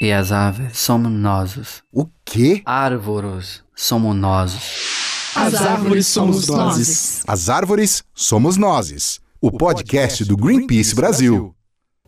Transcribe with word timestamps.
E 0.00 0.12
as 0.12 0.32
árvores 0.32 0.78
somos 0.78 1.10
nós. 1.12 1.82
O 1.92 2.06
quê? 2.24 2.62
Árvores 2.66 3.62
somos 3.76 4.16
nós. 4.16 5.32
As 5.36 5.54
árvores 5.54 6.06
somos 6.08 6.48
nós. 6.48 7.22
As 7.26 7.48
árvores 7.48 8.02
somos 8.12 8.56
nós. 8.56 9.20
O 9.40 9.52
podcast 9.52 10.24
do 10.24 10.36
Greenpeace 10.36 10.94
Brasil. 10.94 11.54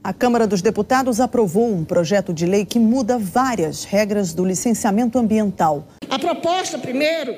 A 0.02 0.12
Câmara 0.12 0.46
dos 0.46 0.62
Deputados 0.62 1.20
aprovou 1.20 1.72
um 1.72 1.84
projeto 1.84 2.34
de 2.34 2.44
lei 2.44 2.64
que 2.64 2.78
muda 2.78 3.18
várias 3.18 3.84
regras 3.84 4.34
do 4.34 4.44
licenciamento 4.44 5.18
ambiental. 5.18 5.86
A 6.10 6.18
proposta, 6.18 6.78
primeiro, 6.78 7.32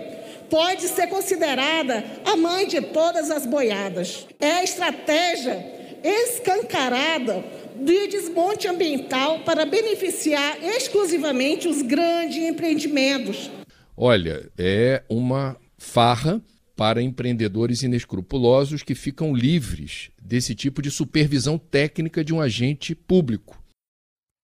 pode 0.50 0.88
ser 0.88 1.08
considerada 1.08 2.04
a 2.24 2.36
mãe 2.36 2.66
de 2.66 2.80
todas 2.80 3.30
as 3.30 3.44
boiadas. 3.44 4.26
É 4.40 4.52
a 4.52 4.64
estratégia 4.64 5.64
escancarada 6.02 7.44
de 7.84 8.08
desmonte 8.08 8.66
ambiental 8.66 9.40
para 9.40 9.64
beneficiar 9.64 10.58
exclusivamente 10.62 11.68
os 11.68 11.82
grandes 11.82 12.38
empreendimentos. 12.38 13.51
Olha, 13.96 14.51
é 14.56 15.02
uma 15.09 15.56
farra 15.77 16.41
para 16.77 17.02
empreendedores 17.02 17.82
inescrupulosos 17.82 18.82
que 18.82 18.95
ficam 18.95 19.34
livres 19.34 20.10
desse 20.23 20.54
tipo 20.54 20.80
de 20.80 20.91
supervisão 20.91 21.59
técnica 21.59 22.24
de 22.24 22.32
um 22.32 22.41
agente 22.41 22.95
público. 22.95 23.59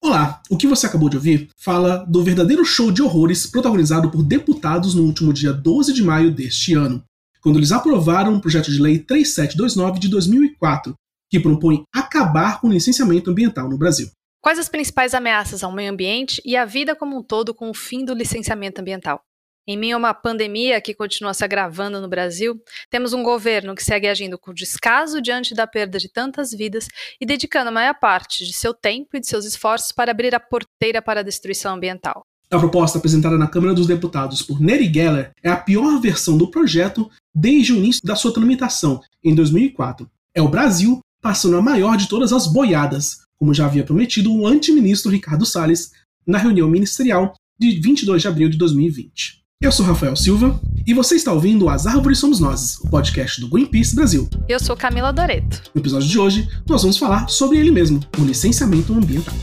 Olá, 0.02 0.42
o 0.50 0.56
que 0.56 0.66
você 0.66 0.86
acabou 0.86 1.08
de 1.08 1.16
ouvir 1.16 1.48
fala 1.56 1.98
do 2.04 2.22
verdadeiro 2.22 2.64
show 2.64 2.90
de 2.90 3.00
horrores 3.00 3.46
protagonizado 3.46 4.10
por 4.10 4.22
deputados 4.22 4.94
no 4.94 5.04
último 5.04 5.32
dia 5.32 5.52
12 5.52 5.92
de 5.94 6.02
maio 6.02 6.30
deste 6.30 6.74
ano, 6.74 7.02
quando 7.40 7.58
eles 7.58 7.72
aprovaram 7.72 8.34
o 8.34 8.40
projeto 8.40 8.70
de 8.70 8.82
lei 8.82 8.98
3729 8.98 10.00
de 10.00 10.08
2004, 10.08 10.94
que 11.34 11.40
propõe 11.40 11.82
acabar 11.92 12.60
com 12.60 12.68
o 12.68 12.72
licenciamento 12.72 13.28
ambiental 13.28 13.68
no 13.68 13.76
Brasil. 13.76 14.08
Quais 14.40 14.56
as 14.56 14.68
principais 14.68 15.14
ameaças 15.14 15.64
ao 15.64 15.72
meio 15.72 15.90
ambiente 15.90 16.40
e 16.44 16.56
à 16.56 16.64
vida 16.64 16.94
como 16.94 17.18
um 17.18 17.22
todo 17.24 17.52
com 17.52 17.70
o 17.70 17.74
fim 17.74 18.04
do 18.04 18.14
licenciamento 18.14 18.80
ambiental? 18.80 19.20
Em 19.66 19.76
meio 19.76 19.96
a 19.96 19.98
uma 19.98 20.14
pandemia 20.14 20.80
que 20.80 20.94
continua 20.94 21.34
se 21.34 21.42
agravando 21.42 22.00
no 22.00 22.08
Brasil, 22.08 22.54
temos 22.88 23.12
um 23.12 23.24
governo 23.24 23.74
que 23.74 23.82
segue 23.82 24.06
agindo 24.06 24.38
com 24.38 24.54
descaso 24.54 25.20
diante 25.20 25.56
da 25.56 25.66
perda 25.66 25.98
de 25.98 26.08
tantas 26.08 26.52
vidas 26.52 26.86
e 27.20 27.26
dedicando 27.26 27.70
a 27.70 27.72
maior 27.72 27.98
parte 27.98 28.44
de 28.44 28.52
seu 28.52 28.72
tempo 28.72 29.16
e 29.16 29.20
de 29.20 29.26
seus 29.26 29.44
esforços 29.44 29.90
para 29.90 30.12
abrir 30.12 30.36
a 30.36 30.40
porteira 30.40 31.02
para 31.02 31.18
a 31.18 31.24
destruição 31.24 31.74
ambiental. 31.74 32.22
A 32.48 32.58
proposta 32.58 32.98
apresentada 32.98 33.36
na 33.36 33.48
Câmara 33.48 33.74
dos 33.74 33.88
Deputados 33.88 34.40
por 34.40 34.60
Neri 34.60 34.92
Geller 34.92 35.32
é 35.42 35.50
a 35.50 35.56
pior 35.56 36.00
versão 36.00 36.38
do 36.38 36.48
projeto 36.48 37.10
desde 37.34 37.72
o 37.72 37.76
início 37.76 38.02
da 38.04 38.14
sua 38.14 38.32
tramitação, 38.32 39.00
em 39.24 39.34
2004. 39.34 40.08
É 40.34 40.42
o 40.42 40.48
Brasil 40.48 41.00
passando 41.24 41.56
a 41.56 41.62
maior 41.62 41.96
de 41.96 42.06
todas 42.06 42.34
as 42.34 42.46
boiadas, 42.46 43.20
como 43.38 43.54
já 43.54 43.64
havia 43.64 43.82
prometido 43.82 44.30
o 44.30 44.46
antiministro 44.46 45.10
Ricardo 45.10 45.46
Salles 45.46 45.90
na 46.26 46.36
reunião 46.36 46.68
ministerial 46.68 47.32
de 47.58 47.80
22 47.80 48.20
de 48.20 48.28
abril 48.28 48.50
de 48.50 48.58
2020. 48.58 49.42
Eu 49.58 49.72
sou 49.72 49.86
Rafael 49.86 50.14
Silva 50.16 50.60
e 50.86 50.92
você 50.92 51.14
está 51.14 51.32
ouvindo 51.32 51.70
As 51.70 51.86
Árvores 51.86 52.18
Somos 52.18 52.40
Nós, 52.40 52.76
o 52.80 52.90
podcast 52.90 53.40
do 53.40 53.48
Greenpeace 53.48 53.96
Brasil. 53.96 54.28
Eu 54.46 54.60
sou 54.60 54.76
Camila 54.76 55.14
Doreto. 55.14 55.62
No 55.74 55.80
episódio 55.80 56.06
de 56.06 56.18
hoje, 56.18 56.46
nós 56.68 56.82
vamos 56.82 56.98
falar 56.98 57.26
sobre 57.30 57.56
ele 57.56 57.70
mesmo, 57.70 58.00
o 58.18 58.22
licenciamento 58.22 58.92
ambiental. 58.92 59.34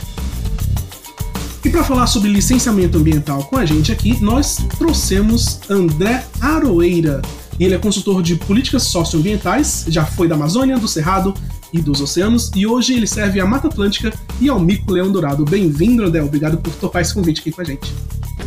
E 1.66 1.70
para 1.72 1.84
falar 1.84 2.06
sobre 2.06 2.30
licenciamento 2.30 3.00
ambiental 3.00 3.44
com 3.46 3.58
a 3.58 3.66
gente 3.66 3.92
aqui, 3.92 4.22
nós 4.22 4.58
trouxemos 4.78 5.60
André 5.68 6.28
Aroeira. 6.40 7.24
Ele 7.60 7.74
é 7.74 7.80
consultor 7.80 8.22
de 8.22 8.36
políticas 8.36 8.84
socioambientais, 8.84 9.86
já 9.88 10.06
foi 10.06 10.28
da 10.28 10.36
Amazônia, 10.36 10.78
do 10.78 10.88
Cerrado 10.88 11.34
e 11.74 11.82
dos 11.82 12.02
oceanos, 12.02 12.52
e 12.56 12.66
hoje 12.66 12.94
ele 12.94 13.08
serve 13.08 13.40
à 13.40 13.46
Mata 13.46 13.68
Atlântica 13.68 14.14
e 14.40 14.50
ao 14.50 14.60
Mico 14.60 14.92
Leão 14.92 15.12
Dourado. 15.12 15.46
Bem-vindo, 15.46 16.04
André. 16.04 16.22
Obrigado 16.22 16.58
por 16.58 16.74
topar 16.74 17.02
esse 17.02 17.14
convite 17.14 17.42
aqui 17.42 17.52
com 17.52 17.62
a 17.62 17.64
gente. 17.64 17.94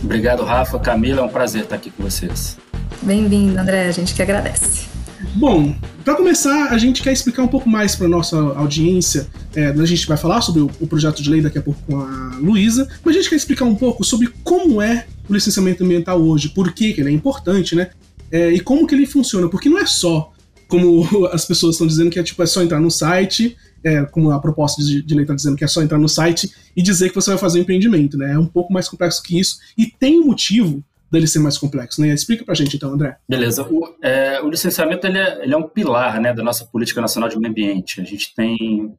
Obrigado, 0.03 0.45
Rafa. 0.45 0.79
Camila, 0.79 1.21
é 1.21 1.25
um 1.25 1.29
prazer 1.29 1.63
estar 1.63 1.77
aqui 1.77 1.91
com 1.91 2.03
vocês. 2.03 2.59
Bem-vindo, 3.03 3.59
André. 3.59 3.89
A 3.89 3.93
gente 3.93 4.15
que 4.15 4.23
agradece. 4.23 4.87
Bom, 5.35 5.75
para 6.05 6.15
começar, 6.15 6.69
a 6.69 6.79
gente 6.79 7.03
quer 7.03 7.13
explicar 7.13 7.43
um 7.43 7.49
pouco 7.49 7.69
mais 7.69 7.97
para 7.97 8.07
nossa 8.07 8.37
audiência. 8.37 9.27
É, 9.55 9.69
a 9.69 9.87
gente 9.87 10.07
vai 10.07 10.17
falar 10.17 10.41
sobre 10.43 10.61
o, 10.61 10.71
o, 10.81 10.87
projeto 10.87 11.23
de 11.23 11.31
lei 11.31 11.41
daqui 11.41 11.59
a 11.59 11.63
pouco 11.63 11.81
com 11.87 11.99
a 11.99 12.37
Luísa, 12.39 12.87
mas 13.05 13.17
a 13.17 13.19
gente 13.19 13.31
quer 13.31 13.37
explicar 13.37 13.65
um 13.65 13.75
pouco 13.75 14.05
sobre 14.05 14.29
como 14.45 14.83
é 14.83 15.07
o 15.29 15.33
licenciamento 15.33 15.83
ambiental 15.83 16.21
hoje, 16.21 16.51
por 16.51 16.73
que, 16.73 16.93
que 16.93 17.01
ele 17.01 17.09
é 17.09 17.13
importante, 17.13 17.75
né? 17.75 17.91
É, 18.31 18.51
e 18.51 18.61
como 18.61 18.87
que 18.87 18.95
ele 18.95 19.07
funciona, 19.07 19.49
porque 19.49 19.69
não 19.69 19.79
é 19.79 19.87
só 19.87 20.33
como 20.69 21.27
as 21.33 21.45
pessoas 21.45 21.75
estão 21.75 21.87
dizendo 21.87 22.11
que 22.11 22.19
é 22.19 22.23
tipo 22.23 22.43
é 22.43 22.47
só 22.47 22.63
entrar 22.63 22.81
no 22.81 22.91
site, 22.91 23.57
é, 23.85 24.05
como 24.05 24.31
a 24.31 24.41
proposta 24.41 24.83
de, 24.83 25.03
de 25.03 25.15
lei 25.15 25.25
está 25.25 25.35
dizendo 25.35 25.57
que 25.57 25.65
é 25.65 25.69
só 25.69 25.83
entrar 25.83 25.99
no 25.99 26.09
site 26.09 26.51
e 26.75 26.83
dizer 26.83 27.11
que 27.11 27.15
você 27.15 27.31
vai 27.31 27.39
fazer 27.39 27.59
um 27.59 27.63
empreendimento, 27.63 28.17
né? 28.17 28.33
É 28.33 28.39
um 28.39 28.47
pouco 28.47 28.73
mais 28.73 28.89
complexo 28.89 29.23
que 29.23 29.39
isso 29.39 29.59
e 29.77 29.87
tem 29.87 30.21
um 30.21 30.27
motivo 30.27 30.83
dele 31.15 31.27
ser 31.27 31.39
mais 31.39 31.57
complexo, 31.57 32.01
né? 32.01 32.09
Explica 32.09 32.45
pra 32.45 32.55
gente 32.55 32.77
então, 32.77 32.93
André. 32.93 33.17
Beleza. 33.29 33.63
O, 33.63 33.95
é, 34.03 34.41
o 34.43 34.49
licenciamento 34.49 35.07
ele 35.07 35.19
é, 35.19 35.45
ele 35.45 35.55
é, 35.55 35.57
um 35.57 35.69
pilar, 35.69 36.21
né, 36.21 36.33
da 36.35 36.43
nossa 36.43 36.67
política 36.67 37.01
nacional 37.01 37.29
de 37.29 37.39
meio 37.39 37.51
ambiente. 37.51 38.01
A 38.01 38.05
gente 38.05 38.35
tem 38.35 38.57
um 38.83 38.97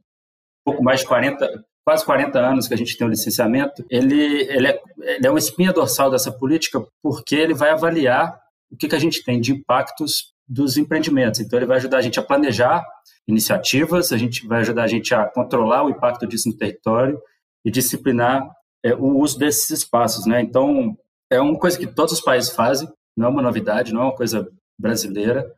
pouco 0.64 0.82
mais 0.82 1.00
de 1.00 1.06
40, 1.06 1.64
quase 1.84 2.04
40 2.04 2.38
anos 2.38 2.66
que 2.66 2.74
a 2.74 2.76
gente 2.76 2.96
tem 2.96 3.06
o 3.06 3.10
licenciamento. 3.10 3.84
Ele, 3.90 4.42
ele, 4.48 4.68
é, 4.68 4.80
ele 5.02 5.26
é 5.26 5.30
uma 5.30 5.38
espinha 5.38 5.72
dorsal 5.72 6.10
dessa 6.10 6.32
política 6.32 6.82
porque 7.02 7.34
ele 7.34 7.54
vai 7.54 7.70
avaliar 7.70 8.40
o 8.70 8.76
que, 8.76 8.88
que 8.88 8.96
a 8.96 9.00
gente 9.00 9.22
tem 9.22 9.40
de 9.40 9.52
impactos 9.52 10.34
dos 10.48 10.76
empreendimentos. 10.76 11.40
Então, 11.40 11.58
ele 11.58 11.66
vai 11.66 11.78
ajudar 11.78 11.98
a 11.98 12.02
gente 12.02 12.18
a 12.18 12.22
planejar 12.22 12.84
iniciativas, 13.26 14.12
a 14.12 14.16
gente 14.16 14.46
vai 14.46 14.60
ajudar 14.60 14.84
a 14.84 14.88
gente 14.88 15.14
a 15.14 15.24
controlar 15.24 15.84
o 15.84 15.90
impacto 15.90 16.26
disso 16.26 16.48
no 16.48 16.56
território 16.56 17.20
e 17.64 17.70
disciplinar 17.70 18.48
é, 18.84 18.94
o 18.94 19.18
uso 19.18 19.38
desses 19.38 19.70
espaços. 19.70 20.26
Né? 20.26 20.40
Então, 20.40 20.96
é 21.30 21.40
uma 21.40 21.58
coisa 21.58 21.78
que 21.78 21.86
todos 21.86 22.12
os 22.12 22.20
países 22.20 22.50
fazem, 22.50 22.88
não 23.16 23.26
é 23.26 23.30
uma 23.30 23.42
novidade, 23.42 23.92
não 23.92 24.02
é 24.02 24.04
uma 24.04 24.14
coisa 24.14 24.48
brasileira. 24.78 25.52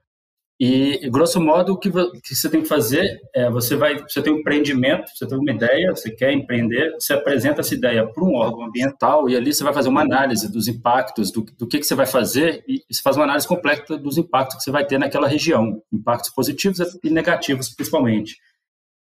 E, 0.60 1.08
grosso 1.08 1.40
modo, 1.40 1.74
o 1.74 1.78
que, 1.78 1.88
você 1.88 2.50
tem 2.50 2.62
que 2.62 2.66
fazer 2.66 3.20
é 3.32 3.48
você 3.48 3.76
vai, 3.76 3.96
você 3.96 4.20
tem 4.20 4.32
um 4.32 4.38
empreendimento, 4.38 5.08
você 5.14 5.24
tem 5.24 5.38
uma 5.38 5.52
ideia, 5.52 5.94
você 5.94 6.10
quer 6.10 6.32
empreender, 6.32 6.92
você 6.94 7.12
apresenta 7.12 7.60
essa 7.60 7.74
ideia 7.74 8.04
para 8.04 8.24
um 8.24 8.34
órgão 8.34 8.64
ambiental 8.64 9.28
e 9.28 9.36
ali 9.36 9.54
você 9.54 9.62
vai 9.62 9.72
fazer 9.72 9.88
uma 9.88 10.02
análise 10.02 10.50
dos 10.50 10.66
impactos, 10.66 11.30
do, 11.30 11.42
do 11.42 11.68
que, 11.68 11.78
que 11.78 11.86
você 11.86 11.94
vai 11.94 12.06
fazer 12.06 12.64
e 12.66 12.82
você 12.90 13.00
faz 13.00 13.16
uma 13.16 13.24
análise 13.24 13.46
completa 13.46 13.96
dos 13.96 14.18
impactos 14.18 14.56
que 14.56 14.64
você 14.64 14.72
vai 14.72 14.84
ter 14.84 14.98
naquela 14.98 15.28
região, 15.28 15.80
impactos 15.92 16.30
positivos 16.30 16.80
e 17.04 17.08
negativos, 17.08 17.72
principalmente. 17.72 18.36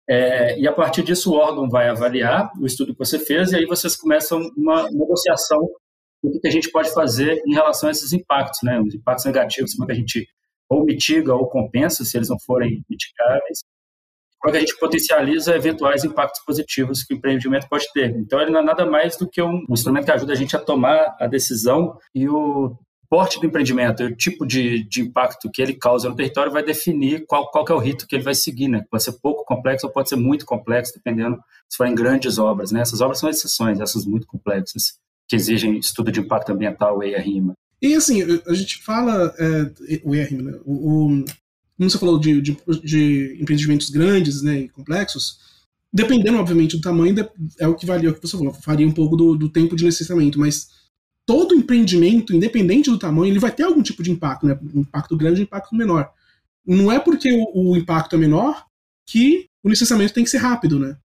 É, 0.06 0.60
e 0.60 0.68
a 0.68 0.72
partir 0.72 1.02
disso 1.02 1.32
o 1.32 1.36
órgão 1.36 1.70
vai 1.70 1.88
avaliar 1.88 2.50
o 2.60 2.66
estudo 2.66 2.92
que 2.92 2.98
você 2.98 3.18
fez 3.18 3.52
e 3.52 3.56
aí 3.56 3.64
vocês 3.64 3.96
começam 3.96 4.40
uma 4.56 4.90
negociação 4.90 5.66
do 6.22 6.38
que 6.38 6.46
a 6.46 6.50
gente 6.50 6.70
pode 6.70 6.92
fazer 6.92 7.42
em 7.46 7.54
relação 7.54 7.88
a 7.88 7.92
esses 7.92 8.12
impactos, 8.12 8.60
né? 8.62 8.78
Os 8.80 8.94
impactos 8.94 9.24
negativos, 9.24 9.72
como 9.72 9.84
é 9.84 9.86
que 9.86 9.92
a 9.92 10.00
gente 10.00 10.28
ou 10.68 10.84
mitiga 10.84 11.34
ou 11.34 11.48
compensa, 11.48 12.04
se 12.04 12.16
eles 12.16 12.28
não 12.28 12.38
forem 12.38 12.84
mitigáveis, 12.88 13.60
é 14.46 14.50
que 14.50 14.56
a 14.56 14.60
gente 14.60 14.78
potencializa 14.78 15.56
eventuais 15.56 16.04
impactos 16.04 16.42
positivos 16.44 17.02
que 17.02 17.14
o 17.14 17.16
empreendimento 17.16 17.68
pode 17.68 17.90
ter. 17.92 18.10
Então, 18.16 18.40
ele 18.40 18.50
não 18.50 18.60
é 18.60 18.64
nada 18.64 18.86
mais 18.86 19.16
do 19.16 19.28
que 19.28 19.42
um 19.42 19.64
instrumento 19.68 20.04
que 20.04 20.12
ajuda 20.12 20.32
a 20.32 20.36
gente 20.36 20.54
a 20.54 20.60
tomar 20.60 21.16
a 21.18 21.26
decisão 21.26 21.98
e 22.14 22.28
o 22.28 22.76
porte 23.08 23.40
do 23.40 23.46
empreendimento, 23.46 24.02
o 24.02 24.16
tipo 24.16 24.46
de, 24.46 24.84
de 24.84 25.00
impacto 25.00 25.50
que 25.50 25.62
ele 25.62 25.74
causa 25.74 26.08
no 26.08 26.16
território 26.16 26.50
vai 26.50 26.62
definir 26.62 27.24
qual, 27.26 27.50
qual 27.50 27.64
é 27.68 27.72
o 27.72 27.78
rito 27.78 28.06
que 28.06 28.16
ele 28.16 28.24
vai 28.24 28.34
seguir, 28.34 28.68
né? 28.68 28.84
Pode 28.90 29.04
ser 29.04 29.12
pouco 29.20 29.44
complexo 29.44 29.86
ou 29.86 29.92
pode 29.92 30.08
ser 30.08 30.16
muito 30.16 30.44
complexo, 30.44 30.92
dependendo 30.94 31.38
se 31.68 31.76
forem 31.76 31.94
grandes 31.94 32.38
obras, 32.38 32.72
né? 32.72 32.80
Essas 32.80 33.00
obras 33.00 33.18
são 33.18 33.28
exceções, 33.30 33.80
essas 33.80 34.04
muito 34.04 34.26
complexas, 34.26 34.98
que 35.28 35.36
exigem 35.36 35.78
estudo 35.78 36.10
de 36.10 36.20
impacto 36.20 36.52
ambiental 36.52 37.02
e 37.02 37.14
a 37.14 37.20
rima. 37.20 37.54
E 37.80 37.94
assim, 37.94 38.22
a 38.46 38.54
gente 38.54 38.82
fala 38.82 39.34
é, 39.38 40.00
o 40.02 40.14
ERM, 40.14 40.42
né? 40.42 40.58
O, 40.64 40.72
o, 40.72 41.24
como 41.76 41.90
você 41.90 41.98
falou 41.98 42.18
de, 42.18 42.40
de, 42.40 42.56
de, 42.82 43.38
empreendimentos 43.40 43.90
grandes 43.90 44.40
né, 44.42 44.60
e 44.60 44.68
complexos, 44.68 45.38
dependendo, 45.92 46.38
obviamente, 46.38 46.76
do 46.76 46.80
tamanho, 46.80 47.14
é 47.58 47.68
o 47.68 47.74
que 47.74 47.84
varia, 47.84 48.08
é 48.08 48.12
o 48.12 48.14
que 48.14 48.26
você 48.26 48.36
falou, 48.36 48.56
varia 48.64 48.88
um 48.88 48.92
pouco 48.92 49.14
do, 49.14 49.36
do 49.36 49.48
tempo 49.50 49.76
de 49.76 49.84
licenciamento, 49.84 50.38
mas 50.38 50.70
todo 51.26 51.54
empreendimento, 51.54 52.34
independente 52.34 52.88
do 52.88 52.98
tamanho, 52.98 53.30
ele 53.30 53.38
vai 53.38 53.52
ter 53.52 53.64
algum 53.64 53.82
tipo 53.82 54.02
de 54.02 54.10
impacto, 54.10 54.46
né? 54.46 54.58
Um 54.74 54.80
impacto 54.80 55.16
grande 55.16 55.40
um 55.40 55.44
impacto 55.44 55.74
menor. 55.74 56.10
Não 56.64 56.90
é 56.90 56.98
porque 56.98 57.30
o, 57.32 57.72
o 57.72 57.76
impacto 57.76 58.16
é 58.16 58.18
menor 58.18 58.64
que 59.04 59.48
o 59.62 59.68
licenciamento 59.68 60.14
tem 60.14 60.24
que 60.24 60.30
ser 60.30 60.38
rápido, 60.38 60.78
né? 60.78 60.96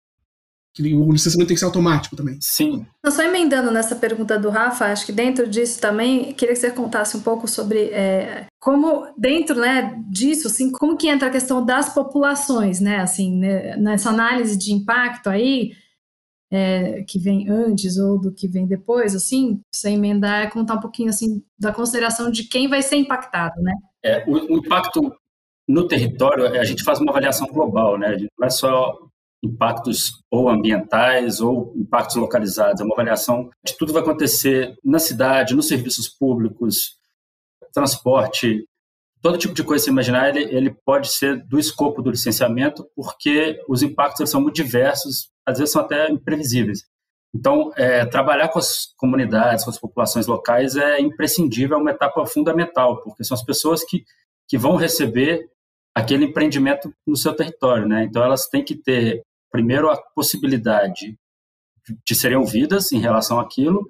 Que 0.74 0.96
o 0.96 1.12
licenciamento 1.12 1.50
tem 1.50 1.56
que 1.56 1.60
ser 1.60 1.66
automático 1.66 2.16
também. 2.16 2.38
Sim. 2.42 2.86
Só 3.06 3.24
emendando 3.24 3.72
nessa 3.72 3.96
pergunta 3.96 4.40
do 4.40 4.50
Rafa, 4.50 4.86
acho 4.86 5.06
que 5.06 5.12
dentro 5.12 5.48
disso 5.48 5.82
também, 5.82 6.34
queria 6.34 6.54
que 6.54 6.62
você 6.62 6.72
contasse 6.72 7.18
um 7.18 7.22
pouco 7.22 7.48
sobre 7.48 7.90
é, 7.90 8.46
como, 8.60 9.14
dentro 9.18 9.60
né, 9.60 10.02
disso, 10.10 10.48
assim, 10.48 10.72
como 10.72 10.96
que 10.96 11.10
entra 11.10 11.28
a 11.28 11.32
questão 11.32 11.66
das 11.66 11.94
populações, 11.94 12.80
né, 12.80 13.00
assim, 13.00 13.38
né, 13.38 13.76
nessa 13.76 14.10
análise 14.10 14.58
de 14.58 14.72
impacto 14.72 15.30
aí, 15.30 15.74
é, 16.54 17.04
que 17.04 17.20
vem 17.20 17.50
antes 17.50 17.98
ou 17.98 18.20
do 18.20 18.34
que 18.34 18.48
vem 18.48 18.66
depois, 18.66 19.16
assim, 19.16 19.62
você 19.74 19.90
emendar, 19.90 20.44
é 20.44 20.50
contar 20.50 20.76
um 20.76 20.82
pouquinho, 20.82 21.10
assim, 21.10 21.44
da 21.60 21.74
consideração 21.74 22.32
de 22.32 22.46
quem 22.46 22.68
vai 22.68 22.82
ser 22.82 22.98
impactado, 22.98 23.62
né? 23.62 23.74
É, 24.04 24.24
o, 24.26 24.56
o 24.56 24.58
impacto 24.58 25.14
no 25.68 25.88
território, 25.88 26.46
a 26.60 26.66
gente 26.66 26.84
faz 26.84 27.00
uma 27.00 27.12
avaliação 27.12 27.48
global, 27.48 27.98
né, 27.98 28.18
não 28.38 28.48
é 28.48 28.50
só 28.50 29.11
impactos 29.44 30.12
ou 30.30 30.50
ambientais 30.50 31.42
ou 31.42 31.74
impactos 31.76 32.16
localizados, 32.16 32.82
é 32.82 32.84
uma 32.84 32.94
avaliação 32.94 33.50
de 33.64 33.78
tudo 33.78 33.90
que 33.90 33.94
vai 33.94 34.04
acontecer 34.04 34.76
na 34.84 35.00
cidade, 35.00 35.56
nos 35.56 35.68
serviços 35.68 36.08
públicos, 36.08 36.98
transporte, 37.74 38.66
todo 39.22 39.38
tipo 39.38 39.54
de 39.54 39.64
coisa 39.64 39.84
que 39.84 39.86
você 39.86 39.92
imaginar, 39.92 40.30
ele, 40.30 40.56
ele 40.56 40.76
pode 40.86 41.10
ser 41.10 41.38
do 41.46 41.60
escopo 41.60 42.02
do 42.02 42.12
licenciamento, 42.12 42.88
porque 42.96 43.62
os 43.68 43.82
impactos 43.82 44.30
são 44.30 44.42
muito 44.42 44.56
diversos, 44.56 45.30
às 45.46 45.58
vezes 45.58 45.72
são 45.72 45.82
até 45.82 46.10
imprevisíveis. 46.10 46.84
Então, 47.34 47.72
é, 47.78 48.06
trabalhar 48.06 48.50
com 48.50 48.60
as 48.60 48.94
comunidades, 48.98 49.64
com 49.64 49.70
as 49.70 49.80
populações 49.80 50.28
locais 50.28 50.76
é 50.76 51.00
imprescindível, 51.00 51.78
é 51.78 51.82
uma 51.82 51.92
etapa 51.92 52.26
fundamental, 52.26 53.02
porque 53.02 53.24
são 53.24 53.36
as 53.36 53.44
pessoas 53.44 53.84
que, 53.86 54.04
que 54.48 54.58
vão 54.58 54.76
receber 54.76 55.50
aquele 55.96 56.26
empreendimento 56.26 56.94
no 57.08 57.16
seu 57.16 57.34
território. 57.34 57.88
Né? 57.88 58.04
Então, 58.04 58.24
elas 58.24 58.48
têm 58.48 58.64
que 58.64 58.76
ter, 58.76 59.24
primeiro, 59.52 59.90
a 59.90 60.02
possibilidade 60.16 61.18
de 62.06 62.16
serem 62.16 62.38
ouvidas 62.38 62.92
em 62.92 63.00
relação 63.00 63.40
àquilo, 63.40 63.88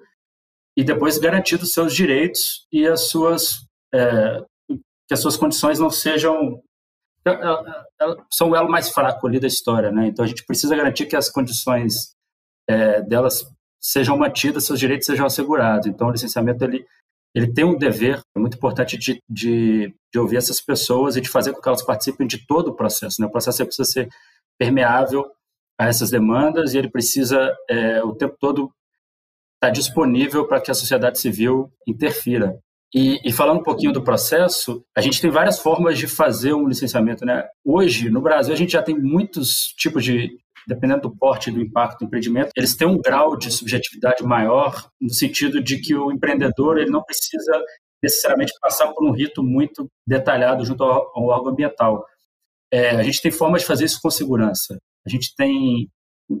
e 0.76 0.82
depois 0.82 1.18
garantir 1.18 1.56
os 1.56 1.72
seus 1.72 1.94
direitos 1.94 2.66
e 2.72 2.86
as 2.86 3.08
suas 3.08 3.66
é, 3.94 4.42
que 5.06 5.14
as 5.14 5.20
suas 5.20 5.36
condições 5.36 5.78
não 5.78 5.90
sejam 5.90 6.62
são 8.30 8.50
o 8.50 8.56
elo 8.56 8.68
mais 8.68 8.88
fraco 8.88 9.26
ali 9.26 9.38
da 9.38 9.46
história, 9.46 9.92
né? 9.92 10.06
Então 10.06 10.24
a 10.24 10.28
gente 10.28 10.44
precisa 10.44 10.74
garantir 10.74 11.06
que 11.06 11.14
as 11.14 11.30
condições 11.30 12.14
é, 12.68 13.00
delas 13.02 13.44
sejam 13.80 14.16
mantidas, 14.16 14.64
seus 14.64 14.80
direitos 14.80 15.06
sejam 15.06 15.26
assegurados. 15.26 15.86
Então 15.86 16.08
o 16.08 16.10
licenciamento 16.10 16.64
ele 16.64 16.84
ele 17.34 17.52
tem 17.52 17.64
um 17.64 17.78
dever 17.78 18.20
muito 18.36 18.58
importante 18.58 18.98
de, 18.98 19.18
de, 19.28 19.94
de 20.12 20.18
ouvir 20.18 20.36
essas 20.36 20.60
pessoas 20.60 21.16
e 21.16 21.20
de 21.20 21.30
fazer 21.30 21.52
com 21.52 21.62
que 21.62 21.68
elas 21.68 21.82
participem 21.82 22.26
de 22.26 22.46
todo 22.46 22.68
o 22.68 22.74
processo. 22.74 23.20
Né? 23.20 23.26
O 23.26 23.30
processo 23.30 23.64
precisa 23.64 23.90
ser 23.90 24.08
permeável 24.58 25.30
a 25.82 25.88
essas 25.88 26.10
demandas 26.10 26.72
e 26.74 26.78
ele 26.78 26.88
precisa 26.88 27.52
é, 27.68 28.02
o 28.02 28.14
tempo 28.14 28.36
todo 28.38 28.70
estar 29.54 29.70
disponível 29.70 30.46
para 30.46 30.60
que 30.60 30.70
a 30.70 30.74
sociedade 30.74 31.18
civil 31.18 31.70
interfira. 31.86 32.58
E, 32.94 33.20
e, 33.24 33.32
falando 33.32 33.60
um 33.60 33.62
pouquinho 33.62 33.92
do 33.92 34.02
processo, 34.02 34.84
a 34.94 35.00
gente 35.00 35.20
tem 35.20 35.30
várias 35.30 35.58
formas 35.58 35.98
de 35.98 36.06
fazer 36.06 36.52
um 36.52 36.68
licenciamento. 36.68 37.24
Né? 37.24 37.42
Hoje, 37.64 38.10
no 38.10 38.20
Brasil, 38.20 38.52
a 38.52 38.56
gente 38.56 38.72
já 38.72 38.82
tem 38.82 38.96
muitos 38.96 39.74
tipos 39.78 40.04
de, 40.04 40.36
dependendo 40.68 41.02
do 41.02 41.16
porte 41.16 41.50
do 41.50 41.60
impacto 41.60 42.00
do 42.00 42.04
empreendimento, 42.04 42.50
eles 42.54 42.76
têm 42.76 42.86
um 42.86 42.98
grau 42.98 43.36
de 43.36 43.50
subjetividade 43.50 44.22
maior, 44.22 44.88
no 45.00 45.12
sentido 45.12 45.62
de 45.62 45.78
que 45.78 45.94
o 45.94 46.12
empreendedor 46.12 46.78
ele 46.78 46.90
não 46.90 47.02
precisa 47.02 47.64
necessariamente 48.02 48.52
passar 48.60 48.92
por 48.92 49.08
um 49.08 49.12
rito 49.12 49.42
muito 49.42 49.88
detalhado 50.06 50.64
junto 50.64 50.84
ao, 50.84 51.10
ao 51.14 51.26
órgão 51.28 51.52
ambiental. 51.52 52.04
É, 52.70 52.90
a 52.90 53.02
gente 53.02 53.22
tem 53.22 53.30
formas 53.30 53.62
de 53.62 53.68
fazer 53.68 53.86
isso 53.86 54.00
com 54.02 54.10
segurança. 54.10 54.76
A 55.06 55.10
gente 55.10 55.34
tem 55.34 55.88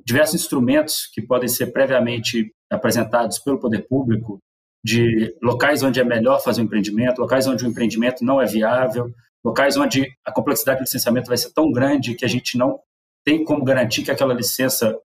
diversos 0.04 0.40
instrumentos 0.40 1.08
que 1.12 1.20
podem 1.20 1.48
ser 1.48 1.72
previamente 1.72 2.52
apresentados 2.70 3.38
pelo 3.38 3.60
poder 3.60 3.86
público 3.86 4.38
de 4.84 5.36
locais 5.42 5.82
onde 5.82 6.00
é 6.00 6.04
melhor 6.04 6.42
fazer 6.42 6.60
um 6.60 6.64
empreendimento, 6.64 7.20
locais 7.20 7.46
onde 7.46 7.64
o 7.64 7.68
empreendimento 7.68 8.24
não 8.24 8.40
é 8.40 8.46
viável, 8.46 9.12
locais 9.44 9.76
onde 9.76 10.06
a 10.24 10.32
complexidade 10.32 10.78
do 10.78 10.82
licenciamento 10.82 11.28
vai 11.28 11.36
ser 11.36 11.52
tão 11.52 11.70
grande 11.70 12.14
que 12.14 12.24
a 12.24 12.28
gente 12.28 12.56
não 12.56 12.80
tem 13.24 13.44
como 13.44 13.64
garantir 13.64 14.02
que 14.02 14.10
aquela 14.10 14.34
licença 14.34 14.98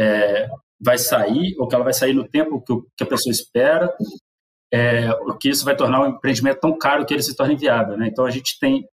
é, 0.00 0.48
vai 0.80 0.98
sair 0.98 1.54
ou 1.58 1.68
que 1.68 1.74
ela 1.74 1.84
vai 1.84 1.92
sair 1.92 2.12
no 2.12 2.28
tempo 2.28 2.60
que, 2.60 2.74
que 2.96 3.04
a 3.04 3.06
pessoa 3.06 3.32
espera, 3.32 3.94
é, 4.72 5.10
o 5.12 5.36
que 5.36 5.48
isso 5.48 5.64
vai 5.64 5.76
tornar 5.76 6.02
o 6.02 6.08
empreendimento 6.08 6.60
tão 6.60 6.76
caro 6.76 7.06
que 7.06 7.14
ele 7.14 7.22
se 7.22 7.36
torne 7.36 7.54
inviável. 7.54 7.96
Né? 7.96 8.08
Então 8.08 8.24
a 8.24 8.30
gente 8.30 8.58
tem 8.58 8.88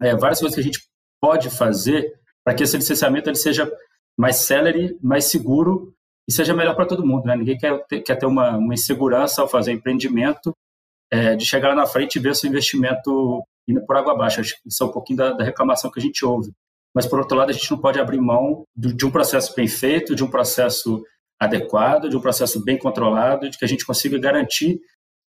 é, 0.00 0.14
várias 0.14 0.38
coisas 0.38 0.54
que 0.54 0.60
a 0.60 0.64
gente 0.64 0.80
pode 1.20 1.50
fazer 1.50 2.17
para 2.48 2.54
que 2.54 2.62
esse 2.62 2.78
licenciamento 2.78 3.28
ele 3.28 3.36
seja 3.36 3.70
mais 4.18 4.36
célere, 4.36 4.96
mais 5.02 5.26
seguro 5.26 5.94
e 6.26 6.32
seja 6.32 6.54
melhor 6.54 6.74
para 6.74 6.86
todo 6.86 7.06
mundo. 7.06 7.26
Né? 7.26 7.36
Ninguém 7.36 7.58
quer 7.58 7.84
ter, 7.86 8.00
quer 8.00 8.16
ter 8.16 8.24
uma, 8.24 8.56
uma 8.56 8.72
insegurança 8.72 9.42
ao 9.42 9.48
fazer 9.48 9.72
empreendimento, 9.72 10.56
é, 11.12 11.36
de 11.36 11.44
chegar 11.44 11.76
na 11.76 11.84
frente 11.84 12.16
e 12.16 12.18
ver 12.18 12.34
seu 12.34 12.48
investimento 12.48 13.44
indo 13.68 13.84
por 13.84 13.98
água 13.98 14.14
abaixo. 14.14 14.40
Isso 14.40 14.82
é 14.82 14.86
um 14.86 14.90
pouquinho 14.90 15.18
da, 15.18 15.32
da, 15.32 15.44
reclamação 15.44 15.90
que 15.90 16.00
a 16.00 16.02
gente 16.02 16.24
ouve. 16.24 16.50
Mas, 16.94 17.04
por 17.04 17.18
outro 17.18 17.36
lado, 17.36 17.50
a 17.50 17.52
gente 17.52 17.70
não 17.70 17.76
pode 17.76 18.00
abrir 18.00 18.18
mão 18.18 18.64
de, 18.74 18.94
de 18.94 19.04
um 19.04 19.10
processo 19.10 19.54
bem 19.54 19.68
feito, 19.68 20.14
de 20.14 20.24
um 20.24 20.30
processo 20.30 21.04
adequado, 21.38 22.08
de 22.08 22.16
um 22.16 22.20
processo 22.22 22.64
bem 22.64 22.78
controlado, 22.78 23.50
de 23.50 23.58
que 23.58 23.64
a 23.66 23.68
gente 23.68 23.84
consiga 23.84 24.18
garantir 24.18 24.80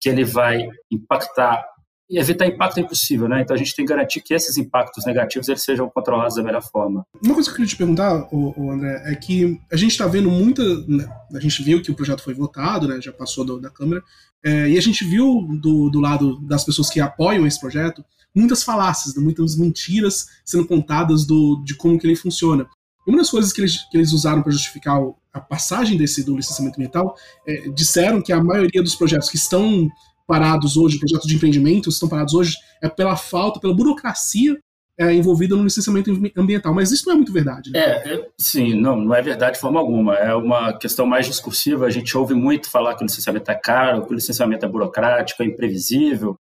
que 0.00 0.08
ele 0.08 0.24
vai 0.24 0.68
impactar 0.88 1.66
e 2.10 2.18
evitar 2.18 2.46
impacto 2.46 2.78
é 2.78 2.80
impossível, 2.80 3.28
né? 3.28 3.42
Então 3.42 3.54
a 3.54 3.58
gente 3.58 3.74
tem 3.74 3.84
que 3.84 3.92
garantir 3.92 4.20
que 4.22 4.32
esses 4.32 4.56
impactos 4.56 5.04
negativos 5.04 5.48
eles 5.48 5.62
sejam 5.62 5.90
controlados 5.90 6.36
da 6.36 6.42
melhor 6.42 6.62
forma. 6.62 7.04
Uma 7.22 7.34
coisa 7.34 7.48
que 7.48 7.52
eu 7.52 7.56
queria 7.56 7.68
te 7.68 7.76
perguntar, 7.76 8.28
o, 8.32 8.70
André, 8.70 9.02
é 9.04 9.14
que 9.14 9.60
a 9.70 9.76
gente 9.76 9.90
está 9.90 10.06
vendo 10.06 10.30
muita, 10.30 10.62
né? 10.86 11.06
a 11.34 11.40
gente 11.40 11.62
viu 11.62 11.82
que 11.82 11.90
o 11.90 11.94
projeto 11.94 12.22
foi 12.22 12.32
votado, 12.32 12.88
né? 12.88 13.00
Já 13.00 13.12
passou 13.12 13.44
do, 13.44 13.60
da 13.60 13.70
Câmara, 13.70 14.02
é, 14.42 14.70
e 14.70 14.78
a 14.78 14.80
gente 14.80 15.04
viu 15.04 15.46
do, 15.60 15.90
do 15.90 16.00
lado 16.00 16.40
das 16.46 16.64
pessoas 16.64 16.88
que 16.88 17.00
apoiam 17.00 17.46
esse 17.46 17.60
projeto 17.60 18.04
muitas 18.34 18.62
falácias, 18.62 19.14
né? 19.14 19.22
muitas 19.22 19.56
mentiras 19.56 20.28
sendo 20.44 20.66
contadas 20.66 21.26
do, 21.26 21.62
de 21.64 21.74
como 21.74 21.98
que 21.98 22.06
ele 22.06 22.16
funciona. 22.16 22.66
Uma 23.06 23.18
das 23.18 23.30
coisas 23.30 23.52
que 23.52 23.60
eles, 23.60 23.88
que 23.90 23.96
eles 23.96 24.12
usaram 24.12 24.42
para 24.42 24.52
justificar 24.52 25.00
a 25.32 25.40
passagem 25.40 25.96
desse 25.96 26.22
do 26.24 26.36
licenciamento 26.36 26.76
ambiental 26.76 27.16
é, 27.46 27.68
disseram 27.70 28.20
que 28.20 28.32
a 28.32 28.42
maioria 28.42 28.82
dos 28.82 28.94
projetos 28.94 29.30
que 29.30 29.36
estão 29.36 29.88
parados 30.28 30.76
hoje, 30.76 30.98
projetos 30.98 31.26
de 31.26 31.34
empreendimento 31.34 31.88
estão 31.88 32.08
parados 32.08 32.34
hoje, 32.34 32.54
é 32.82 32.88
pela 32.88 33.16
falta, 33.16 33.58
pela 33.58 33.74
burocracia 33.74 34.58
é, 34.98 35.14
envolvida 35.14 35.56
no 35.56 35.64
licenciamento 35.64 36.10
ambiental. 36.36 36.74
Mas 36.74 36.92
isso 36.92 37.06
não 37.06 37.14
é 37.14 37.16
muito 37.16 37.32
verdade. 37.32 37.70
Né? 37.70 37.78
É, 37.78 38.14
é, 38.14 38.28
sim, 38.38 38.74
não, 38.74 38.96
não 38.96 39.14
é 39.14 39.22
verdade 39.22 39.54
de 39.54 39.60
forma 39.60 39.80
alguma. 39.80 40.14
É 40.16 40.34
uma 40.34 40.76
questão 40.76 41.06
mais 41.06 41.26
discursiva. 41.26 41.86
A 41.86 41.90
gente 41.90 42.16
ouve 42.18 42.34
muito 42.34 42.70
falar 42.70 42.94
que 42.94 43.02
o 43.02 43.06
licenciamento 43.06 43.50
é 43.50 43.54
caro, 43.54 44.04
que 44.04 44.12
o 44.12 44.14
licenciamento 44.14 44.66
é 44.66 44.68
burocrático, 44.68 45.42
é 45.42 45.46
imprevisível. 45.46 46.36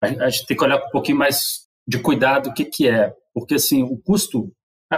A, 0.00 0.06
a 0.06 0.30
gente 0.30 0.46
tem 0.46 0.56
que 0.56 0.64
olhar 0.64 0.78
com 0.78 0.88
um 0.88 0.92
pouquinho 0.92 1.18
mais 1.18 1.66
de 1.86 1.98
cuidado 1.98 2.48
o 2.48 2.54
que, 2.54 2.64
que 2.64 2.88
é. 2.88 3.12
Porque, 3.34 3.56
assim, 3.56 3.82
o 3.82 3.98
custo 3.98 4.50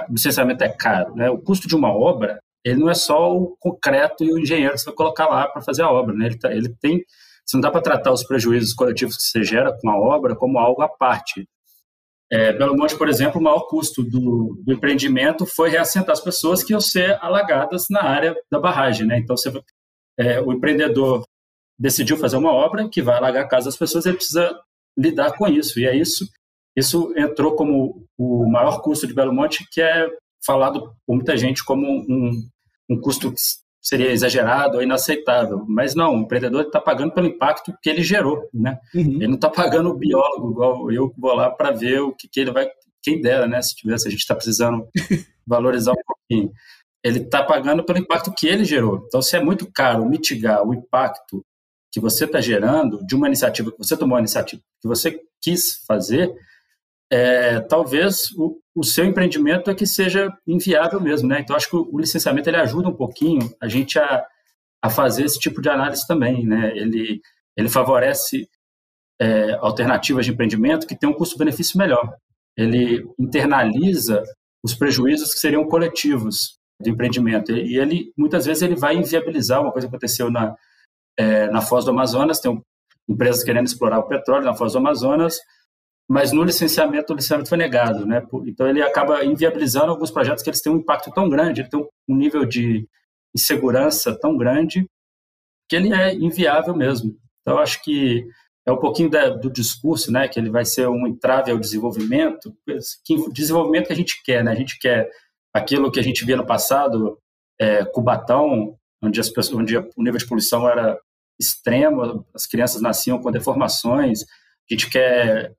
o 0.08 0.12
licenciamento 0.12 0.62
é 0.62 0.68
caro. 0.68 1.16
Né? 1.16 1.28
O 1.30 1.38
custo 1.38 1.66
de 1.66 1.74
uma 1.74 1.92
obra, 1.92 2.38
ele 2.64 2.78
não 2.78 2.88
é 2.88 2.94
só 2.94 3.34
o 3.34 3.56
concreto 3.58 4.22
e 4.22 4.32
o 4.32 4.38
engenheiro 4.38 4.74
que 4.74 4.80
você 4.80 4.86
vai 4.86 4.94
colocar 4.94 5.26
lá 5.26 5.48
para 5.48 5.62
fazer 5.62 5.82
a 5.82 5.90
obra. 5.90 6.14
Né? 6.14 6.26
Ele, 6.26 6.38
tá, 6.38 6.52
ele 6.52 6.68
tem 6.80 7.04
você 7.50 7.56
não 7.56 7.62
dá 7.62 7.70
para 7.70 7.82
tratar 7.82 8.12
os 8.12 8.22
prejuízos 8.22 8.72
coletivos 8.72 9.16
que 9.16 9.22
você 9.22 9.42
gera 9.42 9.76
com 9.80 9.90
a 9.90 9.98
obra 9.98 10.36
como 10.36 10.58
algo 10.58 10.82
à 10.82 10.88
parte. 10.88 11.48
É, 12.32 12.52
Belo 12.52 12.76
Monte, 12.76 12.96
por 12.96 13.08
exemplo, 13.08 13.40
o 13.40 13.42
maior 13.42 13.66
custo 13.66 14.04
do, 14.04 14.62
do, 14.64 14.72
empreendimento 14.72 15.44
foi 15.44 15.68
reassentar 15.68 16.12
as 16.12 16.20
pessoas 16.20 16.62
que 16.62 16.72
iam 16.72 16.80
ser 16.80 17.18
alagadas 17.20 17.86
na 17.90 18.04
área 18.04 18.36
da 18.48 18.60
barragem. 18.60 19.04
Né? 19.04 19.18
Então, 19.18 19.36
você, 19.36 19.50
é, 20.16 20.40
o 20.40 20.52
empreendedor 20.52 21.24
decidiu 21.76 22.16
fazer 22.16 22.36
uma 22.36 22.52
obra 22.52 22.88
que 22.88 23.02
vai 23.02 23.16
alagar 23.16 23.44
a 23.44 23.48
casa 23.48 23.64
das 23.64 23.76
pessoas, 23.76 24.06
ele 24.06 24.16
precisa 24.16 24.56
lidar 24.96 25.36
com 25.36 25.48
isso. 25.48 25.80
E 25.80 25.86
é 25.86 25.96
isso, 25.96 26.24
isso 26.76 27.12
entrou 27.16 27.56
como 27.56 28.06
o 28.16 28.48
maior 28.48 28.80
custo 28.80 29.08
de 29.08 29.14
Belo 29.14 29.34
Monte, 29.34 29.66
que 29.72 29.80
é 29.80 30.08
falado 30.46 30.94
por 31.04 31.16
muita 31.16 31.36
gente 31.36 31.64
como 31.64 31.84
um, 31.84 32.48
um 32.88 33.00
custo 33.00 33.34
seria 33.80 34.10
exagerado 34.10 34.76
ou 34.76 34.82
inaceitável. 34.82 35.64
Mas 35.66 35.94
não, 35.94 36.14
o 36.14 36.18
empreendedor 36.22 36.62
está 36.62 36.80
pagando 36.80 37.12
pelo 37.12 37.26
impacto 37.26 37.74
que 37.82 37.88
ele 37.88 38.02
gerou. 38.02 38.48
Né? 38.52 38.78
Uhum. 38.94 39.14
Ele 39.14 39.28
não 39.28 39.34
está 39.34 39.48
pagando 39.48 39.90
o 39.90 39.96
biólogo, 39.96 40.50
igual 40.52 40.92
eu 40.92 41.12
vou 41.16 41.34
lá 41.34 41.50
para 41.50 41.70
ver 41.70 42.00
o 42.00 42.12
que, 42.12 42.28
que 42.28 42.40
ele 42.40 42.52
vai. 42.52 42.68
Quem 43.02 43.20
dera, 43.20 43.46
né? 43.46 43.62
Se 43.62 43.74
tivesse, 43.74 44.06
a 44.06 44.10
gente 44.10 44.20
está 44.20 44.34
precisando 44.34 44.86
valorizar 45.46 45.92
um 45.92 46.02
pouquinho. 46.06 46.52
Ele 47.02 47.20
está 47.20 47.42
pagando 47.42 47.82
pelo 47.82 47.98
impacto 47.98 48.32
que 48.36 48.46
ele 48.46 48.64
gerou. 48.64 49.04
Então, 49.06 49.22
se 49.22 49.36
é 49.36 49.42
muito 49.42 49.70
caro 49.72 50.04
mitigar 50.04 50.62
o 50.62 50.74
impacto 50.74 51.42
que 51.90 51.98
você 51.98 52.26
está 52.26 52.40
gerando 52.40 53.04
de 53.06 53.14
uma 53.16 53.26
iniciativa 53.26 53.72
que 53.72 53.78
você 53.78 53.96
tomou 53.96 54.16
a 54.16 54.20
iniciativa 54.20 54.62
que 54.80 54.86
você 54.86 55.20
quis 55.40 55.82
fazer, 55.86 56.32
é, 57.10 57.60
talvez 57.60 58.30
o, 58.36 58.58
o, 58.74 58.84
seu 58.84 59.04
empreendimento 59.04 59.70
é 59.70 59.74
que 59.74 59.86
seja 59.86 60.32
inviável 60.46 61.00
mesmo, 61.00 61.28
né? 61.28 61.40
Então 61.40 61.56
acho 61.56 61.68
que 61.68 61.76
o, 61.76 61.88
o 61.92 61.98
licenciamento 61.98 62.48
ele 62.48 62.56
ajuda 62.56 62.88
um 62.88 62.96
pouquinho 62.96 63.52
a 63.60 63.66
gente 63.66 63.98
a, 63.98 64.24
a 64.82 64.88
fazer 64.88 65.24
esse 65.24 65.38
tipo 65.38 65.60
de 65.60 65.68
análise 65.68 66.06
também, 66.06 66.46
né? 66.46 66.72
Ele 66.76 67.20
ele 67.56 67.68
favorece 67.68 68.48
é, 69.20 69.52
alternativas 69.60 70.24
de 70.24 70.32
empreendimento 70.32 70.86
que 70.86 70.96
têm 70.96 71.08
um 71.08 71.14
custo-benefício 71.14 71.76
melhor. 71.76 72.14
Ele 72.56 73.04
internaliza 73.18 74.22
os 74.64 74.74
prejuízos 74.74 75.34
que 75.34 75.40
seriam 75.40 75.66
coletivos 75.66 76.58
do 76.80 76.88
empreendimento 76.88 77.52
e 77.52 77.76
ele 77.76 78.12
muitas 78.16 78.46
vezes 78.46 78.62
ele 78.62 78.76
vai 78.76 78.96
inviabilizar 78.96 79.60
uma 79.60 79.72
coisa 79.72 79.86
que 79.86 79.94
aconteceu 79.94 80.30
na 80.30 80.54
é, 81.18 81.48
na 81.48 81.60
Foz 81.60 81.84
do 81.84 81.90
Amazonas 81.90 82.40
tem 82.40 82.50
um, 82.50 82.62
empresas 83.08 83.42
querendo 83.42 83.66
explorar 83.66 83.98
o 83.98 84.08
petróleo 84.08 84.44
na 84.44 84.54
Foz 84.54 84.72
do 84.72 84.78
Amazonas 84.78 85.38
mas 86.10 86.32
no 86.32 86.42
licenciamento, 86.42 87.12
o 87.12 87.16
licenciamento 87.16 87.48
foi 87.48 87.56
negado, 87.56 88.04
né? 88.04 88.26
Então 88.44 88.68
ele 88.68 88.82
acaba 88.82 89.24
inviabilizando 89.24 89.92
alguns 89.92 90.10
projetos 90.10 90.42
que 90.42 90.50
eles 90.50 90.60
têm 90.60 90.72
um 90.72 90.78
impacto 90.78 91.12
tão 91.12 91.28
grande, 91.28 91.60
ele 91.60 91.68
tem 91.68 91.88
um 92.08 92.16
nível 92.16 92.44
de 92.44 92.84
insegurança 93.32 94.18
tão 94.18 94.36
grande 94.36 94.84
que 95.68 95.76
ele 95.76 95.94
é 95.94 96.12
inviável 96.12 96.74
mesmo. 96.74 97.16
Então 97.40 97.58
acho 97.58 97.80
que 97.84 98.26
é 98.66 98.72
um 98.72 98.76
pouquinho 98.76 99.08
da, 99.08 99.28
do 99.28 99.48
discurso, 99.48 100.10
né? 100.10 100.26
Que 100.26 100.40
ele 100.40 100.50
vai 100.50 100.64
ser 100.64 100.88
um 100.88 101.06
entrave 101.06 101.52
ao 101.52 101.58
desenvolvimento, 101.58 102.52
que 103.04 103.30
desenvolvimento 103.30 103.86
que 103.86 103.92
a 103.92 103.96
gente 103.96 104.20
quer, 104.24 104.42
né? 104.42 104.50
A 104.50 104.56
gente 104.56 104.80
quer 104.80 105.08
aquilo 105.54 105.92
que 105.92 106.00
a 106.00 106.02
gente 106.02 106.24
via 106.24 106.36
no 106.36 106.44
passado, 106.44 107.20
é, 107.60 107.84
Cubatão, 107.84 108.76
onde, 109.00 109.20
as 109.20 109.30
pessoas, 109.30 109.60
onde 109.60 109.76
o 109.78 109.92
nível 109.98 110.18
de 110.18 110.26
poluição 110.26 110.68
era 110.68 110.98
extremo, 111.38 112.26
as 112.34 112.46
crianças 112.46 112.82
nasciam 112.82 113.22
com 113.22 113.30
deformações. 113.30 114.22
A 114.22 114.74
gente 114.74 114.90
quer 114.90 115.54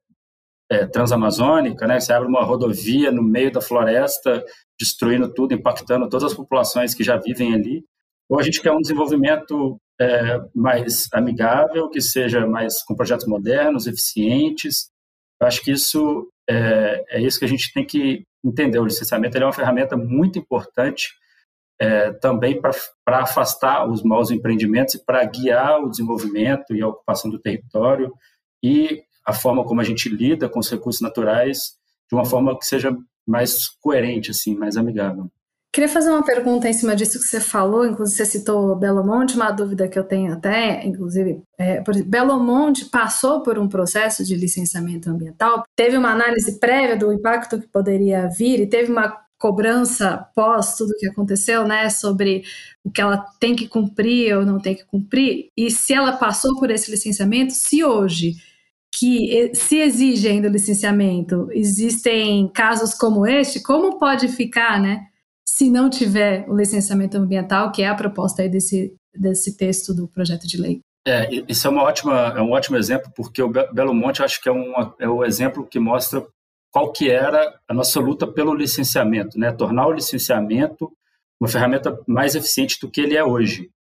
é, 0.72 0.88
transamazônica, 0.88 1.86
né? 1.86 2.00
Você 2.00 2.14
abre 2.14 2.30
uma 2.30 2.44
rodovia 2.44 3.12
no 3.12 3.22
meio 3.22 3.52
da 3.52 3.60
floresta, 3.60 4.42
destruindo 4.80 5.32
tudo, 5.34 5.54
impactando 5.54 6.08
todas 6.08 6.32
as 6.32 6.34
populações 6.34 6.94
que 6.94 7.04
já 7.04 7.18
vivem 7.18 7.54
ali. 7.54 7.84
Ou 8.30 8.40
a 8.40 8.44
gente 8.44 8.62
quer 8.62 8.72
um 8.72 8.80
desenvolvimento 8.80 9.78
é, 10.00 10.40
mais 10.56 11.10
amigável, 11.14 11.90
que 11.90 12.00
seja 12.00 12.48
mais 12.48 12.82
com 12.84 12.96
projetos 12.96 13.28
modernos, 13.28 13.86
eficientes. 13.86 14.90
Eu 15.42 15.48
acho 15.48 15.62
que 15.62 15.72
isso 15.72 16.30
é, 16.50 17.04
é 17.18 17.22
isso 17.22 17.38
que 17.38 17.46
a 17.46 17.50
gente 17.50 17.74
tem 17.74 17.86
que 17.86 18.24
entender. 18.42 18.80
O 18.80 18.86
licenciamento 18.86 19.38
é 19.38 19.44
uma 19.44 19.52
ferramenta 19.52 19.98
muito 19.98 20.40
importante 20.40 21.10
é, 21.82 22.14
também 22.14 22.62
para 22.62 23.20
afastar 23.20 23.90
os 23.90 24.04
maus 24.04 24.32
empreendimentos 24.32 24.96
e 24.96 25.04
para 25.04 25.26
guiar 25.26 25.84
o 25.84 25.90
desenvolvimento 25.90 26.74
e 26.74 26.82
a 26.82 26.88
ocupação 26.88 27.30
do 27.30 27.40
território 27.40 28.14
e 28.64 29.04
a 29.32 29.34
forma 29.34 29.64
como 29.64 29.82
a 29.82 29.84
gente 29.84 30.08
lida 30.10 30.48
com 30.48 30.60
os 30.60 30.70
recursos 30.70 31.02
naturais 31.02 31.74
de 32.10 32.16
uma 32.16 32.26
forma 32.26 32.58
que 32.58 32.66
seja 32.66 32.96
mais 33.26 33.70
coerente, 33.82 34.32
assim, 34.32 34.56
mais 34.56 34.78
amigável. 34.78 35.32
Queria 35.74 35.88
fazer 35.88 36.10
uma 36.10 36.24
pergunta 36.24 36.68
em 36.68 36.74
cima 36.74 36.94
disso 36.94 37.18
que 37.18 37.26
você 37.26 37.40
falou, 37.40 37.86
inclusive 37.86 38.18
você 38.18 38.26
citou 38.26 38.76
Belo 38.76 39.06
Monte, 39.06 39.38
uma 39.38 39.52
dúvida 39.52 39.88
que 39.88 39.98
eu 39.98 40.04
tenho 40.04 40.34
até, 40.34 40.86
inclusive, 40.86 41.42
é, 41.58 41.80
por 41.80 41.96
Belo 42.04 42.38
Monte 42.44 42.86
passou 42.86 43.42
por 43.42 43.58
um 43.58 43.70
processo 43.70 44.26
de 44.26 44.36
licenciamento 44.36 45.10
ambiental, 45.10 45.64
teve 45.74 45.96
uma 45.96 46.12
análise 46.12 46.60
prévia 46.60 46.98
do 46.98 47.14
impacto 47.14 47.58
que 47.58 47.70
poderia 47.70 48.28
vir 48.28 48.60
e 48.60 48.68
teve 48.68 48.92
uma 48.92 49.18
cobrança 49.40 50.28
pós 50.36 50.76
tudo 50.76 50.98
que 51.00 51.08
aconteceu, 51.08 51.66
né, 51.66 51.90
sobre 51.90 52.44
o 52.84 52.92
que 52.92 53.00
ela 53.00 53.26
tem 53.40 53.56
que 53.56 53.68
cumprir 53.68 54.36
ou 54.36 54.46
não 54.46 54.60
tem 54.60 54.76
que 54.76 54.84
cumprir, 54.84 55.48
e 55.56 55.72
se 55.72 55.94
ela 55.94 56.12
passou 56.18 56.60
por 56.60 56.70
esse 56.70 56.92
licenciamento, 56.92 57.54
se 57.54 57.82
hoje 57.82 58.36
que 58.94 59.52
se 59.56 59.78
exige 59.78 60.28
ainda 60.28 60.50
o 60.50 60.52
licenciamento, 60.52 61.48
existem 61.52 62.48
casos 62.50 62.94
como 62.94 63.26
este, 63.26 63.62
como 63.62 63.98
pode 63.98 64.28
ficar, 64.28 64.82
né, 64.82 65.08
se 65.48 65.70
não 65.70 65.90
tiver 65.90 66.46
o 66.50 66.56
licenciamento 66.56 67.18
ambiental, 67.18 67.72
que 67.72 67.82
é 67.82 67.88
a 67.88 67.96
proposta 67.96 68.42
aí 68.42 68.50
desse, 68.50 68.94
desse 69.14 69.56
texto 69.56 69.94
do 69.94 70.08
projeto 70.08 70.48
de 70.48 70.58
lei? 70.58 70.82
É, 71.08 71.28
isso 71.48 71.68
é, 71.68 71.70
uma 71.70 71.84
ótima, 71.84 72.34
é 72.38 72.42
um 72.42 72.52
ótimo 72.52 72.78
exemplo, 72.78 73.12
porque 73.16 73.42
o 73.42 73.50
Belo 73.50 73.94
Monte 73.94 74.22
acho 74.22 74.42
que 74.42 74.50
é, 74.50 74.52
um, 74.52 74.74
é 75.00 75.10
o 75.10 75.24
exemplo 75.24 75.66
que 75.66 75.80
mostra 75.80 76.26
qual 76.72 76.92
que 76.92 77.10
era 77.10 77.60
a 77.68 77.74
nossa 77.74 78.00
luta 78.00 78.28
pelo 78.28 78.54
licenciamento, 78.54 79.38
né? 79.38 79.52
tornar 79.52 79.88
o 79.88 79.92
licenciamento 79.92 80.92
uma 81.42 81.50
ferramenta 81.50 82.00
mais 82.08 82.36
eficiente 82.36 82.80
do 82.80 82.88
que 82.88 83.02
ele 83.02 83.18
é 83.18 83.24
hoje. 83.24 83.72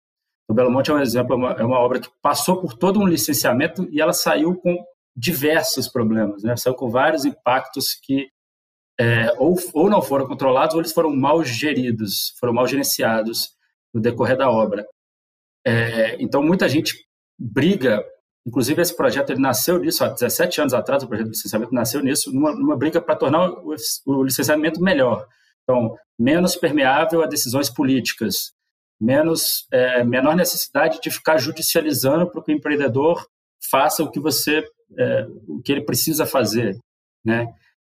O 0.50 0.54
Belo 0.54 0.72
Monte 0.72 0.90
é 0.90 0.96
um 0.96 1.00
exemplo, 1.00 1.34
é 1.34 1.38
uma, 1.38 1.52
é 1.52 1.64
uma 1.64 1.80
obra 1.80 2.00
que 2.00 2.10
passou 2.20 2.60
por 2.60 2.74
todo 2.74 3.00
um 3.00 3.08
licenciamento 3.08 3.88
e 3.92 4.02
ela 4.02 4.14
saiu 4.14 4.56
com 4.56 4.84
diversos 5.16 5.88
problemas, 5.88 6.44
né? 6.44 6.56
Saiu 6.56 6.76
com 6.76 6.90
vários 6.90 7.26
impactos 7.26 7.94
que 7.94 8.30
é, 9.00 9.34
ou, 9.38 9.56
ou 9.74 9.90
não 9.90 10.02
foram 10.02 10.28
controlados 10.28 10.76
ou 10.76 10.82
eles 10.82 10.94
foram 10.94 11.16
mal 11.16 11.44
geridos, 11.44 12.36
foram 12.40 12.54
mal 12.54 12.68
gerenciados 12.68 13.50
no 13.94 14.00
decorrer 14.02 14.38
da 14.38 14.50
obra. 14.50 14.86
É, 15.66 16.22
então, 16.22 16.44
muita 16.44 16.70
gente 16.70 16.94
briga, 17.38 18.04
inclusive 18.46 18.82
esse 18.82 18.96
projeto 18.96 19.32
ele 19.32 19.42
nasceu 19.42 19.80
nisso, 19.80 20.04
há 20.04 20.10
17 20.10 20.62
anos 20.62 20.74
atrás, 20.74 21.04
o 21.04 21.08
projeto 21.08 21.26
de 21.26 21.32
licenciamento 21.32 21.74
nasceu 21.74 22.02
nisso, 22.02 22.32
numa, 22.34 22.54
numa 22.54 22.78
briga 22.78 23.02
para 23.02 23.16
tornar 23.16 23.50
o, 23.50 23.76
o 24.06 24.24
licenciamento 24.24 24.82
melhor. 24.82 25.28
Então, 25.64 25.96
menos 26.20 26.56
permeável 26.56 27.24
a 27.24 27.28
decisões 27.28 27.70
políticas, 27.70 28.54
menos 29.00 29.68
é, 29.72 30.04
menor 30.04 30.36
necessidade 30.36 31.00
de 31.02 31.10
ficar 31.10 31.38
judicializando 31.38 32.30
para 32.30 32.42
que 32.44 32.52
o 32.52 32.56
empreendedor 32.56 33.28
faça 33.70 34.04
o 34.04 34.12
que 34.12 34.20
você 34.20 34.64
é, 34.98 35.28
o 35.48 35.62
que 35.62 35.72
ele 35.72 35.82
precisa 35.82 36.26
fazer, 36.26 36.78
né? 37.24 37.54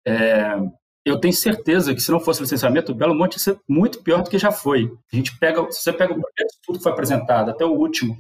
É, 0.06 0.56
eu 1.04 1.20
tenho 1.20 1.34
certeza 1.34 1.94
que 1.96 2.02
se 2.02 2.12
não 2.12 2.20
fosse 2.20 2.42
licenciamento, 2.42 2.92
o 2.92 2.96
Belo 2.96 3.16
Monte 3.16 3.34
ia 3.34 3.40
ser 3.40 3.60
muito 3.68 4.04
pior 4.04 4.22
do 4.22 4.30
que 4.30 4.38
já 4.38 4.52
foi. 4.52 4.92
A 5.12 5.16
gente 5.16 5.38
pega, 5.40 5.70
se 5.72 5.82
você 5.82 5.94
pega 5.94 6.14
o 6.14 6.22
projeto, 6.22 6.58
tudo 6.64 6.78
que 6.78 6.84
foi 6.84 6.92
apresentado, 6.92 7.50
até 7.50 7.66
o 7.66 7.72
último, 7.72 8.16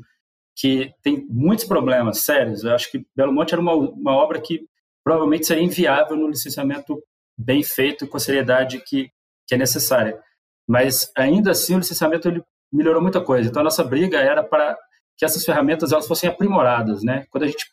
que 0.56 0.92
tem 1.04 1.26
muitos 1.30 1.66
problemas 1.66 2.20
sérios. 2.20 2.64
Eu 2.64 2.74
acho 2.74 2.92
que 2.92 3.06
Belo 3.16 3.34
Monte 3.34 3.54
era 3.54 3.62
uma, 3.62 3.74
uma 3.74 4.14
obra 4.14 4.42
que 4.42 4.66
provavelmente 5.04 5.46
seria 5.46 5.64
inviável 5.64 6.16
no 6.16 6.28
licenciamento 6.28 7.02
bem 7.38 7.64
feito, 7.64 8.08
com 8.08 8.18
a 8.18 8.20
seriedade 8.20 8.80
que, 8.86 9.10
que 9.48 9.56
é 9.56 9.58
necessária. 9.58 10.20
Mas 10.68 11.12
ainda 11.16 11.52
assim, 11.52 11.76
o 11.76 11.80
licenciamento 11.80 12.28
ele 12.28 12.44
melhorou 12.72 13.02
muita 13.02 13.22
coisa. 13.22 13.50
Então, 13.50 13.62
a 13.62 13.66
nossa 13.66 13.84
briga 13.84 14.20
era 14.20 14.44
para 14.44 14.78
que 15.18 15.26
essas 15.26 15.44
ferramentas 15.44 15.92
elas 15.92 16.08
fossem 16.08 16.30
aprimoradas, 16.30 17.04
né? 17.04 17.26
Quando 17.30 17.44
a 17.44 17.48
gente 17.48 17.66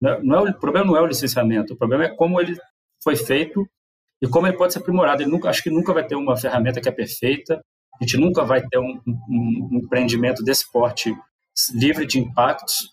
não 0.00 0.46
é, 0.46 0.50
o 0.50 0.58
problema 0.58 0.86
não 0.86 0.96
é 0.96 1.00
o 1.00 1.06
licenciamento, 1.06 1.74
o 1.74 1.76
problema 1.76 2.04
é 2.04 2.08
como 2.14 2.40
ele 2.40 2.56
foi 3.02 3.16
feito 3.16 3.66
e 4.20 4.28
como 4.28 4.46
ele 4.46 4.56
pode 4.56 4.72
ser 4.72 4.80
aprimorado. 4.80 5.22
Ele 5.22 5.30
nunca, 5.30 5.48
acho 5.48 5.62
que 5.62 5.70
nunca 5.70 5.92
vai 5.92 6.06
ter 6.06 6.14
uma 6.14 6.36
ferramenta 6.36 6.80
que 6.80 6.88
é 6.88 6.92
perfeita, 6.92 7.60
a 8.00 8.04
gente 8.04 8.16
nunca 8.16 8.44
vai 8.44 8.60
ter 8.66 8.78
um, 8.78 9.00
um, 9.06 9.68
um 9.72 9.78
empreendimento 9.78 10.42
desse 10.42 10.70
porte 10.70 11.14
livre 11.74 12.06
de 12.06 12.18
impactos. 12.18 12.90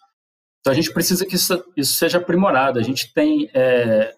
Então 0.62 0.72
a 0.72 0.76
gente 0.76 0.94
precisa 0.94 1.26
que 1.26 1.36
isso, 1.36 1.64
isso 1.76 1.94
seja 1.94 2.20
aprimorado. 2.20 2.80
A 2.80 2.84
gente 2.84 3.14
tem 3.14 3.50
é, 3.54 4.14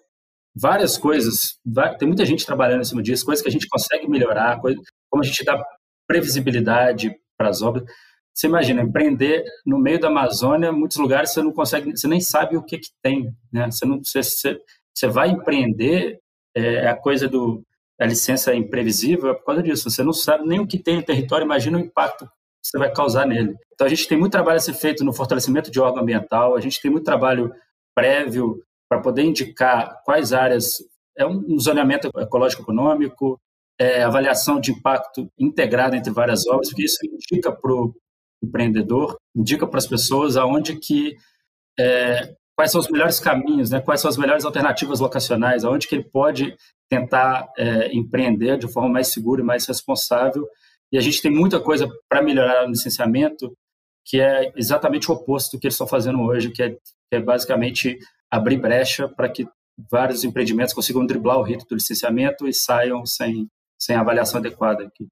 várias 0.54 0.96
coisas, 0.96 1.58
tem 1.98 2.06
muita 2.06 2.24
gente 2.24 2.46
trabalhando 2.46 2.82
em 2.82 2.84
cima 2.84 3.02
disso, 3.02 3.26
coisas 3.26 3.42
que 3.42 3.48
a 3.48 3.52
gente 3.52 3.68
consegue 3.68 4.08
melhorar, 4.08 4.60
coisa, 4.60 4.80
como 5.10 5.22
a 5.22 5.26
gente 5.26 5.44
dá 5.44 5.60
previsibilidade 6.06 7.14
para 7.36 7.48
as 7.48 7.62
obras. 7.62 7.84
Você 8.36 8.46
imagina, 8.48 8.82
empreender 8.82 9.42
no 9.64 9.78
meio 9.78 9.98
da 9.98 10.08
Amazônia, 10.08 10.70
muitos 10.70 10.98
lugares 10.98 11.32
você 11.32 11.42
não 11.42 11.52
consegue, 11.52 11.96
você 11.96 12.06
nem 12.06 12.20
sabe 12.20 12.54
o 12.54 12.62
que, 12.62 12.76
que 12.76 12.90
tem. 13.02 13.34
Né? 13.50 13.70
Você, 13.70 13.86
não, 13.86 13.98
você, 14.04 14.22
você, 14.22 14.60
você 14.94 15.08
vai 15.08 15.30
empreender, 15.30 16.20
é, 16.54 16.74
é 16.74 16.88
a 16.88 16.96
coisa 16.96 17.26
do 17.26 17.64
a 17.98 18.04
licença 18.04 18.52
é 18.52 18.56
imprevisível 18.56 19.30
é 19.30 19.34
por 19.34 19.46
causa 19.46 19.62
disso. 19.62 19.88
Você 19.90 20.02
não 20.02 20.12
sabe 20.12 20.46
nem 20.46 20.60
o 20.60 20.66
que 20.66 20.78
tem 20.78 20.96
no 20.96 21.02
território, 21.02 21.46
imagina 21.46 21.78
o 21.78 21.80
impacto 21.80 22.26
que 22.26 22.32
você 22.62 22.78
vai 22.78 22.92
causar 22.92 23.26
nele. 23.26 23.54
Então 23.72 23.86
a 23.86 23.90
gente 23.90 24.06
tem 24.06 24.18
muito 24.18 24.32
trabalho 24.32 24.58
a 24.58 24.60
ser 24.60 24.74
feito 24.74 25.02
no 25.02 25.14
fortalecimento 25.14 25.70
de 25.70 25.80
órgão 25.80 26.02
ambiental, 26.02 26.54
a 26.54 26.60
gente 26.60 26.78
tem 26.78 26.90
muito 26.90 27.04
trabalho 27.04 27.50
prévio 27.94 28.62
para 28.86 29.00
poder 29.00 29.22
indicar 29.22 30.02
quais 30.04 30.34
áreas 30.34 30.76
é 31.16 31.26
um 31.26 31.58
zoneamento 31.58 32.10
ecológico 32.18 32.62
econômico, 32.62 33.40
é, 33.78 34.02
avaliação 34.02 34.60
de 34.60 34.72
impacto 34.72 35.26
integrada 35.38 35.96
entre 35.96 36.12
várias 36.12 36.46
obras, 36.46 36.68
porque 36.68 36.84
isso 36.84 36.98
indica 37.02 37.50
para 37.50 37.72
o 37.72 37.94
empreendedor, 38.42 39.16
indica 39.34 39.66
para 39.66 39.78
as 39.78 39.86
pessoas 39.86 40.36
aonde 40.36 40.76
que 40.76 41.16
é, 41.78 42.34
quais 42.56 42.70
são 42.70 42.80
os 42.80 42.88
melhores 42.88 43.20
caminhos, 43.20 43.70
né? 43.70 43.80
quais 43.80 44.00
são 44.00 44.08
as 44.08 44.16
melhores 44.16 44.44
alternativas 44.44 45.00
locacionais, 45.00 45.64
aonde 45.64 45.86
que 45.86 45.94
ele 45.94 46.04
pode 46.04 46.56
tentar 46.88 47.48
é, 47.58 47.94
empreender 47.94 48.58
de 48.58 48.66
forma 48.66 48.88
mais 48.88 49.08
segura 49.08 49.42
e 49.42 49.44
mais 49.44 49.66
responsável. 49.66 50.48
E 50.90 50.96
a 50.96 51.00
gente 51.00 51.20
tem 51.20 51.30
muita 51.30 51.60
coisa 51.60 51.88
para 52.08 52.22
melhorar 52.22 52.62
no 52.62 52.70
licenciamento, 52.70 53.52
que 54.04 54.20
é 54.20 54.52
exatamente 54.56 55.10
o 55.10 55.14
oposto 55.14 55.56
do 55.56 55.60
que 55.60 55.66
eles 55.66 55.74
estão 55.74 55.86
fazendo 55.86 56.20
hoje, 56.22 56.50
que 56.50 56.62
é, 56.62 56.70
que 56.70 57.12
é 57.12 57.20
basicamente 57.20 57.98
abrir 58.30 58.56
brecha 58.58 59.08
para 59.08 59.28
que 59.28 59.46
vários 59.90 60.24
empreendimentos 60.24 60.72
consigam 60.72 61.04
driblar 61.04 61.38
o 61.38 61.42
rito 61.42 61.66
do 61.68 61.74
licenciamento 61.74 62.48
e 62.48 62.54
saiam 62.54 63.04
sem, 63.04 63.48
sem 63.78 63.96
avaliação 63.96 64.38
adequada 64.38 64.90
que, 64.94 65.06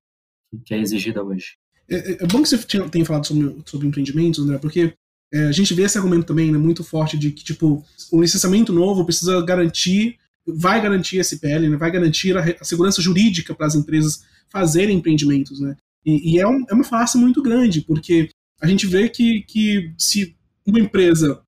que 0.64 0.74
é 0.74 0.78
exigida 0.78 1.22
hoje. 1.22 1.56
É, 1.88 1.96
é, 1.96 2.24
é 2.24 2.26
bom 2.26 2.42
que 2.42 2.48
você 2.48 2.58
tenha 2.88 3.04
falado 3.04 3.26
sobre, 3.26 3.56
sobre 3.66 3.86
empreendimentos, 3.86 4.40
André, 4.40 4.58
porque 4.58 4.94
é, 5.32 5.46
a 5.46 5.52
gente 5.52 5.74
vê 5.74 5.82
esse 5.82 5.98
argumento 5.98 6.26
também 6.26 6.50
né, 6.50 6.58
muito 6.58 6.84
forte 6.84 7.18
de 7.18 7.30
que, 7.30 7.44
tipo, 7.44 7.84
o 8.10 8.20
licenciamento 8.20 8.72
novo 8.72 9.04
precisa 9.04 9.44
garantir, 9.44 10.16
vai 10.46 10.80
garantir 10.80 11.18
esse 11.18 11.38
PL, 11.38 11.68
né, 11.68 11.76
vai 11.76 11.90
garantir 11.90 12.36
a, 12.36 12.44
a 12.60 12.64
segurança 12.64 13.02
jurídica 13.02 13.54
para 13.54 13.66
as 13.66 13.74
empresas 13.74 14.24
fazerem 14.48 14.96
empreendimentos, 14.96 15.60
né? 15.60 15.76
E, 16.06 16.34
e 16.34 16.38
é, 16.38 16.46
um, 16.46 16.64
é, 16.68 16.74
uma 16.74 16.84
falácia 16.84 17.18
muito 17.18 17.42
grande, 17.42 17.80
porque 17.80 18.28
a 18.60 18.66
gente 18.66 18.86
vê 18.86 19.08
que, 19.08 19.42
que 19.42 19.92
se 19.98 20.36
uma 20.66 20.78
empresa 20.78 21.42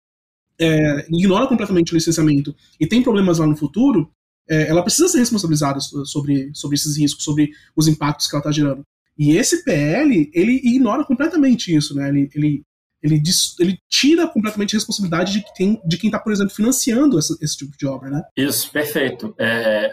é, 0.59 1.07
ignora 1.11 1.47
completamente 1.47 1.93
o 1.93 1.95
licenciamento 1.95 2.55
e 2.81 2.87
tem 2.87 3.03
problemas 3.03 3.39
lá 3.39 3.47
no 3.47 3.57
futuro, 3.57 4.11
é, 4.49 4.69
ela 4.69 4.83
precisa 4.83 5.09
ser 5.09 5.19
responsabilizada 5.19 5.79
sobre, 5.81 6.51
sobre 6.55 6.75
esses 6.75 6.97
riscos, 6.97 7.25
sobre 7.25 7.51
os 7.75 7.87
impactos 7.87 8.27
que 8.27 8.35
ela 8.35 8.41
está 8.41 8.53
gerando. 8.53 8.83
E 9.19 9.37
esse 9.37 9.65
PL, 9.65 10.31
ele 10.35 10.61
ignora 10.63 11.05
completamente 11.05 11.75
isso, 11.75 11.95
né? 11.95 12.09
Ele, 12.09 12.29
ele, 12.35 12.63
ele, 13.03 13.23
ele 13.61 13.79
tira 13.89 14.29
completamente 14.29 14.75
a 14.75 14.79
responsabilidade 14.79 15.33
de 15.33 15.45
quem 15.55 15.81
de 15.85 15.97
está, 15.97 16.19
por 16.19 16.33
exemplo, 16.33 16.55
financiando 16.55 17.19
essa, 17.19 17.37
esse 17.41 17.57
tipo 17.57 17.77
de 17.79 17.87
obra, 17.87 18.11
né? 18.11 18.23
Isso, 18.37 18.71
perfeito. 18.71 19.35
É, 19.39 19.91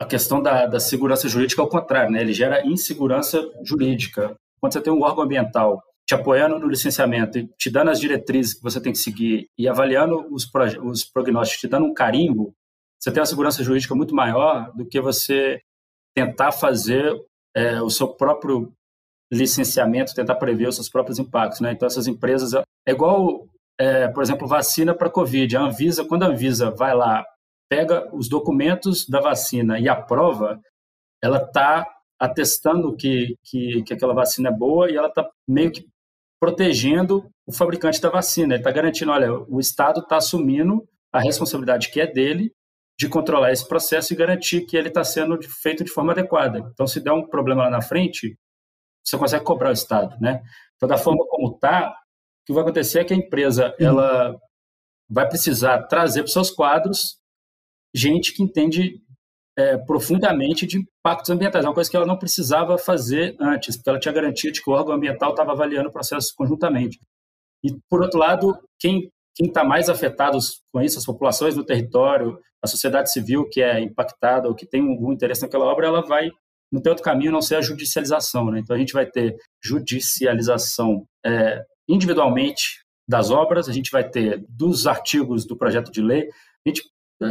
a 0.00 0.04
questão 0.04 0.42
da, 0.42 0.66
da 0.66 0.80
segurança 0.80 1.28
jurídica 1.28 1.62
é 1.62 1.64
o 1.64 1.68
contrário, 1.68 2.10
né? 2.10 2.20
Ele 2.20 2.32
gera 2.32 2.66
insegurança 2.66 3.42
jurídica. 3.64 4.34
Quando 4.60 4.72
você 4.72 4.80
tem 4.80 4.92
um 4.92 5.02
órgão 5.02 5.24
ambiental 5.24 5.82
te 6.06 6.14
apoiando 6.14 6.58
no 6.58 6.68
licenciamento 6.68 7.38
te 7.56 7.70
dando 7.70 7.90
as 7.90 8.00
diretrizes 8.00 8.54
que 8.54 8.62
você 8.62 8.80
tem 8.80 8.92
que 8.92 8.98
seguir 8.98 9.48
e 9.56 9.68
avaliando 9.68 10.26
os, 10.30 10.48
os 10.82 11.04
prognósticos, 11.04 11.60
te 11.60 11.68
dando 11.68 11.86
um 11.86 11.94
carimbo, 11.94 12.52
você 12.98 13.10
tem 13.10 13.20
uma 13.20 13.26
segurança 13.26 13.62
jurídica 13.62 13.94
muito 13.94 14.14
maior 14.14 14.72
do 14.74 14.86
que 14.86 15.00
você 15.00 15.60
tentar 16.14 16.52
fazer 16.52 17.14
é, 17.54 17.80
o 17.80 17.90
seu 17.90 18.08
próprio 18.08 18.72
licenciamento, 19.32 20.14
tentar 20.14 20.34
prever 20.36 20.68
os 20.68 20.74
seus 20.74 20.88
próprios 20.88 21.18
impactos. 21.18 21.60
Né? 21.60 21.72
Então, 21.72 21.86
essas 21.86 22.06
empresas. 22.06 22.52
É 22.54 22.92
igual, 22.92 23.48
é, 23.78 24.08
por 24.08 24.22
exemplo, 24.22 24.46
vacina 24.46 24.94
para 24.94 25.10
Covid. 25.10 25.56
A 25.56 25.62
Anvisa, 25.62 26.04
quando 26.04 26.24
a 26.24 26.26
Anvisa 26.26 26.70
vai 26.70 26.94
lá, 26.94 27.24
pega 27.70 28.08
os 28.14 28.28
documentos 28.28 29.08
da 29.08 29.20
vacina 29.20 29.78
e 29.78 29.88
aprova, 29.88 30.60
ela 31.22 31.38
está 31.38 31.88
atestando 32.20 32.94
que, 32.94 33.36
que, 33.42 33.82
que 33.82 33.94
aquela 33.94 34.14
vacina 34.14 34.50
é 34.50 34.52
boa 34.52 34.90
e 34.90 34.96
ela 34.96 35.08
está 35.08 35.28
meio 35.48 35.72
que 35.72 35.86
protegendo 36.40 37.30
o 37.46 37.52
fabricante 37.52 38.00
da 38.00 38.10
vacina. 38.10 38.54
Ele 38.54 38.60
está 38.60 38.70
garantindo, 38.70 39.10
olha, 39.10 39.32
o 39.32 39.58
Estado 39.58 40.00
está 40.00 40.16
assumindo 40.16 40.86
a 41.12 41.20
responsabilidade 41.20 41.90
que 41.90 42.00
é 42.00 42.06
dele 42.06 42.52
de 42.98 43.08
controlar 43.08 43.52
esse 43.52 43.66
processo 43.66 44.12
e 44.12 44.16
garantir 44.16 44.66
que 44.66 44.76
ele 44.76 44.88
está 44.88 45.02
sendo 45.02 45.38
feito 45.62 45.82
de 45.82 45.90
forma 45.90 46.12
adequada. 46.12 46.58
Então, 46.72 46.86
se 46.86 47.00
der 47.00 47.12
um 47.12 47.26
problema 47.26 47.64
lá 47.64 47.70
na 47.70 47.82
frente, 47.82 48.38
você 49.04 49.18
consegue 49.18 49.44
cobrar 49.44 49.70
o 49.70 49.72
Estado, 49.72 50.16
né? 50.20 50.42
Então, 50.76 50.88
da 50.88 50.98
forma 50.98 51.24
como 51.28 51.54
está, 51.54 51.90
o 51.90 52.46
que 52.46 52.52
vai 52.52 52.62
acontecer 52.62 53.00
é 53.00 53.04
que 53.04 53.14
a 53.14 53.16
empresa 53.16 53.74
ela 53.78 54.36
vai 55.08 55.28
precisar 55.28 55.82
trazer 55.84 56.20
para 56.20 56.26
os 56.26 56.32
seus 56.32 56.50
quadros 56.50 57.22
gente 57.94 58.32
que 58.32 58.42
entende 58.42 59.00
é, 59.56 59.76
profundamente 59.76 60.66
de 60.66 60.78
impactos 60.78 61.30
ambientais, 61.30 61.64
é 61.64 61.68
uma 61.68 61.74
coisa 61.74 61.90
que 61.90 61.96
ela 61.96 62.06
não 62.06 62.18
precisava 62.18 62.78
fazer 62.78 63.36
antes, 63.38 63.76
porque 63.76 63.90
ela 63.90 64.00
tinha 64.00 64.14
garantia 64.14 64.50
de 64.50 64.62
que 64.62 64.70
o 64.70 64.72
órgão 64.72 64.94
ambiental 64.94 65.30
estava 65.30 65.52
avaliando 65.52 65.88
o 65.88 65.92
processo 65.92 66.32
conjuntamente. 66.34 66.98
E, 67.62 67.76
por 67.88 68.02
outro 68.02 68.18
lado, 68.18 68.58
quem 68.78 69.10
quem 69.34 69.46
está 69.48 69.64
mais 69.64 69.88
afetado 69.88 70.38
com 70.72 70.80
isso, 70.80 70.98
as 70.98 71.06
populações 71.06 71.54
do 71.54 71.64
território, 71.64 72.38
a 72.62 72.66
sociedade 72.66 73.10
civil 73.10 73.48
que 73.48 73.62
é 73.62 73.80
impactada 73.80 74.48
ou 74.48 74.54
que 74.54 74.66
tem 74.66 74.80
algum 74.80 75.12
interesse 75.12 75.42
naquela 75.42 75.64
obra, 75.64 75.86
ela 75.86 76.02
vai 76.02 76.30
não 76.72 76.80
tem 76.80 76.90
outro 76.90 77.04
caminho 77.04 77.30
não 77.30 77.42
ser 77.42 77.56
a 77.56 77.60
judicialização. 77.60 78.50
Né? 78.50 78.60
Então 78.60 78.74
a 78.74 78.78
gente 78.78 78.94
vai 78.94 79.04
ter 79.04 79.36
judicialização 79.62 81.06
é, 81.24 81.62
individualmente 81.86 82.82
das 83.06 83.30
obras, 83.30 83.68
a 83.68 83.72
gente 83.72 83.90
vai 83.90 84.08
ter 84.08 84.42
dos 84.48 84.86
artigos 84.86 85.44
do 85.44 85.56
projeto 85.56 85.92
de 85.92 86.00
lei. 86.00 86.30
A 86.66 86.68
gente, 86.68 86.82
é, 87.22 87.26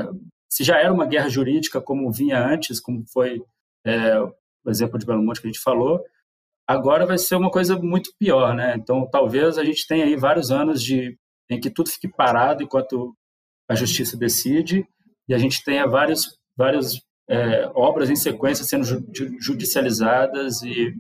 se 0.48 0.64
já 0.64 0.78
era 0.78 0.94
uma 0.94 1.08
guerra 1.08 1.28
jurídica 1.28 1.82
como 1.82 2.12
vinha 2.12 2.40
antes, 2.46 2.80
como 2.80 3.04
foi 3.12 3.42
é, 3.84 4.22
o 4.22 4.70
exemplo 4.70 5.00
de 5.00 5.08
Belo 5.08 5.24
Monte 5.24 5.42
que 5.42 5.48
a 5.48 5.52
gente 5.52 5.64
falou, 5.64 6.04
agora 6.68 7.08
vai 7.08 7.18
ser 7.18 7.36
uma 7.36 7.50
coisa 7.50 7.76
muito 7.78 8.12
pior, 8.20 8.54
né? 8.54 8.76
Então 8.78 9.10
talvez 9.10 9.58
a 9.58 9.64
gente 9.64 9.88
tenha 9.88 10.06
aí 10.06 10.16
vários 10.16 10.52
anos 10.52 10.84
de 10.84 11.18
em 11.52 11.60
que 11.60 11.70
tudo 11.70 11.90
fique 11.90 12.08
parado 12.08 12.64
enquanto 12.64 13.16
a 13.70 13.76
justiça 13.76 14.18
decide 14.18 14.86
e 15.28 15.34
a 15.34 15.38
gente 15.38 15.64
tenha 15.64 15.86
vários 15.86 16.40
várias 16.58 17.02
é, 17.30 17.70
obras 17.74 18.10
em 18.10 18.16
sequência 18.16 18.66
sendo 18.66 18.86
judicializadas 19.40 20.62
e, 20.64 20.94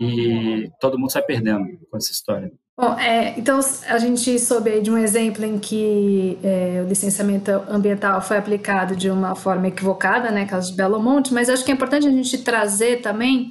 e 0.00 0.70
todo 0.80 0.98
mundo 0.98 1.12
sai 1.12 1.22
perdendo 1.22 1.64
com 1.90 1.96
essa 1.96 2.12
história. 2.12 2.52
Bom, 2.76 2.96
é, 2.96 3.36
então 3.36 3.58
a 3.88 3.98
gente 3.98 4.38
soube 4.38 4.80
de 4.80 4.88
um 4.88 4.96
exemplo 4.96 5.44
em 5.44 5.58
que 5.58 6.38
é, 6.44 6.80
o 6.84 6.88
licenciamento 6.88 7.50
ambiental 7.68 8.22
foi 8.22 8.36
aplicado 8.36 8.94
de 8.94 9.10
uma 9.10 9.34
forma 9.34 9.66
equivocada, 9.66 10.30
né, 10.30 10.46
caso 10.46 10.70
de 10.70 10.76
Belo 10.76 11.02
Monte, 11.02 11.34
mas 11.34 11.48
acho 11.48 11.64
que 11.64 11.72
é 11.72 11.74
importante 11.74 12.06
a 12.06 12.10
gente 12.10 12.38
trazer 12.38 13.02
também 13.02 13.50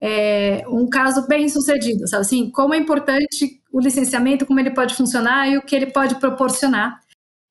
é, 0.00 0.64
um 0.68 0.88
caso 0.88 1.26
bem 1.26 1.48
sucedido, 1.48 2.06
sabe 2.06 2.22
assim, 2.22 2.50
como 2.50 2.74
é 2.74 2.78
importante 2.78 3.60
o 3.72 3.80
licenciamento, 3.80 4.46
como 4.46 4.60
ele 4.60 4.70
pode 4.70 4.94
funcionar 4.94 5.48
e 5.48 5.56
o 5.56 5.62
que 5.62 5.74
ele 5.74 5.86
pode 5.86 6.16
proporcionar. 6.16 7.00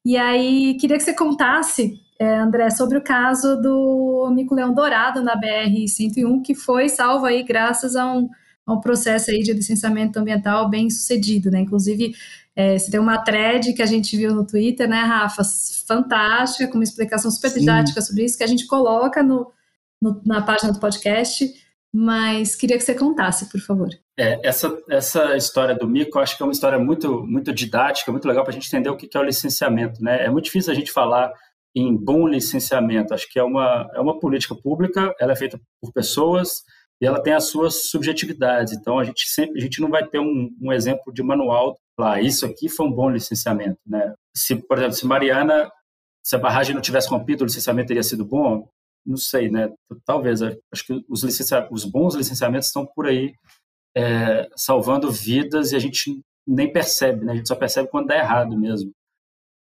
E 0.06 0.18
aí, 0.18 0.76
queria 0.80 0.98
que 0.98 1.04
você 1.04 1.14
contasse, 1.14 2.00
é, 2.20 2.36
André, 2.36 2.70
sobre 2.70 2.98
o 2.98 3.04
caso 3.04 3.56
do 3.62 4.32
mico-leão 4.34 4.74
dourado 4.74 5.24
na 5.24 5.40
BR-101, 5.40 6.44
que 6.44 6.54
foi 6.54 6.90
salvo 6.90 7.26
aí 7.26 7.44
graças 7.44 7.96
a 7.96 8.06
um 8.12 8.30
é 8.68 8.72
um 8.72 8.80
processo 8.80 9.30
aí 9.30 9.44
de 9.44 9.54
licenciamento 9.54 10.18
ambiental 10.18 10.68
bem 10.68 10.90
sucedido, 10.90 11.52
né? 11.52 11.60
Inclusive, 11.60 12.16
é, 12.56 12.78
você 12.78 12.90
tem 12.90 13.00
uma 13.00 13.20
thread 13.20 13.74
que 13.74 13.82
a 13.82 13.86
gente 13.86 14.18
viu 14.18 14.34
no 14.34 14.46
Twitter, 14.46 14.90
né, 14.90 15.02
Rafa? 15.02 15.44
Fantástica, 15.88 16.68
com 16.68 16.76
uma 16.76 16.84
explicação 16.84 17.30
super 17.30 17.54
didática 17.54 18.02
Sim. 18.02 18.08
sobre 18.08 18.26
isso, 18.26 18.38
que 18.38 18.44
a 18.44 18.48
gente 18.48 18.66
coloca 18.66 19.22
no, 19.22 19.52
no, 20.02 20.20
na 20.26 20.42
página 20.42 20.74
do 20.74 20.80
podcast, 20.80 21.54
mas 21.98 22.58
queria 22.58 22.78
que 22.78 22.84
você 22.84 22.94
contasse, 22.94 23.50
por 23.50 23.62
favor. 23.62 23.88
É, 24.20 24.38
essa, 24.46 24.78
essa 24.90 25.38
história 25.38 25.74
do 25.74 25.88
mico, 25.88 26.20
acho 26.20 26.36
que 26.36 26.44
é 26.44 26.46
uma 26.46 26.52
história 26.52 26.78
muito, 26.78 27.26
muito 27.26 27.54
didática, 27.54 28.12
muito 28.12 28.28
legal 28.28 28.44
para 28.44 28.52
a 28.52 28.54
gente 28.54 28.68
entender 28.68 28.90
o 28.90 28.98
que 28.98 29.16
é 29.16 29.20
o 29.20 29.24
licenciamento, 29.24 30.04
né? 30.04 30.26
É 30.26 30.30
muito 30.30 30.44
difícil 30.44 30.74
a 30.74 30.76
gente 30.76 30.92
falar 30.92 31.32
em 31.74 31.96
bom 31.96 32.28
licenciamento, 32.28 33.14
acho 33.14 33.32
que 33.32 33.40
é 33.40 33.44
uma, 33.44 33.90
é 33.96 34.02
uma 34.02 34.20
política 34.20 34.54
pública, 34.54 35.16
ela 35.18 35.32
é 35.32 35.36
feita 35.38 35.58
por 35.82 35.94
pessoas, 35.94 36.64
e 37.02 37.06
ela 37.06 37.24
tem 37.24 37.32
as 37.32 37.46
suas 37.46 37.90
subjetividades. 37.90 38.74
Então 38.74 39.00
a 39.00 39.04
gente 39.06 39.30
sempre 39.30 39.58
a 39.58 39.64
gente 39.64 39.80
não 39.80 39.90
vai 39.90 40.06
ter 40.06 40.20
um, 40.20 40.50
um 40.62 40.74
exemplo 40.74 41.14
de 41.14 41.24
manual 41.24 41.78
lá. 41.98 42.20
Isso 42.20 42.46
aqui 42.46 42.68
foi 42.68 42.86
um 42.88 42.92
bom 42.92 43.10
licenciamento, 43.10 43.80
né? 43.88 44.14
Se 44.36 44.54
por 44.54 44.78
exemplo 44.78 44.96
se 44.96 45.06
Mariana 45.06 45.72
se 46.22 46.36
a 46.36 46.40
barragem 46.40 46.74
não 46.74 46.82
tivesse 46.82 47.08
rompido, 47.08 47.44
o 47.44 47.48
licenciamento 47.48 47.88
teria 47.88 48.04
sido 48.04 48.26
bom? 48.26 48.68
Não 49.06 49.18
sei, 49.18 49.50
né? 49.50 49.72
Talvez. 50.06 50.42
Acho 50.42 50.86
que 50.86 51.06
os, 51.08 51.24
licencia... 51.24 51.68
os 51.72 51.86
bons 51.86 52.16
licenciamentos 52.16 52.68
estão 52.68 52.86
por 52.86 53.08
aí 53.08 53.34
é, 53.96 54.50
salvando 54.56 55.12
vidas 55.12 55.72
e 55.72 55.76
a 55.76 55.80
gente 55.80 56.22
nem 56.48 56.72
percebe, 56.72 57.26
né? 57.26 57.34
A 57.34 57.36
gente 57.36 57.48
só 57.48 57.56
percebe 57.56 57.90
quando 57.90 58.08
dá 58.08 58.18
errado 58.18 58.58
mesmo. 58.58 58.92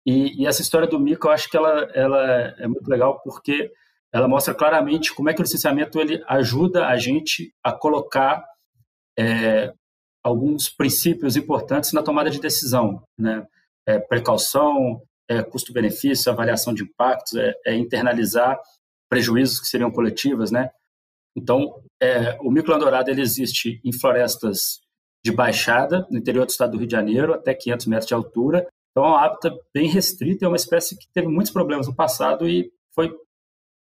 E, 0.06 0.42
e 0.42 0.46
essa 0.46 0.62
história 0.62 0.88
do 0.88 0.98
Mico, 0.98 1.26
eu 1.26 1.32
acho 1.32 1.48
que 1.50 1.56
ela, 1.56 1.90
ela 1.94 2.54
é 2.58 2.66
muito 2.66 2.88
legal 2.88 3.20
porque 3.22 3.70
ela 4.12 4.28
mostra 4.28 4.54
claramente 4.54 5.14
como 5.14 5.28
é 5.28 5.34
que 5.34 5.40
o 5.40 5.42
licenciamento 5.42 6.00
ele 6.00 6.22
ajuda 6.26 6.86
a 6.86 6.96
gente 6.96 7.52
a 7.62 7.72
colocar 7.72 8.42
é, 9.18 9.72
alguns 10.24 10.68
princípios 10.68 11.36
importantes 11.36 11.92
na 11.92 12.02
tomada 12.02 12.30
de 12.30 12.40
decisão, 12.40 13.02
né? 13.18 13.46
É, 13.86 13.98
precaução, 13.98 15.02
é, 15.28 15.42
custo-benefício, 15.42 16.30
avaliação 16.30 16.72
de 16.72 16.82
impactos, 16.82 17.34
é, 17.34 17.54
é, 17.66 17.74
internalizar 17.74 18.58
prejuízos 19.08 19.60
que 19.60 19.66
seriam 19.66 19.90
coletivas, 19.90 20.50
né? 20.50 20.70
Então, 21.36 21.82
é, 22.02 22.36
o 22.40 22.50
mico 22.50 22.76
dourado 22.76 23.10
ele 23.10 23.22
existe 23.22 23.80
em 23.84 23.92
florestas 23.92 24.80
de 25.24 25.32
baixada, 25.32 26.06
no 26.10 26.18
interior 26.18 26.44
do 26.44 26.50
estado 26.50 26.72
do 26.72 26.78
Rio 26.78 26.86
de 26.86 26.92
Janeiro, 26.92 27.34
até 27.34 27.54
500 27.54 27.86
metros 27.86 28.08
de 28.08 28.14
altura. 28.14 28.68
Então, 28.90 29.04
é 29.04 29.08
uma 29.08 29.24
hábitat 29.24 29.56
bem 29.74 29.88
restrita, 29.88 30.44
é 30.44 30.48
uma 30.48 30.56
espécie 30.56 30.96
que 30.96 31.06
teve 31.12 31.28
muitos 31.28 31.52
problemas 31.52 31.86
no 31.86 31.94
passado 31.94 32.48
e 32.48 32.70
foi 32.94 33.14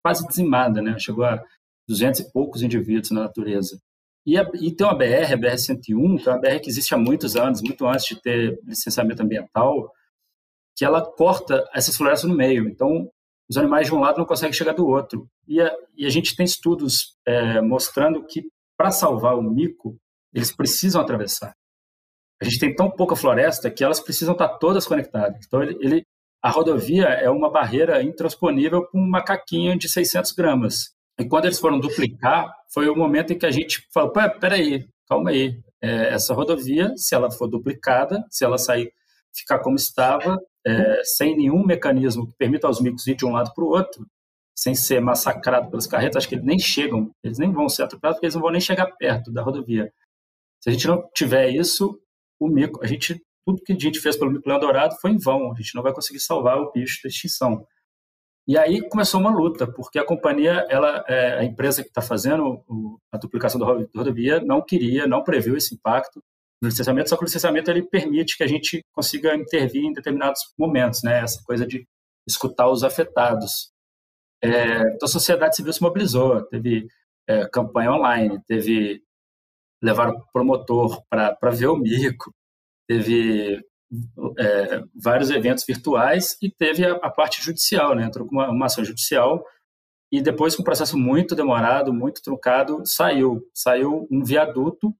quase 0.03 0.27
dizimada, 0.27 0.81
né? 0.81 0.97
Chegou 0.99 1.25
a 1.25 1.43
200 1.87 2.21
e 2.21 2.31
poucos 2.31 2.61
indivíduos 2.61 3.11
na 3.11 3.21
natureza. 3.21 3.79
E, 4.25 4.37
a, 4.37 4.49
e 4.59 4.71
tem 4.71 4.87
uma 4.87 4.97
BR, 4.97 5.33
a 5.33 5.37
BR-101, 5.37 6.21
que 6.21 6.29
é 6.29 6.31
uma 6.31 6.41
BR 6.41 6.59
que 6.61 6.69
existe 6.69 6.93
há 6.95 6.97
muitos 6.97 7.35
anos, 7.35 7.61
muito 7.61 7.85
antes 7.87 8.05
de 8.05 8.19
ter 8.19 8.59
licenciamento 8.63 9.21
ambiental, 9.21 9.91
que 10.75 10.83
ela 10.83 11.01
corta 11.01 11.63
essas 11.73 11.95
florestas 11.95 12.29
no 12.29 12.35
meio. 12.35 12.67
Então, 12.67 13.09
os 13.49 13.57
animais 13.57 13.87
de 13.87 13.93
um 13.93 13.99
lado 13.99 14.17
não 14.17 14.25
conseguem 14.25 14.53
chegar 14.53 14.73
do 14.73 14.87
outro. 14.87 15.27
E 15.47 15.61
a, 15.61 15.71
e 15.95 16.05
a 16.05 16.09
gente 16.09 16.35
tem 16.35 16.45
estudos 16.45 17.15
é, 17.25 17.61
mostrando 17.61 18.25
que, 18.25 18.43
para 18.77 18.91
salvar 18.91 19.37
o 19.37 19.43
mico, 19.43 19.97
eles 20.33 20.51
precisam 20.51 21.01
atravessar. 21.01 21.53
A 22.41 22.45
gente 22.45 22.59
tem 22.59 22.75
tão 22.75 22.91
pouca 22.91 23.15
floresta 23.15 23.71
que 23.71 23.83
elas 23.83 23.99
precisam 23.99 24.33
estar 24.33 24.49
todas 24.57 24.85
conectadas. 24.85 25.45
Então, 25.45 25.63
ele, 25.63 25.77
ele 25.79 26.05
a 26.45 26.49
rodovia 26.51 27.05
é 27.05 27.27
uma 27.27 27.49
barreira 27.49 28.03
intransponível 28.03 28.85
para 28.85 28.99
um 28.99 29.07
macaquinho 29.07 29.75
de 29.77 29.89
600 29.89 30.31
gramas. 30.33 30.91
E 31.19 31.25
quando 31.25 31.45
eles 31.45 31.59
foram 31.59 31.79
duplicar, 31.79 32.53
foi 32.71 32.87
o 32.87 32.95
momento 32.95 33.33
em 33.33 33.37
que 33.37 33.47
a 33.47 33.51
gente 33.51 33.87
falou: 33.91 34.11
peraí, 34.11 34.87
calma 35.07 35.31
aí. 35.31 35.59
É, 35.81 36.13
essa 36.13 36.33
rodovia, 36.33 36.93
se 36.95 37.15
ela 37.15 37.31
for 37.31 37.47
duplicada, 37.47 38.23
se 38.29 38.45
ela 38.45 38.57
sair, 38.57 38.91
ficar 39.33 39.59
como 39.59 39.75
estava, 39.75 40.37
é, 40.65 41.03
sem 41.03 41.35
nenhum 41.37 41.65
mecanismo 41.65 42.27
que 42.27 42.35
permita 42.37 42.67
aos 42.67 42.81
micos 42.81 43.05
ir 43.07 43.15
de 43.15 43.25
um 43.25 43.31
lado 43.31 43.53
para 43.53 43.63
o 43.63 43.67
outro, 43.67 44.05
sem 44.57 44.73
ser 44.73 45.01
massacrado 45.01 45.69
pelas 45.69 45.85
carretas, 45.85 46.17
acho 46.17 46.29
que 46.29 46.35
eles 46.35 46.45
nem 46.45 46.57
chegam, 46.57 47.11
eles 47.23 47.37
nem 47.37 47.51
vão 47.51 47.67
ser 47.67 47.83
atropelados, 47.83 48.17
porque 48.17 48.25
eles 48.25 48.35
não 48.35 48.41
vão 48.41 48.51
nem 48.51 48.61
chegar 48.61 48.87
perto 48.97 49.31
da 49.31 49.41
rodovia. 49.41 49.91
Se 50.61 50.69
a 50.69 50.73
gente 50.73 50.87
não 50.87 51.07
tiver 51.13 51.49
isso, 51.49 51.99
o 52.39 52.47
mico, 52.47 52.83
a 52.83 52.87
gente 52.87 53.21
tudo 53.45 53.61
que 53.61 53.73
a 53.73 53.77
gente 53.77 53.99
fez 53.99 54.17
pelo 54.17 54.31
mico-leão 54.31 54.59
dourado 54.59 54.95
foi 54.99 55.11
em 55.11 55.17
vão, 55.19 55.51
a 55.51 55.55
gente 55.55 55.75
não 55.75 55.83
vai 55.83 55.93
conseguir 55.93 56.19
salvar 56.19 56.57
o 56.57 56.71
bicho 56.71 56.99
da 57.03 57.09
extinção. 57.09 57.65
E 58.47 58.57
aí 58.57 58.81
começou 58.89 59.19
uma 59.19 59.29
luta, 59.29 59.67
porque 59.71 59.99
a 59.99 60.05
companhia, 60.05 60.65
ela, 60.69 61.03
é, 61.07 61.39
a 61.39 61.43
empresa 61.43 61.83
que 61.83 61.89
está 61.89 62.01
fazendo 62.01 62.63
a 63.11 63.17
duplicação 63.17 63.59
da 63.59 63.65
rodovia, 63.95 64.39
não 64.41 64.63
queria, 64.63 65.07
não 65.07 65.23
previu 65.23 65.55
esse 65.55 65.75
impacto 65.75 66.23
licenciamento, 66.65 67.09
só 67.09 67.17
que 67.17 67.23
o 67.23 67.25
licenciamento 67.25 67.69
ele 67.71 67.83
permite 67.83 68.37
que 68.37 68.43
a 68.43 68.47
gente 68.47 68.83
consiga 68.93 69.35
intervir 69.35 69.83
em 69.83 69.93
determinados 69.93 70.41
momentos, 70.57 71.03
né? 71.03 71.19
essa 71.21 71.41
coisa 71.43 71.65
de 71.65 71.87
escutar 72.27 72.69
os 72.69 72.83
afetados. 72.83 73.71
É, 74.43 74.93
então 74.93 75.05
a 75.05 75.07
sociedade 75.07 75.55
civil 75.55 75.73
se 75.73 75.81
mobilizou, 75.81 76.43
teve 76.47 76.87
é, 77.27 77.47
campanha 77.47 77.91
online, 77.91 78.39
teve 78.47 79.01
levar 79.81 80.09
o 80.09 80.25
promotor 80.31 81.03
para 81.09 81.51
ver 81.51 81.67
o 81.67 81.77
mico, 81.77 82.33
teve 82.87 83.61
é, 84.37 84.83
vários 84.95 85.29
eventos 85.29 85.63
virtuais 85.65 86.37
e 86.41 86.49
teve 86.49 86.85
a, 86.85 86.93
a, 86.95 87.09
parte 87.09 87.41
judicial, 87.41 87.95
né? 87.95 88.05
Entrou 88.05 88.27
com 88.27 88.35
uma, 88.35 88.49
uma 88.49 88.65
ação 88.65 88.83
judicial 88.83 89.43
e 90.11 90.21
depois, 90.21 90.55
com 90.55 90.61
um 90.61 90.65
processo 90.65 90.97
muito 90.97 91.35
demorado, 91.35 91.93
muito 91.93 92.21
truncado, 92.21 92.81
saiu. 92.85 93.41
Saiu 93.53 94.07
um 94.11 94.23
viaduto 94.23 94.93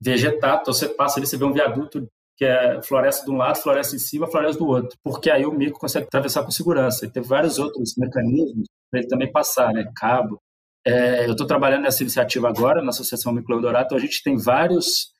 vegetado. 0.00 0.62
Então, 0.62 0.74
você 0.74 0.88
passa 0.88 1.18
ali, 1.18 1.26
você 1.26 1.36
vê 1.36 1.44
um 1.44 1.52
viaduto 1.52 2.08
que 2.36 2.44
é 2.44 2.80
floresta 2.82 3.24
de 3.24 3.32
um 3.32 3.36
lado, 3.36 3.56
floresta 3.56 3.96
em 3.96 3.98
cima, 3.98 4.30
floresta 4.30 4.58
do 4.62 4.68
outro, 4.68 4.96
porque 5.02 5.28
aí 5.28 5.44
o 5.44 5.50
mico 5.50 5.80
consegue 5.80 6.06
atravessar 6.06 6.44
com 6.44 6.52
segurança. 6.52 7.04
E 7.04 7.10
teve 7.10 7.26
vários 7.26 7.58
outros 7.58 7.94
mecanismos 7.96 8.68
para 8.90 9.00
ele 9.00 9.08
também 9.08 9.30
passar, 9.30 9.72
né? 9.72 9.90
Cabo. 9.96 10.40
É, 10.86 11.26
eu 11.26 11.32
estou 11.32 11.46
trabalhando 11.46 11.82
nessa 11.82 12.02
iniciativa 12.02 12.48
agora, 12.48 12.80
na 12.80 12.90
Associação 12.90 13.32
Mico 13.32 13.52
Eldorado, 13.52 13.86
então 13.86 13.98
a 13.98 14.00
gente 14.00 14.22
tem 14.22 14.36
vários 14.36 15.12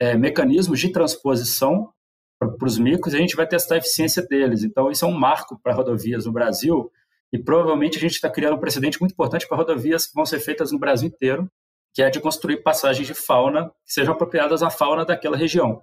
é, 0.00 0.16
mecanismos 0.16 0.80
de 0.80 0.90
transposição 0.90 1.92
para 2.38 2.66
os 2.66 2.78
micos 2.78 3.12
e 3.12 3.16
a 3.16 3.20
gente 3.20 3.36
vai 3.36 3.46
testar 3.46 3.74
a 3.74 3.78
eficiência 3.78 4.22
deles. 4.22 4.64
Então, 4.64 4.90
isso 4.90 5.04
é 5.04 5.08
um 5.08 5.12
marco 5.12 5.58
para 5.62 5.74
rodovias 5.74 6.26
no 6.26 6.32
Brasil 6.32 6.90
e 7.32 7.38
provavelmente 7.38 7.98
a 7.98 8.00
gente 8.00 8.12
está 8.14 8.30
criando 8.30 8.56
um 8.56 8.60
precedente 8.60 9.00
muito 9.00 9.12
importante 9.12 9.46
para 9.46 9.56
rodovias 9.56 10.06
que 10.06 10.14
vão 10.14 10.24
ser 10.24 10.40
feitas 10.40 10.72
no 10.72 10.78
Brasil 10.78 11.08
inteiro, 11.08 11.48
que 11.94 12.02
é 12.02 12.10
de 12.10 12.20
construir 12.20 12.62
passagens 12.62 13.06
de 13.06 13.14
fauna 13.14 13.70
que 13.86 13.92
sejam 13.92 14.12
apropriadas 14.12 14.62
à 14.62 14.68
fauna 14.68 15.04
daquela 15.04 15.36
região. 15.36 15.80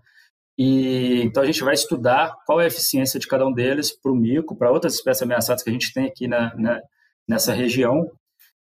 E 0.58 1.22
então 1.24 1.42
a 1.42 1.46
gente 1.46 1.64
vai 1.64 1.74
estudar 1.74 2.36
qual 2.46 2.60
é 2.60 2.66
a 2.66 2.68
eficiência 2.68 3.20
de 3.20 3.28
cada 3.28 3.48
um 3.48 3.54
deles 3.54 3.92
para 3.92 4.12
o 4.12 4.16
mico, 4.16 4.56
para 4.56 4.72
outras 4.72 4.94
espécies 4.94 5.24
ameaçadas 5.24 5.64
que 5.64 5.70
a 5.70 5.74
gente 5.74 5.94
tem 5.94 6.06
aqui 6.06 6.28
na, 6.28 6.54
na, 6.56 6.82
nessa 7.28 7.54
região. 7.54 8.12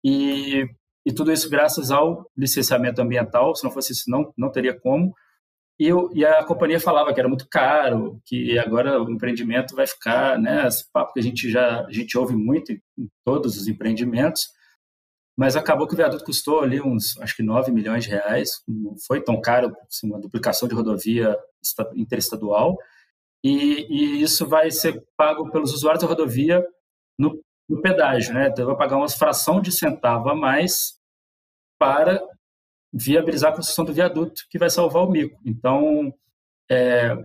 E, 0.03 0.65
e 1.05 1.13
tudo 1.13 1.31
isso 1.31 1.49
graças 1.49 1.91
ao 1.91 2.29
licenciamento 2.35 3.01
ambiental. 3.01 3.55
Se 3.55 3.63
não 3.63 3.71
fosse 3.71 3.93
isso, 3.93 4.09
não, 4.09 4.33
não 4.35 4.51
teria 4.51 4.77
como. 4.77 5.13
E, 5.79 5.87
eu, 5.87 6.09
e, 6.13 6.25
a 6.25 6.43
companhia 6.43 6.79
falava 6.79 7.13
que 7.13 7.19
era 7.19 7.29
muito 7.29 7.47
caro, 7.47 8.19
que 8.25 8.57
agora 8.57 8.99
o 8.99 9.11
empreendimento 9.11 9.75
vai 9.75 9.85
ficar, 9.85 10.39
né, 10.39 10.67
esse 10.67 10.91
papo 10.91 11.13
que 11.13 11.19
a 11.19 11.23
gente 11.23 11.51
já 11.51 11.85
a 11.85 11.91
gente 11.91 12.17
ouve 12.17 12.35
muito 12.35 12.71
em 12.71 13.07
todos 13.23 13.55
os 13.57 13.67
empreendimentos, 13.67 14.47
mas 15.37 15.55
acabou 15.55 15.87
que 15.87 15.93
o 15.93 15.97
viaduto 15.97 16.25
custou 16.25 16.61
ali 16.61 16.81
uns, 16.81 17.15
acho 17.21 17.35
que 17.35 17.43
9 17.43 17.71
milhões 17.71 18.05
de 18.05 18.09
reais, 18.09 18.63
não 18.67 18.97
foi 18.97 19.23
tão 19.23 19.39
caro, 19.39 19.75
assim, 19.87 20.07
uma 20.07 20.19
duplicação 20.19 20.67
de 20.67 20.73
rodovia 20.73 21.37
interestadual, 21.95 22.75
e, 23.43 23.85
e, 23.87 24.21
isso 24.21 24.47
vai 24.47 24.71
ser 24.71 25.05
pago 25.15 25.51
pelos 25.51 25.71
usuários 25.71 26.01
da 26.01 26.09
rodovia 26.09 26.65
no, 27.19 27.39
no 27.69 27.81
pedágio, 27.81 28.33
né, 28.33 28.47
então 28.47 28.65
vai 28.65 28.75
pagar 28.75 28.97
uma 28.97 29.07
fração 29.07 29.61
de 29.61 29.71
centavo 29.71 30.27
a 30.29 30.35
mais 30.35 30.97
para 31.79 32.19
viabilizar 32.91 33.51
a 33.51 33.55
construção 33.55 33.85
do 33.85 33.93
viaduto 33.93 34.41
que 34.49 34.57
vai 34.57 34.71
salvar 34.71 35.03
o 35.03 35.11
mico. 35.11 35.39
Então, 35.45 36.11
é, 36.69 37.15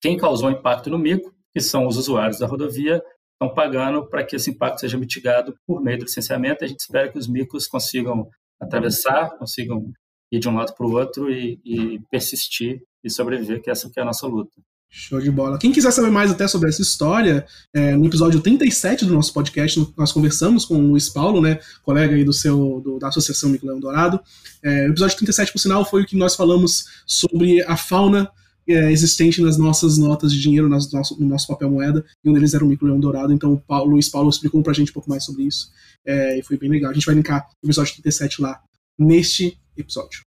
quem 0.00 0.16
causou 0.16 0.50
impacto 0.50 0.88
no 0.88 0.98
mico, 0.98 1.34
que 1.52 1.60
são 1.60 1.86
os 1.86 1.98
usuários 1.98 2.38
da 2.38 2.46
rodovia, 2.46 3.04
estão 3.34 3.54
pagando 3.54 4.06
para 4.08 4.24
que 4.24 4.36
esse 4.36 4.50
impacto 4.50 4.80
seja 4.80 4.96
mitigado 4.96 5.54
por 5.66 5.82
meio 5.82 5.98
do 5.98 6.04
licenciamento. 6.04 6.64
A 6.64 6.66
gente 6.66 6.80
espera 6.80 7.10
que 7.10 7.18
os 7.18 7.28
micos 7.28 7.66
consigam 7.66 8.28
atravessar, 8.60 9.30
consigam 9.38 9.92
ir 10.32 10.38
de 10.38 10.48
um 10.48 10.54
lado 10.54 10.74
para 10.74 10.86
o 10.86 10.92
outro 10.92 11.30
e, 11.30 11.60
e, 11.64 12.00
persistir 12.10 12.82
e 13.02 13.10
sobreviver, 13.10 13.62
que 13.62 13.70
essa 13.70 13.90
que 13.90 13.98
é 13.98 14.02
a 14.02 14.06
nossa 14.06 14.26
luta. 14.26 14.52
Show 14.88 15.20
de 15.20 15.30
bola. 15.30 15.58
Quem 15.58 15.72
quiser 15.72 15.90
saber 15.90 16.10
mais 16.10 16.30
até 16.30 16.46
sobre 16.46 16.68
essa 16.68 16.80
história, 16.80 17.44
é, 17.74 17.96
no 17.96 18.06
episódio 18.06 18.40
37 18.40 19.04
do 19.04 19.12
nosso 19.12 19.32
podcast, 19.32 19.92
nós 19.96 20.12
conversamos 20.12 20.64
com 20.64 20.76
o 20.76 20.90
Luiz 20.90 21.08
Paulo, 21.08 21.42
né, 21.42 21.58
colega 21.82 22.14
aí 22.14 22.22
do 22.22 22.32
seu, 22.32 22.80
do, 22.80 22.98
da 23.00 23.08
Associação 23.08 23.50
Mico 23.50 23.66
Leão 23.66 23.80
Dourado. 23.80 24.20
É, 24.62 24.86
o 24.86 24.90
episódio 24.90 25.16
37, 25.16 25.52
por 25.52 25.58
sinal, 25.58 25.84
foi 25.84 26.02
o 26.02 26.06
que 26.06 26.16
nós 26.16 26.36
falamos 26.36 26.84
sobre 27.04 27.60
a 27.64 27.76
fauna 27.76 28.30
é, 28.68 28.90
existente 28.90 29.40
nas 29.40 29.56
nossas 29.56 29.98
notas 29.98 30.32
de 30.32 30.40
dinheiro, 30.40 30.68
nas 30.68 30.90
nosso, 30.92 31.18
no 31.20 31.26
nosso 31.26 31.46
papel 31.46 31.70
moeda, 31.70 32.04
e 32.24 32.30
um 32.30 32.32
deles 32.32 32.54
era 32.54 32.64
o 32.64 32.68
Mico 32.68 32.84
Leão 32.84 32.98
Dourado, 32.98 33.32
então 33.32 33.52
o 33.52 33.60
Paulo, 33.60 33.92
Luiz 33.92 34.08
Paulo 34.08 34.30
explicou 34.30 34.62
pra 34.62 34.72
gente 34.72 34.90
um 34.90 34.94
pouco 34.94 35.08
mais 35.08 35.24
sobre 35.24 35.44
isso, 35.44 35.70
é, 36.04 36.38
e 36.38 36.42
foi 36.42 36.56
bem 36.56 36.70
legal. 36.70 36.90
A 36.90 36.94
gente 36.94 37.06
vai 37.06 37.14
linkar 37.14 37.46
o 37.62 37.66
episódio 37.66 37.92
37 37.94 38.40
lá, 38.40 38.60
neste 38.98 39.58
episódio. 39.76 40.22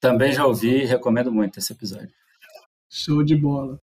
Também 0.00 0.32
já 0.32 0.46
ouvi 0.46 0.82
e 0.82 0.84
recomendo 0.84 1.32
muito 1.32 1.58
esse 1.58 1.72
episódio. 1.72 2.10
Show 2.90 3.22
de 3.22 3.36
bola. 3.36 3.78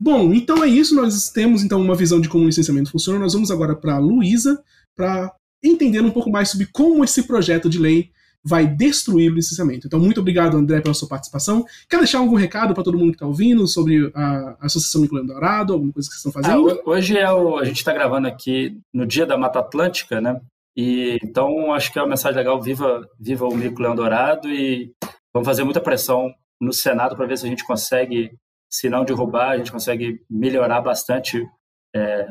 Bom, 0.00 0.32
então 0.32 0.64
é 0.64 0.66
isso. 0.66 0.94
Nós 0.94 1.28
temos 1.30 1.62
então 1.62 1.80
uma 1.80 1.94
visão 1.94 2.20
de 2.20 2.28
como 2.28 2.44
o 2.44 2.46
licenciamento 2.46 2.90
funciona. 2.90 3.18
Nós 3.18 3.34
vamos 3.34 3.50
agora 3.50 3.76
para 3.76 3.94
a 3.94 3.98
Luísa 3.98 4.62
para 4.96 5.32
entender 5.62 6.00
um 6.00 6.10
pouco 6.10 6.30
mais 6.30 6.50
sobre 6.50 6.66
como 6.66 7.04
esse 7.04 7.22
projeto 7.22 7.68
de 7.68 7.78
lei 7.78 8.10
vai 8.44 8.66
destruir 8.66 9.30
o 9.30 9.34
licenciamento. 9.34 9.86
Então, 9.86 10.00
muito 10.00 10.20
obrigado, 10.20 10.56
André, 10.56 10.80
pela 10.80 10.94
sua 10.94 11.08
participação. 11.08 11.64
Quer 11.88 11.98
deixar 11.98 12.18
algum 12.18 12.34
recado 12.34 12.74
para 12.74 12.82
todo 12.82 12.98
mundo 12.98 13.10
que 13.10 13.16
está 13.16 13.26
ouvindo 13.26 13.66
sobre 13.68 14.10
a 14.14 14.56
Associação 14.60 15.00
Nicoleno 15.00 15.28
Dourado, 15.28 15.72
alguma 15.72 15.92
coisa 15.92 16.08
que 16.08 16.14
vocês 16.14 16.26
estão 16.26 16.42
fazendo? 16.42 16.70
Ah, 16.70 16.90
hoje 16.90 17.16
é 17.16 17.30
o, 17.30 17.58
a 17.58 17.64
gente 17.64 17.76
está 17.76 17.92
gravando 17.92 18.26
aqui 18.26 18.78
no 18.92 19.06
dia 19.06 19.24
da 19.24 19.38
Mata 19.38 19.60
Atlântica, 19.60 20.20
né? 20.20 20.40
E 20.76 21.18
então 21.22 21.72
acho 21.72 21.92
que 21.92 21.98
é 21.98 22.02
uma 22.02 22.08
mensagem 22.08 22.36
legal. 22.36 22.60
Viva, 22.60 23.08
viva 23.18 23.46
o 23.46 23.54
Mico 23.54 23.80
Leão 23.80 23.94
Dourado 23.94 24.48
e 24.48 24.90
vamos 25.32 25.46
fazer 25.46 25.64
muita 25.64 25.80
pressão 25.80 26.34
no 26.60 26.72
Senado 26.72 27.14
para 27.14 27.26
ver 27.26 27.38
se 27.38 27.46
a 27.46 27.48
gente 27.48 27.64
consegue 27.64 28.32
se 28.70 28.88
não 28.88 29.04
derrubar, 29.04 29.50
a 29.50 29.58
gente 29.58 29.70
consegue 29.70 30.24
melhorar 30.30 30.80
bastante 30.80 31.46
é, 31.94 32.26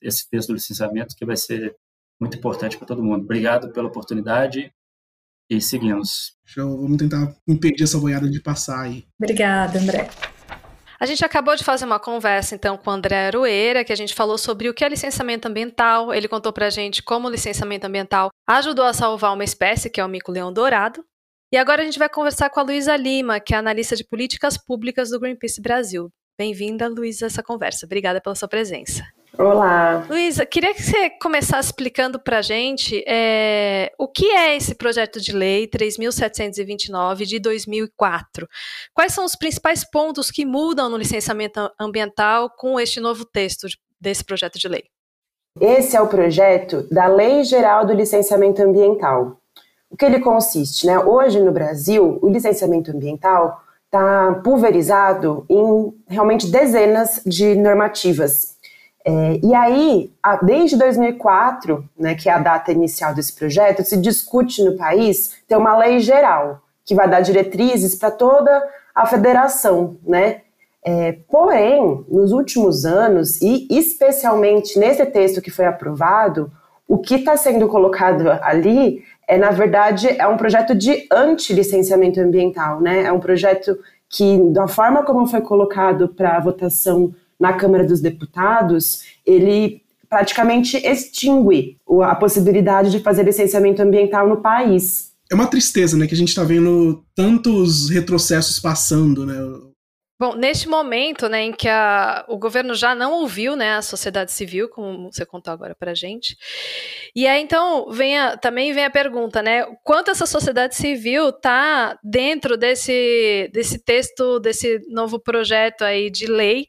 esse 0.00 0.28
texto 0.28 0.48
do 0.48 0.54
licenciamento, 0.54 1.14
que 1.14 1.26
vai 1.26 1.36
ser 1.36 1.76
muito 2.18 2.38
importante 2.38 2.78
para 2.78 2.86
todo 2.86 3.02
mundo. 3.02 3.24
Obrigado 3.24 3.72
pela 3.72 3.88
oportunidade 3.88 4.72
e 5.56 5.60
seguimos. 5.60 6.32
Show, 6.44 6.80
vamos 6.80 6.98
tentar 6.98 7.34
impedir 7.48 7.84
essa 7.84 7.98
boiada 7.98 8.28
de 8.28 8.40
passar 8.40 8.82
aí. 8.82 9.04
Obrigada, 9.20 9.78
André. 9.78 10.08
A 10.98 11.06
gente 11.06 11.24
acabou 11.24 11.56
de 11.56 11.64
fazer 11.64 11.84
uma 11.84 11.98
conversa 11.98 12.54
então 12.54 12.76
com 12.76 12.88
o 12.88 12.92
André 12.92 13.26
Aroeira, 13.26 13.84
que 13.84 13.92
a 13.92 13.96
gente 13.96 14.14
falou 14.14 14.38
sobre 14.38 14.68
o 14.68 14.74
que 14.74 14.84
é 14.84 14.88
licenciamento 14.88 15.48
ambiental. 15.48 16.14
Ele 16.14 16.28
contou 16.28 16.52
pra 16.52 16.70
gente 16.70 17.02
como 17.02 17.26
o 17.26 17.30
licenciamento 17.30 17.86
ambiental 17.86 18.30
ajudou 18.46 18.84
a 18.84 18.92
salvar 18.92 19.34
uma 19.34 19.42
espécie, 19.42 19.90
que 19.90 20.00
é 20.00 20.04
o 20.04 20.08
mico-leão 20.08 20.52
dourado, 20.52 21.04
e 21.52 21.56
agora 21.58 21.82
a 21.82 21.84
gente 21.84 21.98
vai 21.98 22.08
conversar 22.08 22.48
com 22.48 22.60
a 22.60 22.62
Luísa 22.62 22.96
Lima, 22.96 23.38
que 23.38 23.54
é 23.54 23.58
analista 23.58 23.94
de 23.94 24.04
políticas 24.04 24.56
públicas 24.56 25.10
do 25.10 25.20
Greenpeace 25.20 25.60
Brasil. 25.60 26.08
Bem-vinda, 26.38 26.88
Luísa, 26.88 27.26
a 27.26 27.28
essa 27.28 27.42
conversa. 27.42 27.84
Obrigada 27.84 28.22
pela 28.22 28.34
sua 28.34 28.48
presença. 28.48 29.04
Olá. 29.38 30.06
Luísa, 30.10 30.44
queria 30.44 30.74
que 30.74 30.82
você 30.82 31.08
começasse 31.10 31.68
explicando 31.68 32.20
para 32.20 32.38
a 32.38 32.42
gente 32.42 33.02
é, 33.06 33.90
o 33.98 34.06
que 34.06 34.26
é 34.26 34.56
esse 34.56 34.74
projeto 34.74 35.20
de 35.20 35.32
lei 35.32 35.66
3.729 35.66 37.24
de 37.24 37.38
2004. 37.38 38.46
Quais 38.92 39.12
são 39.12 39.24
os 39.24 39.34
principais 39.34 39.88
pontos 39.88 40.30
que 40.30 40.44
mudam 40.44 40.90
no 40.90 40.98
licenciamento 40.98 41.70
ambiental 41.80 42.50
com 42.50 42.78
este 42.78 43.00
novo 43.00 43.24
texto 43.24 43.66
desse 44.00 44.22
projeto 44.22 44.58
de 44.58 44.68
lei? 44.68 44.84
Esse 45.60 45.96
é 45.96 46.00
o 46.00 46.08
projeto 46.08 46.86
da 46.90 47.06
Lei 47.06 47.44
Geral 47.44 47.86
do 47.86 47.92
Licenciamento 47.92 48.62
Ambiental, 48.62 49.38
o 49.92 49.96
que 49.96 50.06
ele 50.06 50.20
consiste? 50.20 50.86
Né? 50.86 50.98
Hoje 50.98 51.38
no 51.38 51.52
Brasil, 51.52 52.18
o 52.22 52.28
licenciamento 52.30 52.90
ambiental 52.90 53.62
está 53.84 54.40
pulverizado 54.42 55.44
em 55.50 55.92
realmente 56.08 56.50
dezenas 56.50 57.20
de 57.26 57.54
normativas. 57.54 58.51
É, 59.04 59.40
e 59.42 59.54
aí, 59.54 60.12
desde 60.42 60.76
2004, 60.76 61.84
né, 61.98 62.14
que 62.14 62.28
é 62.28 62.32
a 62.32 62.38
data 62.38 62.70
inicial 62.70 63.14
desse 63.14 63.34
projeto, 63.34 63.82
se 63.84 63.96
discute 63.96 64.62
no 64.62 64.76
país 64.76 65.36
ter 65.48 65.56
uma 65.56 65.76
lei 65.76 65.98
geral 66.00 66.62
que 66.84 66.94
vai 66.94 67.08
dar 67.08 67.20
diretrizes 67.20 67.94
para 67.94 68.10
toda 68.10 68.62
a 68.94 69.06
federação, 69.06 69.96
né? 70.04 70.42
É, 70.84 71.16
porém, 71.28 72.04
nos 72.08 72.32
últimos 72.32 72.84
anos, 72.84 73.40
e 73.40 73.68
especialmente 73.70 74.78
nesse 74.78 75.04
texto 75.06 75.40
que 75.40 75.50
foi 75.50 75.64
aprovado, 75.64 76.50
o 76.88 76.98
que 76.98 77.14
está 77.14 77.36
sendo 77.36 77.68
colocado 77.68 78.28
ali 78.42 79.02
é, 79.32 79.38
na 79.38 79.50
verdade, 79.50 80.08
é 80.18 80.26
um 80.26 80.36
projeto 80.36 80.74
de 80.74 81.06
anti-licenciamento 81.10 82.20
ambiental, 82.20 82.80
né? 82.80 83.04
É 83.04 83.12
um 83.12 83.20
projeto 83.20 83.78
que, 84.08 84.38
da 84.50 84.68
forma 84.68 85.04
como 85.04 85.26
foi 85.26 85.40
colocado 85.40 86.08
para 86.08 86.38
votação 86.40 87.14
na 87.42 87.52
Câmara 87.52 87.84
dos 87.84 88.00
Deputados, 88.00 89.02
ele 89.26 89.82
praticamente 90.08 90.76
extingue 90.76 91.76
a 92.04 92.14
possibilidade 92.14 92.90
de 92.90 93.00
fazer 93.00 93.24
licenciamento 93.24 93.82
ambiental 93.82 94.28
no 94.28 94.40
país. 94.40 95.12
É 95.30 95.34
uma 95.34 95.48
tristeza, 95.48 95.96
né, 95.96 96.06
que 96.06 96.14
a 96.14 96.16
gente 96.16 96.28
está 96.28 96.44
vendo 96.44 97.04
tantos 97.16 97.90
retrocessos 97.90 98.60
passando, 98.60 99.26
né? 99.26 99.34
Bom, 100.20 100.36
neste 100.36 100.68
momento, 100.68 101.28
né, 101.28 101.42
em 101.42 101.52
que 101.52 101.68
a, 101.68 102.24
o 102.28 102.38
governo 102.38 102.74
já 102.74 102.94
não 102.94 103.12
ouviu, 103.12 103.56
né, 103.56 103.74
a 103.74 103.82
sociedade 103.82 104.30
civil, 104.30 104.68
como 104.68 105.10
você 105.10 105.26
contou 105.26 105.52
agora 105.52 105.74
para 105.74 105.90
a 105.90 105.94
gente, 105.94 106.36
e 107.16 107.26
aí 107.26 107.42
então 107.42 107.90
vem 107.90 108.16
a, 108.16 108.36
também 108.36 108.72
vem 108.72 108.84
a 108.84 108.90
pergunta, 108.90 109.42
né, 109.42 109.64
quanto 109.82 110.12
essa 110.12 110.24
sociedade 110.24 110.76
civil 110.76 111.30
está 111.30 111.98
dentro 112.04 112.56
desse, 112.56 113.50
desse 113.52 113.80
texto, 113.80 114.38
desse 114.38 114.78
novo 114.90 115.18
projeto 115.18 115.82
aí 115.82 116.08
de 116.08 116.26
lei, 116.26 116.68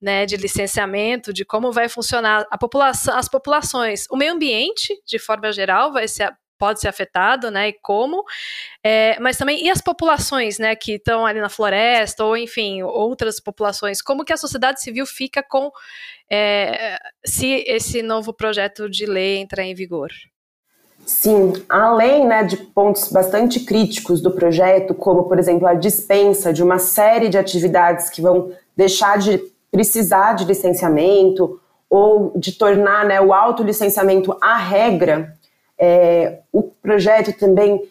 né, 0.00 0.24
de 0.26 0.36
licenciamento, 0.36 1.32
de 1.32 1.44
como 1.44 1.72
vai 1.72 1.88
funcionar 1.88 2.46
a 2.50 2.56
população, 2.56 3.16
as 3.16 3.28
populações, 3.28 4.06
o 4.10 4.16
meio 4.16 4.32
ambiente, 4.32 4.94
de 5.06 5.18
forma 5.18 5.52
geral, 5.52 5.92
vai 5.92 6.08
ser 6.08 6.32
pode 6.60 6.78
ser 6.78 6.88
afetado, 6.88 7.50
né, 7.50 7.70
e 7.70 7.72
como, 7.80 8.22
é, 8.84 9.18
mas 9.18 9.38
também 9.38 9.64
e 9.64 9.70
as 9.70 9.80
populações, 9.80 10.58
né, 10.58 10.76
que 10.76 10.96
estão 10.96 11.24
ali 11.24 11.40
na 11.40 11.48
floresta, 11.48 12.22
ou 12.22 12.36
enfim, 12.36 12.82
outras 12.82 13.40
populações, 13.40 14.02
como 14.02 14.26
que 14.26 14.32
a 14.32 14.36
sociedade 14.36 14.82
civil 14.82 15.06
fica 15.06 15.42
com 15.42 15.70
é, 16.30 16.98
se 17.24 17.64
esse 17.66 18.02
novo 18.02 18.34
projeto 18.34 18.90
de 18.90 19.06
lei 19.06 19.38
entrar 19.38 19.64
em 19.64 19.74
vigor? 19.74 20.10
Sim, 21.06 21.54
além 21.68 22.26
né, 22.26 22.44
de 22.44 22.58
pontos 22.58 23.10
bastante 23.10 23.60
críticos 23.60 24.20
do 24.20 24.30
projeto, 24.30 24.94
como, 24.94 25.24
por 25.24 25.38
exemplo, 25.38 25.66
a 25.66 25.74
dispensa 25.74 26.52
de 26.52 26.62
uma 26.62 26.78
série 26.78 27.30
de 27.30 27.38
atividades 27.38 28.10
que 28.10 28.20
vão 28.20 28.52
deixar 28.76 29.18
de 29.18 29.42
precisar 29.70 30.34
de 30.34 30.44
licenciamento 30.44 31.60
ou 31.88 32.32
de 32.36 32.52
tornar 32.52 33.04
né, 33.04 33.20
o 33.20 33.32
autolicenciamento 33.32 34.36
a 34.40 34.56
regra, 34.56 35.34
é, 35.78 36.40
o 36.52 36.62
projeto 36.62 37.32
também 37.38 37.82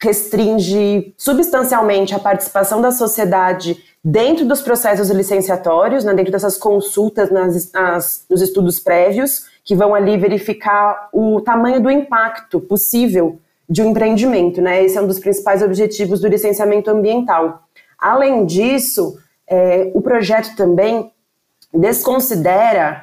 restringe 0.00 1.14
substancialmente 1.16 2.14
a 2.14 2.18
participação 2.18 2.80
da 2.80 2.90
sociedade 2.90 3.82
dentro 4.04 4.44
dos 4.44 4.60
processos 4.60 5.08
licenciatórios, 5.08 6.04
né, 6.04 6.12
dentro 6.12 6.30
dessas 6.30 6.58
consultas 6.58 7.30
nas, 7.30 7.72
nas, 7.72 8.26
nos 8.28 8.42
estudos 8.42 8.78
prévios, 8.78 9.46
que 9.64 9.74
vão 9.74 9.94
ali 9.94 10.18
verificar 10.18 11.08
o 11.10 11.40
tamanho 11.40 11.80
do 11.80 11.90
impacto 11.90 12.60
possível 12.60 13.38
de 13.68 13.80
um 13.80 13.90
empreendimento. 13.90 14.60
Né? 14.60 14.84
Esse 14.84 14.98
é 14.98 15.00
um 15.00 15.06
dos 15.06 15.18
principais 15.18 15.62
objetivos 15.62 16.20
do 16.20 16.28
licenciamento 16.28 16.90
ambiental. 16.90 17.62
Além 17.98 18.44
disso, 18.44 19.18
é, 19.48 19.90
o 19.94 20.02
projeto 20.02 20.54
também 20.54 21.10
desconsidera, 21.74 23.02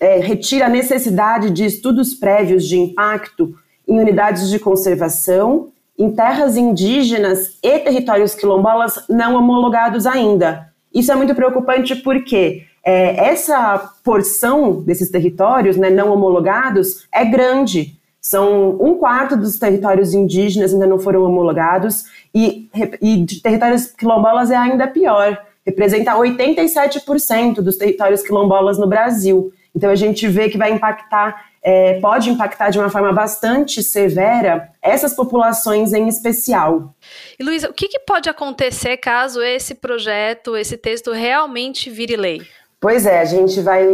é, 0.00 0.18
retira 0.18 0.66
a 0.66 0.68
necessidade 0.68 1.50
de 1.50 1.64
estudos 1.64 2.14
prévios 2.14 2.66
de 2.66 2.78
impacto 2.78 3.54
em 3.86 3.98
unidades 3.98 4.48
de 4.48 4.58
conservação, 4.58 5.68
em 5.98 6.10
terras 6.10 6.56
indígenas 6.56 7.58
e 7.62 7.78
territórios 7.78 8.34
quilombolas 8.34 9.04
não 9.08 9.36
homologados 9.36 10.06
ainda. 10.06 10.72
Isso 10.92 11.12
é 11.12 11.14
muito 11.14 11.34
preocupante 11.34 11.94
porque 11.96 12.64
é, 12.84 13.28
essa 13.28 13.90
porção 14.02 14.82
desses 14.82 15.10
territórios 15.10 15.76
né, 15.76 15.90
não 15.90 16.12
homologados 16.12 17.06
é 17.12 17.24
grande. 17.24 17.96
São 18.20 18.78
um 18.80 18.94
quarto 18.94 19.36
dos 19.36 19.58
territórios 19.58 20.14
indígenas 20.14 20.72
ainda 20.72 20.86
não 20.86 20.98
foram 20.98 21.24
homologados 21.24 22.04
e, 22.34 22.68
e 23.00 23.16
de 23.18 23.40
territórios 23.40 23.86
quilombolas 23.86 24.50
é 24.50 24.56
ainda 24.56 24.86
pior. 24.86 25.38
Representa 25.66 26.12
87% 26.14 27.56
dos 27.56 27.76
territórios 27.76 28.22
quilombolas 28.22 28.78
no 28.78 28.86
Brasil. 28.86 29.52
Então 29.74 29.90
a 29.90 29.94
gente 29.94 30.28
vê 30.28 30.48
que 30.48 30.58
vai 30.58 30.70
impactar, 30.70 31.46
é, 31.62 31.98
pode 32.00 32.30
impactar 32.30 32.70
de 32.70 32.78
uma 32.78 32.90
forma 32.90 33.12
bastante 33.12 33.82
severa 33.82 34.70
essas 34.82 35.14
populações 35.14 35.92
em 35.92 36.08
especial. 36.08 36.94
E 37.38 37.44
Luísa, 37.44 37.70
o 37.70 37.72
que, 37.72 37.88
que 37.88 38.00
pode 38.00 38.28
acontecer 38.28 38.96
caso 38.98 39.40
esse 39.40 39.74
projeto, 39.74 40.56
esse 40.56 40.76
texto 40.76 41.12
realmente 41.12 41.88
vire 41.88 42.16
lei? 42.16 42.42
Pois 42.80 43.06
é, 43.06 43.20
a 43.20 43.24
gente 43.24 43.60
vai 43.60 43.86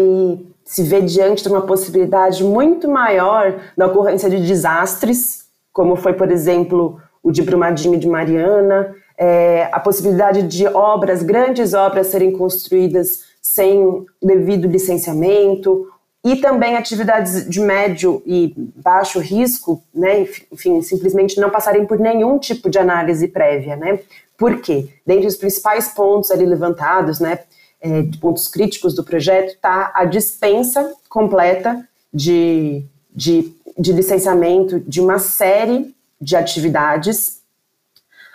se 0.64 0.82
ver 0.82 1.04
diante 1.04 1.42
de 1.42 1.48
uma 1.48 1.62
possibilidade 1.62 2.42
muito 2.42 2.88
maior 2.88 3.60
da 3.76 3.86
ocorrência 3.86 4.30
de 4.30 4.38
desastres, 4.38 5.46
como 5.72 5.94
foi, 5.94 6.14
por 6.14 6.30
exemplo, 6.32 7.00
o 7.22 7.30
de 7.30 7.42
Brumadinho 7.42 7.98
de 7.98 8.06
Mariana, 8.06 8.94
é, 9.16 9.68
a 9.72 9.80
possibilidade 9.80 10.42
de 10.42 10.66
obras, 10.66 11.22
grandes 11.22 11.74
obras, 11.74 12.08
serem 12.08 12.32
construídas 12.32 13.24
sem 13.42 14.06
devido 14.22 14.68
licenciamento, 14.68 15.86
e 16.24 16.36
também 16.36 16.76
atividades 16.76 17.48
de 17.48 17.60
médio 17.60 18.22
e 18.26 18.52
baixo 18.76 19.20
risco, 19.20 19.82
né, 19.94 20.26
enfim, 20.52 20.82
simplesmente 20.82 21.40
não 21.40 21.48
passarem 21.48 21.86
por 21.86 21.98
nenhum 21.98 22.38
tipo 22.38 22.68
de 22.68 22.78
análise 22.78 23.28
prévia, 23.28 23.76
né? 23.76 24.00
Por 24.36 24.60
quê? 24.60 24.88
Dentre 25.06 25.26
os 25.26 25.36
principais 25.36 25.88
pontos 25.88 26.30
ali 26.30 26.44
levantados, 26.44 27.20
né, 27.20 27.40
é, 27.80 28.02
pontos 28.20 28.48
críticos 28.48 28.94
do 28.94 29.04
projeto 29.04 29.54
está 29.54 29.92
a 29.94 30.04
dispensa 30.04 30.92
completa 31.08 31.86
de, 32.12 32.84
de, 33.14 33.54
de 33.78 33.92
licenciamento 33.92 34.80
de 34.80 35.00
uma 35.00 35.18
série 35.18 35.94
de 36.20 36.36
atividades. 36.36 37.42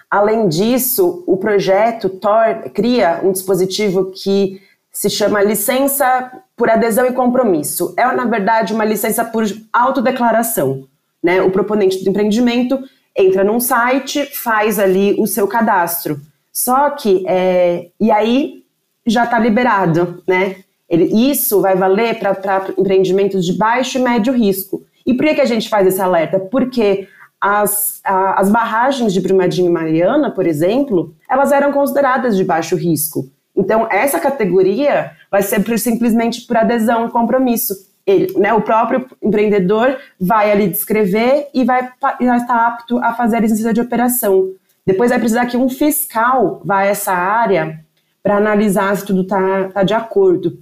Além 0.09 0.47
disso, 0.47 1.23
o 1.25 1.37
projeto 1.37 2.09
tor 2.09 2.69
cria 2.73 3.21
um 3.23 3.31
dispositivo 3.31 4.11
que 4.11 4.61
se 4.91 5.09
chama 5.09 5.41
licença 5.41 6.31
por 6.55 6.69
adesão 6.69 7.05
e 7.05 7.11
compromisso. 7.11 7.93
É, 7.97 8.05
na 8.15 8.25
verdade, 8.25 8.73
uma 8.73 8.85
licença 8.85 9.25
por 9.25 9.43
autodeclaração. 9.71 10.87
Né? 11.21 11.41
O 11.41 11.49
proponente 11.49 12.03
do 12.03 12.09
empreendimento 12.09 12.79
entra 13.15 13.43
num 13.43 13.59
site, 13.59 14.25
faz 14.25 14.77
ali 14.77 15.15
o 15.19 15.25
seu 15.25 15.47
cadastro. 15.47 16.21
Só 16.51 16.91
que, 16.91 17.25
é, 17.27 17.87
e 17.99 18.11
aí 18.11 18.63
já 19.05 19.23
está 19.23 19.39
liberado, 19.39 20.23
né? 20.27 20.57
Ele, 20.87 21.05
isso 21.31 21.59
vai 21.59 21.75
valer 21.75 22.19
para 22.19 22.67
empreendimentos 22.77 23.43
de 23.43 23.53
baixo 23.53 23.97
e 23.97 24.01
médio 24.01 24.31
risco. 24.31 24.83
E 25.05 25.13
por 25.13 25.25
que, 25.25 25.35
que 25.35 25.41
a 25.41 25.45
gente 25.45 25.67
faz 25.67 25.87
esse 25.87 25.99
alerta? 25.99 26.39
Porque 26.39 27.07
as, 27.43 27.99
a, 28.05 28.39
as 28.39 28.49
barragens 28.49 29.11
de 29.11 29.19
Brumadinho 29.19 29.67
e 29.67 29.73
Mariana, 29.73 30.31
por 30.31 30.47
exemplo, 30.47 31.13
elas 31.29 31.51
eram 31.51 31.73
consideradas 31.73 32.37
de 32.37 32.43
baixo 32.45 32.77
risco. 32.77 33.29
Então, 33.53 33.85
essa 33.91 34.17
categoria 34.17 35.11
vai 35.29 35.41
ser 35.41 35.61
por, 35.61 35.77
simplesmente 35.77 36.47
por 36.47 36.55
adesão 36.55 37.05
e 37.05 37.11
compromisso. 37.11 37.73
Ele, 38.07 38.33
né, 38.39 38.53
o 38.53 38.61
próprio 38.61 39.05
empreendedor 39.21 39.97
vai 40.19 40.53
ali 40.53 40.69
descrever 40.69 41.49
e 41.53 41.65
vai, 41.65 41.89
já 42.21 42.37
estar 42.37 42.67
apto 42.67 42.97
a 42.99 43.13
fazer 43.13 43.35
a 43.35 43.39
licença 43.41 43.73
de 43.73 43.81
operação. 43.81 44.53
Depois 44.85 45.09
vai 45.09 45.19
precisar 45.19 45.45
que 45.45 45.57
um 45.57 45.67
fiscal 45.67 46.61
vá 46.63 46.79
a 46.79 46.85
essa 46.85 47.11
área 47.11 47.77
para 48.21 48.37
analisar 48.37 48.95
se 48.95 49.05
tudo 49.05 49.23
está 49.23 49.69
tá 49.69 49.83
de 49.83 49.93
acordo. 49.93 50.59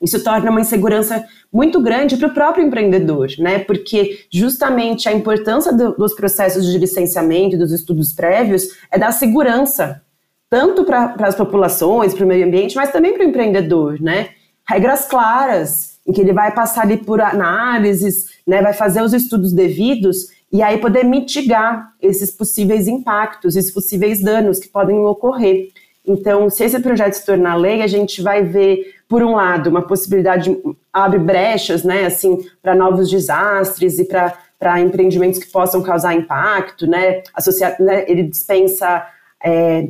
Isso 0.00 0.22
torna 0.24 0.50
uma 0.50 0.60
insegurança 0.60 1.24
muito 1.52 1.80
grande 1.80 2.16
para 2.16 2.28
o 2.28 2.34
próprio 2.34 2.64
empreendedor, 2.64 3.28
né? 3.38 3.58
Porque 3.58 4.20
justamente 4.30 5.08
a 5.08 5.12
importância 5.12 5.72
do, 5.72 5.92
dos 5.92 6.14
processos 6.14 6.64
de 6.64 6.78
licenciamento, 6.78 7.58
dos 7.58 7.70
estudos 7.70 8.12
prévios, 8.12 8.68
é 8.90 8.98
dar 8.98 9.12
segurança, 9.12 10.00
tanto 10.48 10.84
para 10.84 11.14
as 11.20 11.34
populações, 11.34 12.14
para 12.14 12.24
o 12.24 12.28
meio 12.28 12.46
ambiente, 12.46 12.76
mas 12.76 12.90
também 12.90 13.12
para 13.12 13.24
o 13.24 13.28
empreendedor, 13.28 14.00
né? 14.00 14.30
Regras 14.66 15.04
claras, 15.04 15.98
em 16.06 16.12
que 16.12 16.20
ele 16.20 16.32
vai 16.32 16.52
passar 16.52 16.82
ali 16.82 16.96
por 16.96 17.20
análises, 17.20 18.26
né? 18.46 18.62
Vai 18.62 18.72
fazer 18.72 19.02
os 19.02 19.12
estudos 19.12 19.52
devidos 19.52 20.28
e 20.52 20.62
aí 20.62 20.78
poder 20.78 21.04
mitigar 21.04 21.92
esses 22.00 22.30
possíveis 22.30 22.88
impactos, 22.88 23.54
esses 23.54 23.72
possíveis 23.72 24.22
danos 24.22 24.58
que 24.58 24.68
podem 24.68 24.98
ocorrer. 24.98 25.68
Então, 26.04 26.50
se 26.50 26.64
esse 26.64 26.80
projeto 26.80 27.14
se 27.14 27.24
tornar 27.24 27.54
lei, 27.54 27.82
a 27.82 27.86
gente 27.86 28.20
vai 28.20 28.42
ver, 28.42 28.94
por 29.10 29.24
um 29.24 29.34
lado, 29.34 29.68
uma 29.68 29.82
possibilidade, 29.82 30.56
abre 30.92 31.18
brechas, 31.18 31.82
né, 31.82 32.06
assim, 32.06 32.38
para 32.62 32.76
novos 32.76 33.10
desastres 33.10 33.98
e 33.98 34.04
para 34.04 34.80
empreendimentos 34.80 35.40
que 35.40 35.50
possam 35.50 35.82
causar 35.82 36.14
impacto, 36.14 36.86
né, 36.86 37.20
Associa 37.34 37.74
né 37.80 38.04
ele 38.06 38.22
dispensa 38.22 39.04
é, 39.44 39.88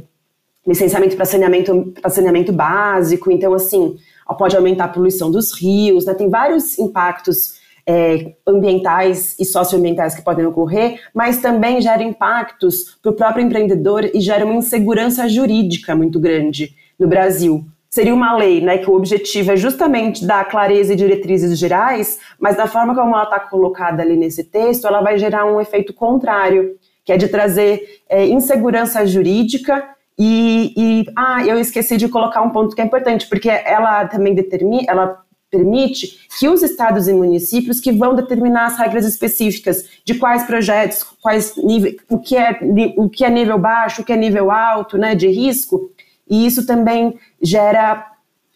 licenciamento 0.67 1.17
para 1.17 1.27
saneamento, 1.27 1.93
saneamento 2.09 2.51
básico, 2.51 3.31
então, 3.31 3.53
assim, 3.53 3.99
pode 4.39 4.57
aumentar 4.57 4.85
a 4.85 4.89
poluição 4.89 5.31
dos 5.31 5.53
rios, 5.53 6.07
né, 6.07 6.15
tem 6.15 6.31
vários 6.31 6.79
impactos 6.79 7.61
é, 7.87 8.37
ambientais 8.49 9.37
e 9.39 9.45
socioambientais 9.45 10.15
que 10.15 10.23
podem 10.23 10.47
ocorrer, 10.47 10.99
mas 11.13 11.43
também 11.43 11.83
gera 11.83 12.03
impactos 12.03 12.97
para 13.03 13.13
o 13.13 13.15
próprio 13.15 13.45
empreendedor 13.45 14.11
e 14.15 14.21
gera 14.21 14.47
uma 14.47 14.55
insegurança 14.55 15.29
jurídica 15.29 15.95
muito 15.95 16.19
grande 16.19 16.75
no 16.99 17.07
Brasil. 17.07 17.67
Seria 17.90 18.14
uma 18.14 18.37
lei 18.37 18.61
né, 18.61 18.79
que 18.79 18.88
o 18.88 18.94
objetivo 18.94 19.50
é 19.50 19.57
justamente 19.57 20.24
dar 20.24 20.48
clareza 20.48 20.92
e 20.92 20.96
diretrizes 20.96 21.59
gerais, 21.59 22.20
mas 22.38 22.57
da 22.57 22.68
forma 22.68 22.94
como 22.94 23.14
ela 23.14 23.24
está 23.24 23.40
colocada 23.40 24.00
ali 24.00 24.16
nesse 24.16 24.44
texto, 24.44 24.87
ela 24.87 25.00
vai 25.00 25.18
gerar 25.18 25.44
um 25.44 25.61
efeito 25.61 25.92
contrário, 25.92 26.76
que 27.05 27.12
é 27.12 27.16
de 27.16 27.26
trazer 27.26 28.00
é, 28.09 28.24
insegurança 28.26 29.05
jurídica 29.05 29.85
e, 30.16 30.72
e, 30.76 31.07
ah, 31.16 31.44
eu 31.44 31.59
esqueci 31.59 31.96
de 31.96 32.09
colocar 32.09 32.42
um 32.42 32.50
ponto 32.50 32.76
que 32.76 32.81
é 32.81 32.85
importante, 32.85 33.26
porque 33.26 33.48
ela 33.48 34.07
também 34.07 34.35
determina, 34.35 34.85
ela 34.87 35.22
permite 35.50 36.29
que 36.38 36.48
os 36.48 36.62
estados 36.62 37.09
e 37.09 37.12
municípios 37.12 37.81
que 37.81 37.90
vão 37.90 38.14
determinar 38.14 38.66
as 38.66 38.79
regras 38.79 39.05
específicas 39.05 39.85
de 40.05 40.14
quais 40.14 40.44
projetos, 40.44 41.03
quais 41.20 41.57
nível, 41.57 41.96
o 42.09 42.18
que 42.18 42.37
é 42.37 42.57
o 42.96 43.09
que 43.09 43.24
é 43.24 43.31
nível 43.31 43.59
baixo, 43.59 44.03
o 44.03 44.05
que 44.05 44.12
é 44.12 44.16
nível 44.16 44.50
alto, 44.50 44.96
né, 44.96 45.14
de 45.16 45.26
risco, 45.26 45.90
e 46.31 46.47
isso 46.47 46.64
também 46.64 47.19
gera 47.43 48.07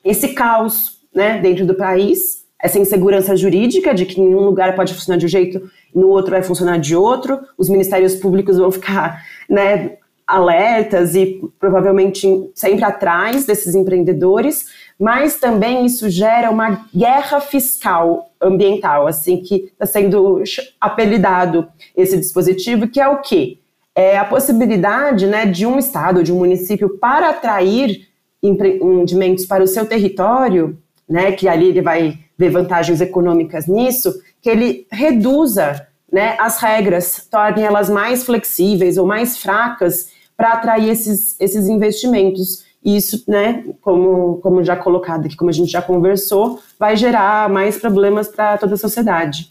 esse 0.04 0.28
caos, 0.28 1.00
né, 1.12 1.38
dentro 1.40 1.66
do 1.66 1.74
país, 1.74 2.44
essa 2.62 2.78
insegurança 2.78 3.36
jurídica 3.36 3.92
de 3.92 4.06
que 4.06 4.20
em 4.20 4.34
um 4.34 4.40
lugar 4.40 4.76
pode 4.76 4.94
funcionar 4.94 5.18
de 5.18 5.26
um 5.26 5.28
jeito, 5.28 5.70
no 5.94 6.08
outro 6.08 6.30
vai 6.30 6.42
funcionar 6.42 6.78
de 6.78 6.94
outro, 6.94 7.40
os 7.58 7.68
ministérios 7.68 8.14
públicos 8.14 8.56
vão 8.56 8.70
ficar, 8.72 9.22
né, 9.50 9.98
alertas 10.26 11.14
e 11.14 11.42
provavelmente 11.58 12.50
sempre 12.54 12.84
atrás 12.84 13.44
desses 13.44 13.74
empreendedores, 13.74 14.66
mas 14.98 15.38
também 15.38 15.84
isso 15.84 16.08
gera 16.08 16.50
uma 16.50 16.86
guerra 16.94 17.40
fiscal 17.40 18.30
ambiental, 18.40 19.06
assim, 19.06 19.38
que 19.38 19.66
está 19.72 19.84
sendo 19.84 20.42
apelidado 20.80 21.68
esse 21.96 22.16
dispositivo, 22.16 22.88
que 22.88 23.00
é 23.00 23.08
o 23.08 23.20
quê? 23.20 23.58
É 23.94 24.16
a 24.16 24.24
possibilidade 24.24 25.26
né, 25.26 25.46
de 25.46 25.64
um 25.66 25.78
estado, 25.78 26.22
de 26.22 26.32
um 26.32 26.38
município, 26.38 26.98
para 26.98 27.30
atrair 27.30 28.08
empreendimentos 28.42 29.46
para 29.46 29.62
o 29.62 29.66
seu 29.66 29.86
território, 29.86 30.78
né, 31.08 31.32
que 31.32 31.48
ali 31.48 31.68
ele 31.68 31.80
vai 31.80 32.18
ver 32.36 32.50
vantagens 32.50 33.00
econômicas 33.00 33.66
nisso, 33.66 34.12
que 34.42 34.50
ele 34.50 34.86
reduza 34.90 35.86
né, 36.12 36.36
as 36.38 36.58
regras, 36.60 37.26
torne 37.30 37.62
elas 37.62 37.88
mais 37.88 38.24
flexíveis 38.24 38.96
ou 38.98 39.06
mais 39.06 39.38
fracas 39.38 40.10
para 40.36 40.52
atrair 40.52 40.90
esses, 40.90 41.38
esses 41.40 41.66
investimentos. 41.68 42.64
E 42.84 42.96
isso, 42.96 43.24
né, 43.26 43.64
como, 43.80 44.38
como 44.38 44.62
já 44.62 44.76
colocado 44.76 45.26
aqui, 45.26 45.36
como 45.36 45.50
a 45.50 45.52
gente 45.52 45.70
já 45.70 45.80
conversou, 45.80 46.60
vai 46.78 46.96
gerar 46.96 47.48
mais 47.48 47.78
problemas 47.78 48.28
para 48.28 48.58
toda 48.58 48.74
a 48.74 48.78
sociedade. 48.78 49.50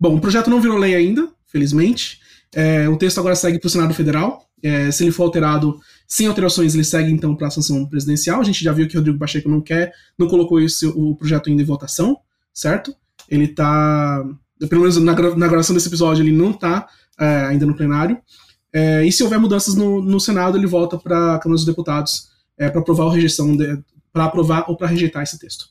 Bom, 0.00 0.16
o 0.16 0.20
projeto 0.20 0.50
não 0.50 0.60
virou 0.60 0.76
lei 0.76 0.94
ainda, 0.94 1.28
felizmente. 1.46 2.20
É, 2.54 2.88
o 2.88 2.96
texto 2.96 3.18
agora 3.18 3.34
segue 3.34 3.58
para 3.58 3.66
o 3.66 3.70
Senado 3.70 3.94
Federal. 3.94 4.46
É, 4.62 4.90
se 4.90 5.02
ele 5.02 5.10
for 5.10 5.24
alterado 5.24 5.80
sem 6.06 6.26
alterações, 6.26 6.74
ele 6.74 6.84
segue 6.84 7.10
então 7.10 7.34
para 7.34 7.48
a 7.48 7.50
sanção 7.50 7.84
presidencial. 7.86 8.40
A 8.40 8.44
gente 8.44 8.62
já 8.62 8.72
viu 8.72 8.86
que 8.86 8.96
Rodrigo 8.96 9.18
Pacheco 9.18 9.48
não 9.48 9.60
quer, 9.60 9.92
não 10.18 10.28
colocou 10.28 10.60
esse, 10.60 10.86
o 10.86 11.16
projeto 11.16 11.48
ainda 11.48 11.62
em 11.62 11.64
votação, 11.64 12.18
certo? 12.52 12.94
Ele 13.28 13.44
está, 13.44 14.22
pelo 14.68 14.82
menos 14.82 14.96
na, 14.98 15.14
na 15.14 15.48
gravação 15.48 15.74
desse 15.74 15.88
episódio, 15.88 16.22
ele 16.22 16.32
não 16.32 16.50
está 16.50 16.86
é, 17.18 17.46
ainda 17.46 17.66
no 17.66 17.74
plenário. 17.74 18.18
É, 18.72 19.04
e 19.04 19.10
se 19.10 19.22
houver 19.22 19.38
mudanças 19.38 19.74
no, 19.74 20.00
no 20.00 20.20
Senado, 20.20 20.56
ele 20.56 20.66
volta 20.66 20.96
para 20.96 21.34
a 21.34 21.38
Câmara 21.38 21.56
dos 21.56 21.64
Deputados 21.64 22.28
é, 22.58 22.68
para 22.68 22.80
aprovar 22.80 23.04
ou 23.04 23.10
rejeição, 23.10 23.56
para 24.12 24.24
aprovar 24.26 24.64
ou 24.68 24.76
para 24.76 24.86
rejeitar 24.86 25.22
esse 25.22 25.38
texto. 25.38 25.66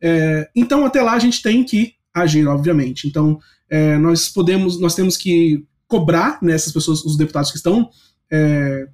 É, 0.00 0.48
então, 0.54 0.84
até 0.84 1.02
lá 1.02 1.14
a 1.14 1.18
gente 1.18 1.42
tem 1.42 1.64
que 1.64 1.94
agir, 2.14 2.46
obviamente. 2.46 3.08
Então, 3.08 3.38
nós 4.00 4.30
podemos, 4.30 4.80
nós 4.80 4.94
temos 4.94 5.14
que 5.14 5.62
cobrar 5.88 6.38
nessas 6.42 6.68
né, 6.68 6.74
pessoas, 6.74 7.04
os 7.04 7.16
deputados 7.16 7.50
que 7.50 7.56
estão, 7.56 7.88
é, 8.30 8.86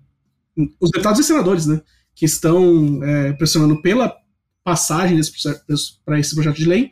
os 0.81 0.91
deputados 0.91 1.21
e 1.21 1.25
senadores, 1.25 1.67
né, 1.67 1.83
que 2.15 2.25
estão 2.25 3.03
é, 3.03 3.33
pressionando 3.33 3.83
pela 3.83 4.17
passagem 4.63 5.21
para 6.07 6.19
esse 6.19 6.35
projeto 6.35 6.57
de 6.57 6.67
lei. 6.67 6.91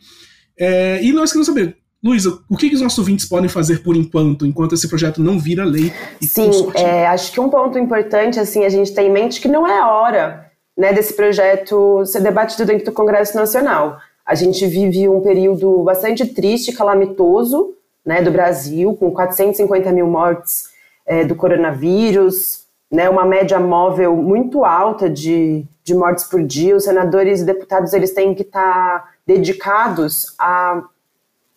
É, 0.58 1.02
e 1.02 1.12
nós 1.12 1.30
queremos 1.30 1.46
saber, 1.46 1.76
Luísa, 2.04 2.40
o 2.50 2.56
que, 2.56 2.68
que, 2.68 2.74
os 2.74 2.82
nossos 2.82 2.98
ouvintes 2.98 3.26
podem 3.26 3.48
fazer 3.48 3.82
por 3.82 3.96
enquanto, 3.96 4.44
enquanto 4.44 4.74
esse 4.74 4.88
projeto 4.88 5.22
não 5.22 5.38
vira 5.38 5.64
lei? 5.64 5.92
Sim, 6.20 6.50
é, 6.74 7.06
acho 7.06 7.30
que 7.32 7.40
um 7.40 7.48
ponto 7.48 7.78
importante 7.78 8.40
assim 8.40 8.64
a 8.64 8.68
gente 8.68 8.92
tem 8.92 9.06
em 9.06 9.12
mente 9.12 9.40
que 9.40 9.48
não 9.48 9.66
é 9.66 9.80
hora 9.84 10.50
né, 10.76 10.92
desse 10.92 11.14
projeto 11.14 12.04
ser 12.04 12.20
debatido 12.20 12.66
dentro 12.66 12.86
do 12.86 12.92
Congresso 12.92 13.36
Nacional. 13.36 13.98
A 14.26 14.34
gente 14.34 14.66
vive 14.66 15.08
um 15.08 15.20
período 15.20 15.82
bastante 15.84 16.26
triste, 16.26 16.72
calamitoso, 16.72 17.74
né, 18.04 18.22
do 18.22 18.30
Brasil, 18.30 18.96
com 18.96 19.10
450 19.10 19.92
mil 19.92 20.06
mortes 20.06 20.70
é, 21.06 21.24
do 21.24 21.34
coronavírus, 21.34 22.66
né, 22.90 23.08
uma 23.08 23.24
média 23.24 23.58
móvel 23.58 24.14
muito 24.16 24.64
alta 24.64 25.08
de, 25.08 25.64
de 25.82 25.94
mortes 25.94 26.24
por 26.24 26.42
dia. 26.42 26.76
Os 26.76 26.84
senadores 26.84 27.40
e 27.40 27.44
deputados 27.44 27.92
eles 27.92 28.12
têm 28.12 28.34
que 28.34 28.42
estar 28.42 29.00
tá 29.00 29.08
dedicados 29.26 30.34
a, 30.38 30.82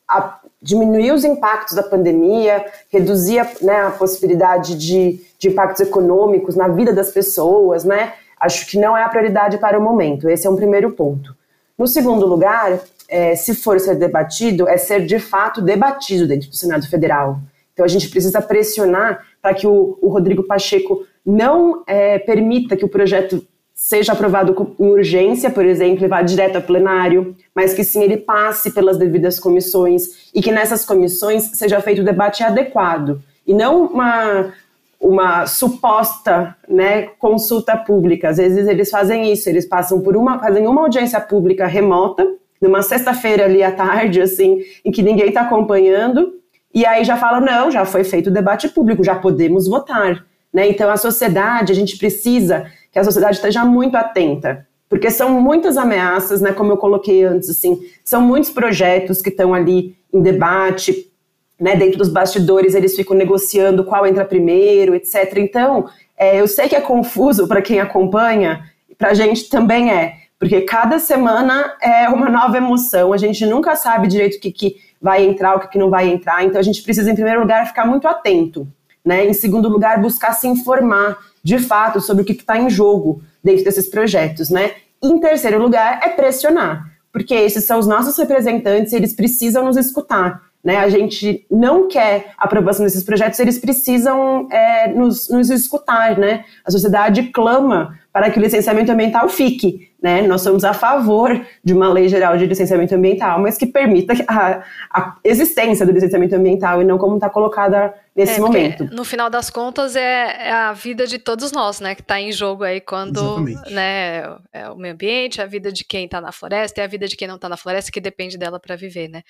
a 0.07 0.39
diminuir 0.61 1.11
os 1.11 1.23
impactos 1.23 1.75
da 1.75 1.83
pandemia, 1.83 2.65
reduzir 2.89 3.39
a, 3.39 3.47
né, 3.61 3.81
a 3.81 3.91
possibilidade 3.91 4.75
de, 4.75 5.21
de 5.37 5.49
impactos 5.49 5.81
econômicos 5.81 6.55
na 6.55 6.67
vida 6.67 6.93
das 6.93 7.11
pessoas, 7.11 7.83
né? 7.83 8.13
Acho 8.39 8.67
que 8.67 8.77
não 8.77 8.97
é 8.97 9.03
a 9.03 9.09
prioridade 9.09 9.57
para 9.57 9.77
o 9.77 9.81
momento. 9.81 10.29
Esse 10.29 10.47
é 10.47 10.49
um 10.49 10.55
primeiro 10.55 10.91
ponto. 10.91 11.35
No 11.77 11.87
segundo 11.87 12.25
lugar, 12.25 12.79
é, 13.07 13.35
se 13.35 13.53
for 13.53 13.79
ser 13.79 13.95
debatido, 13.95 14.67
é 14.67 14.77
ser 14.77 15.05
de 15.05 15.19
fato 15.19 15.61
debatido 15.61 16.27
dentro 16.27 16.49
do 16.49 16.55
Senado 16.55 16.87
Federal. 16.87 17.39
Então 17.73 17.85
a 17.85 17.89
gente 17.89 18.09
precisa 18.09 18.41
pressionar 18.41 19.25
para 19.41 19.53
que 19.53 19.67
o, 19.67 19.97
o, 20.01 20.07
Rodrigo 20.07 20.43
Pacheco 20.43 21.05
não 21.25 21.83
é, 21.85 22.17
permita 22.17 22.77
que 22.77 22.85
o 22.85 22.89
projeto 22.89 23.45
seja 23.73 24.13
aprovado 24.13 24.73
em 24.79 24.87
urgência, 24.87 25.49
por 25.49 25.65
exemplo, 25.65 26.05
e 26.05 26.07
vá 26.07 26.21
direto 26.21 26.55
ao 26.55 26.61
plenário, 26.61 27.35
mas 27.53 27.73
que 27.73 27.83
sim 27.83 28.01
ele 28.01 28.15
passe 28.15 28.71
pelas 28.71 28.97
devidas 28.97 29.37
comissões 29.37 30.31
e 30.33 30.41
que 30.41 30.51
nessas 30.51 30.85
comissões 30.85 31.43
seja 31.57 31.81
feito 31.81 32.01
o 32.01 32.05
debate 32.05 32.41
adequado 32.41 33.21
e 33.45 33.53
não 33.53 33.85
uma 33.85 34.53
uma 34.99 35.45
suposta 35.45 36.55
né, 36.67 37.03
consulta 37.19 37.77
pública. 37.77 38.29
Às 38.29 38.37
vezes 38.37 38.67
eles 38.67 38.89
fazem 38.89 39.31
isso, 39.31 39.49
eles 39.49 39.65
passam 39.65 40.01
por 40.01 40.15
uma, 40.15 40.39
fazem 40.39 40.67
uma 40.67 40.81
audiência 40.81 41.19
pública 41.19 41.67
remota, 41.67 42.27
numa 42.61 42.81
sexta-feira 42.81 43.45
ali 43.45 43.61
à 43.61 43.71
tarde, 43.71 44.21
assim, 44.21 44.61
em 44.83 44.91
que 44.91 45.03
ninguém 45.03 45.27
está 45.27 45.41
acompanhando, 45.41 46.33
e 46.73 46.85
aí 46.85 47.03
já 47.03 47.15
falam, 47.15 47.41
não, 47.41 47.69
já 47.69 47.85
foi 47.85 48.03
feito 48.03 48.27
o 48.27 48.33
debate 48.33 48.67
público, 48.69 49.03
já 49.03 49.15
podemos 49.15 49.67
votar. 49.67 50.25
Né? 50.51 50.69
Então 50.69 50.89
a 50.89 50.97
sociedade, 50.97 51.71
a 51.71 51.75
gente 51.75 51.97
precisa 51.97 52.65
que 52.91 52.97
a 52.97 53.03
sociedade 53.03 53.35
esteja 53.35 53.63
muito 53.63 53.95
atenta, 53.95 54.65
porque 54.89 55.09
são 55.11 55.41
muitas 55.41 55.77
ameaças, 55.77 56.41
né, 56.41 56.53
como 56.53 56.71
eu 56.71 56.77
coloquei 56.77 57.23
antes, 57.23 57.49
assim, 57.49 57.81
são 58.03 58.21
muitos 58.21 58.49
projetos 58.49 59.21
que 59.21 59.29
estão 59.29 59.53
ali 59.53 59.95
em 60.13 60.21
debate, 60.21 61.11
né, 61.59 61.75
dentro 61.75 61.97
dos 61.97 62.09
bastidores 62.09 62.75
eles 62.75 62.95
ficam 62.95 63.15
negociando 63.15 63.83
qual 63.83 64.05
entra 64.05 64.25
primeiro, 64.25 64.93
etc. 64.93 65.37
Então, 65.37 65.87
é, 66.17 66.39
eu 66.39 66.47
sei 66.47 66.67
que 66.67 66.75
é 66.75 66.81
confuso 66.81 67.47
para 67.47 67.61
quem 67.61 67.79
acompanha, 67.79 68.69
para 68.97 69.09
a 69.09 69.13
gente 69.13 69.49
também 69.49 69.91
é, 69.91 70.15
porque 70.39 70.61
cada 70.61 70.99
semana 70.99 71.73
é 71.81 72.09
uma 72.09 72.29
nova 72.29 72.57
emoção, 72.57 73.13
a 73.13 73.17
gente 73.17 73.45
nunca 73.45 73.75
sabe 73.75 74.07
direito 74.07 74.35
o 74.35 74.39
que, 74.39 74.51
que 74.51 74.75
vai 75.01 75.25
entrar, 75.25 75.55
o 75.55 75.59
que, 75.59 75.69
que 75.69 75.77
não 75.77 75.89
vai 75.89 76.09
entrar, 76.09 76.43
então 76.43 76.59
a 76.59 76.63
gente 76.63 76.81
precisa, 76.81 77.09
em 77.09 77.15
primeiro 77.15 77.41
lugar, 77.41 77.67
ficar 77.67 77.85
muito 77.85 78.07
atento, 78.07 78.67
né? 79.03 79.25
Em 79.25 79.33
segundo 79.33 79.69
lugar, 79.69 80.01
buscar 80.01 80.33
se 80.33 80.47
informar 80.47 81.17
de 81.43 81.59
fato 81.59 82.01
sobre 82.01 82.23
o 82.23 82.25
que 82.25 82.33
está 82.33 82.57
em 82.57 82.69
jogo 82.69 83.21
dentro 83.43 83.63
desses 83.63 83.87
projetos, 83.87 84.49
né? 84.49 84.71
Em 85.01 85.19
terceiro 85.19 85.61
lugar, 85.61 86.01
é 86.03 86.09
pressionar, 86.09 86.91
porque 87.11 87.33
esses 87.33 87.65
são 87.65 87.79
os 87.79 87.87
nossos 87.87 88.17
representantes, 88.17 88.93
eles 88.93 89.13
precisam 89.13 89.63
nos 89.63 89.77
escutar. 89.77 90.41
Né? 90.65 90.77
A 90.77 90.89
gente 90.89 91.45
não 91.49 91.87
quer 91.87 92.31
aprovação 92.39 92.83
desses 92.83 93.03
projetos, 93.03 93.39
eles 93.39 93.59
precisam 93.59 94.47
é, 94.51 94.87
nos, 94.87 95.29
nos 95.29 95.51
escutar. 95.51 96.17
Né? 96.17 96.43
A 96.65 96.71
sociedade 96.71 97.23
clama 97.27 97.99
para 98.11 98.31
que 98.31 98.39
o 98.39 98.41
licenciamento 98.41 98.91
ambiental 98.91 99.29
fique. 99.29 99.91
Né? 100.01 100.23
Nós 100.23 100.41
somos 100.41 100.63
a 100.63 100.73
favor 100.73 101.45
de 101.63 101.73
uma 101.73 101.91
lei 101.91 102.09
geral 102.09 102.35
de 102.37 102.45
licenciamento 102.45 102.95
ambiental, 102.95 103.39
mas 103.39 103.57
que 103.57 103.67
permita 103.67 104.13
a, 104.27 104.63
a 104.91 105.15
existência 105.23 105.85
do 105.85 105.91
licenciamento 105.91 106.35
ambiental 106.35 106.81
e 106.81 106.85
não 106.85 106.97
como 106.97 107.15
está 107.15 107.29
colocada 107.29 107.93
nesse 108.15 108.37
é, 108.37 108.39
momento. 108.39 108.85
No 108.85 109.03
final 109.03 109.29
das 109.29 109.49
contas, 109.49 109.95
é, 109.95 110.47
é, 110.47 110.51
a 110.51 110.73
vida 110.73 111.05
de 111.05 111.19
todos 111.19 111.51
nós, 111.51 111.79
né, 111.79 111.93
que 111.93 112.01
está 112.01 112.19
em 112.19 112.31
jogo 112.31 112.63
aí 112.63 112.79
quando, 112.79 113.39
né, 113.69 114.23
é 114.53 114.69
o 114.69 114.77
meio 114.77 114.93
ambiente, 114.93 115.41
a 115.41 115.45
vida 115.45 115.71
de 115.71 115.83
quem 115.83 116.05
está 116.05 116.21
na 116.21 116.31
floresta 116.31 116.79
e 116.79 116.83
a 116.83 116.87
vida 116.87 117.07
de 117.07 117.17
quem 117.17 117.27
não 117.27 117.35
está 117.35 117.49
na 117.49 117.57
floresta, 117.57 117.91
que 117.91 117.99
depende 117.99 118.37
dela 118.37 118.59
para 118.59 118.75
viver, 118.75 119.09
né. 119.09 119.21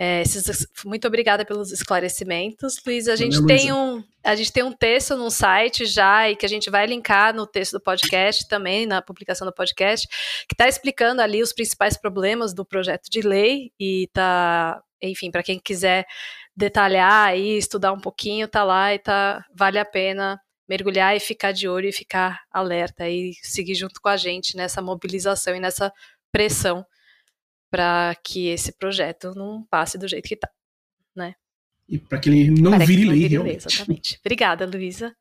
É, 0.00 0.22
esses, 0.22 0.64
muito 0.84 1.08
obrigada 1.08 1.44
pelos 1.44 1.72
esclarecimentos, 1.72 2.76
Luiz. 2.86 3.08
A 3.08 3.16
gente 3.16 3.44
tem 3.44 3.72
um 3.72 4.04
a 4.22 4.36
gente 4.36 4.52
tem 4.52 4.62
um 4.62 4.72
texto 4.72 5.16
no 5.16 5.30
site 5.30 5.86
já 5.86 6.30
e 6.30 6.36
que 6.36 6.44
a 6.44 6.48
gente 6.48 6.70
vai 6.70 6.86
linkar 6.86 7.34
no 7.34 7.46
texto 7.46 7.72
do 7.72 7.80
podcast 7.80 8.46
também 8.46 8.86
na 8.86 9.00
publicação 9.00 9.46
do 9.46 9.52
podcast 9.52 10.06
que 10.46 10.54
está 10.54 10.68
explicando 10.68 11.22
ali 11.22 11.42
os 11.42 11.52
principais 11.52 11.96
problemas 11.96 12.52
do 12.52 12.64
projeto 12.64 13.08
de 13.10 13.22
lei 13.22 13.72
e 13.80 14.08
tá 14.12 14.82
enfim 15.02 15.30
para 15.30 15.42
quem 15.42 15.58
quiser 15.58 16.04
detalhar 16.54 17.36
e 17.36 17.56
estudar 17.56 17.92
um 17.92 18.00
pouquinho 18.00 18.46
tá 18.46 18.62
lá 18.62 18.92
e 18.92 18.98
tá 18.98 19.44
vale 19.56 19.78
a 19.78 19.84
pena 19.84 20.38
mergulhar 20.68 21.16
e 21.16 21.20
ficar 21.20 21.52
de 21.52 21.66
olho 21.66 21.88
e 21.88 21.92
ficar 21.92 22.40
alerta 22.52 23.08
e 23.08 23.32
seguir 23.42 23.74
junto 23.74 24.00
com 24.00 24.08
a 24.08 24.16
gente 24.16 24.56
nessa 24.56 24.82
mobilização 24.82 25.56
e 25.56 25.60
nessa 25.60 25.90
pressão 26.30 26.84
para 27.70 28.14
que 28.24 28.48
esse 28.48 28.72
projeto 28.72 29.32
não 29.34 29.64
passe 29.70 29.98
do 29.98 30.08
jeito 30.08 30.28
que 30.28 30.34
está, 30.34 30.48
né? 31.14 31.34
E 31.88 31.98
para 31.98 32.18
que 32.18 32.28
ele 32.28 32.60
não 32.60 32.72
para 32.72 32.84
vire 32.84 33.04
lei, 33.04 33.18
vire 33.20 33.28
realmente. 33.28 33.66
Lei, 33.66 33.74
exatamente. 33.74 34.18
Obrigada, 34.20 34.66
Luísa. 34.66 35.14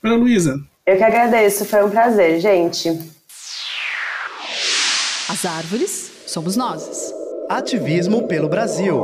Para 0.00 0.14
Luísa. 0.14 0.54
Eu 0.86 0.96
que 0.96 1.02
agradeço, 1.02 1.64
foi 1.64 1.84
um 1.84 1.90
prazer, 1.90 2.40
gente. 2.40 2.88
As 5.28 5.44
árvores 5.44 6.10
somos 6.26 6.56
nós. 6.56 7.12
Ativismo 7.50 8.26
pelo 8.26 8.48
Brasil. 8.48 8.96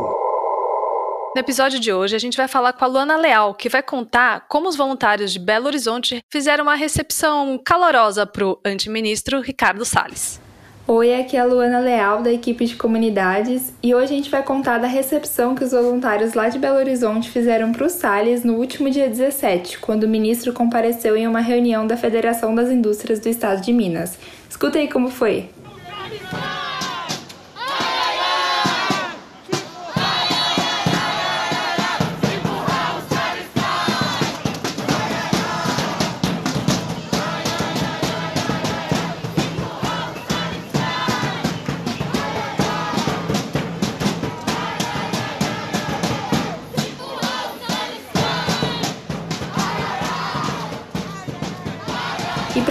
No 1.34 1.40
episódio 1.40 1.80
de 1.80 1.92
hoje, 1.92 2.14
a 2.14 2.18
gente 2.18 2.36
vai 2.36 2.46
falar 2.46 2.72
com 2.72 2.84
a 2.84 2.88
Luana 2.88 3.16
Leal, 3.16 3.54
que 3.54 3.68
vai 3.68 3.82
contar 3.82 4.46
como 4.48 4.68
os 4.68 4.76
voluntários 4.76 5.32
de 5.32 5.38
Belo 5.38 5.66
Horizonte 5.66 6.22
fizeram 6.30 6.62
uma 6.62 6.76
recepção 6.76 7.58
calorosa 7.58 8.24
para 8.24 8.46
o 8.46 8.60
antiministro 8.64 9.40
Ricardo 9.40 9.84
Salles. 9.84 10.40
Oi, 10.86 11.18
aqui 11.18 11.34
é 11.34 11.40
a 11.40 11.46
Luana 11.46 11.78
Leal, 11.78 12.20
da 12.20 12.30
equipe 12.30 12.66
de 12.66 12.76
comunidades, 12.76 13.72
e 13.82 13.94
hoje 13.94 14.12
a 14.12 14.16
gente 14.16 14.30
vai 14.30 14.42
contar 14.42 14.76
da 14.76 14.86
recepção 14.86 15.54
que 15.54 15.64
os 15.64 15.70
voluntários 15.70 16.34
lá 16.34 16.50
de 16.50 16.58
Belo 16.58 16.76
Horizonte 16.76 17.30
fizeram 17.30 17.72
para 17.72 17.86
o 17.86 17.88
Salles 17.88 18.44
no 18.44 18.56
último 18.56 18.90
dia 18.90 19.08
17, 19.08 19.78
quando 19.78 20.04
o 20.04 20.08
ministro 20.08 20.52
compareceu 20.52 21.16
em 21.16 21.26
uma 21.26 21.40
reunião 21.40 21.86
da 21.86 21.96
Federação 21.96 22.54
das 22.54 22.68
Indústrias 22.68 23.18
do 23.18 23.30
Estado 23.30 23.62
de 23.62 23.72
Minas. 23.72 24.18
Escuta 24.46 24.78
aí 24.78 24.86
como 24.86 25.08
foi. 25.08 25.48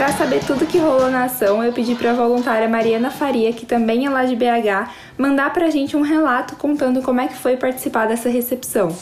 Para 0.03 0.17
saber 0.17 0.43
tudo 0.43 0.65
que 0.65 0.77
rolou 0.77 1.09
na 1.09 1.23
ação, 1.23 1.63
eu 1.63 1.71
pedi 1.71 1.95
para 1.95 2.11
a 2.11 2.13
voluntária 2.13 2.67
Mariana 2.67 3.09
Faria, 3.09 3.53
que 3.53 3.65
também 3.65 4.05
é 4.05 4.09
lá 4.09 4.25
de 4.25 4.35
BH, 4.35 4.91
mandar 5.17 5.53
para 5.53 5.67
a 5.67 5.69
gente 5.69 5.95
um 5.95 6.01
relato 6.01 6.57
contando 6.57 7.01
como 7.01 7.21
é 7.21 7.27
que 7.29 7.37
foi 7.37 7.55
participar 7.55 8.05
dessa 8.05 8.27
recepção. 8.27 8.93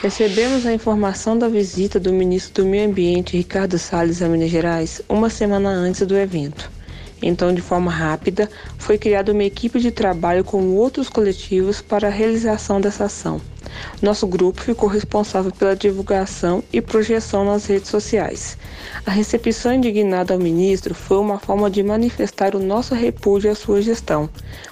Recebemos 0.00 0.66
a 0.66 0.72
informação 0.72 1.36
da 1.36 1.48
visita 1.48 1.98
do 1.98 2.12
ministro 2.12 2.62
do 2.62 2.70
Meio 2.70 2.88
Ambiente, 2.88 3.36
Ricardo 3.36 3.76
Salles, 3.76 4.22
a 4.22 4.28
Minas 4.28 4.50
Gerais, 4.50 5.02
uma 5.08 5.28
semana 5.28 5.70
antes 5.70 6.06
do 6.06 6.16
evento. 6.16 6.70
Então, 7.20 7.52
de 7.52 7.60
forma 7.60 7.90
rápida, 7.90 8.48
foi 8.78 8.96
criada 8.96 9.32
uma 9.32 9.42
equipe 9.42 9.80
de 9.80 9.90
trabalho 9.90 10.44
com 10.44 10.76
outros 10.76 11.08
coletivos 11.08 11.82
para 11.82 12.06
a 12.06 12.12
realização 12.12 12.80
dessa 12.80 13.06
ação. 13.06 13.40
Nosso 14.00 14.26
grupo 14.26 14.60
ficou 14.60 14.88
responsável 14.88 15.50
pela 15.52 15.74
divulgação 15.76 16.62
e 16.72 16.80
projeção 16.80 17.44
nas 17.44 17.66
redes 17.66 17.88
sociais. 17.88 18.56
A 19.06 19.10
recepção 19.10 19.74
indignada 19.74 20.34
ao 20.34 20.40
ministro 20.40 20.94
foi 20.94 21.18
uma 21.18 21.38
forma 21.38 21.70
de 21.70 21.82
manifestar 21.82 22.54
o 22.54 22.58
nosso 22.58 22.94
repúdio 22.94 23.50
à 23.50 23.54
sua 23.54 23.80
gestão, 23.80 24.28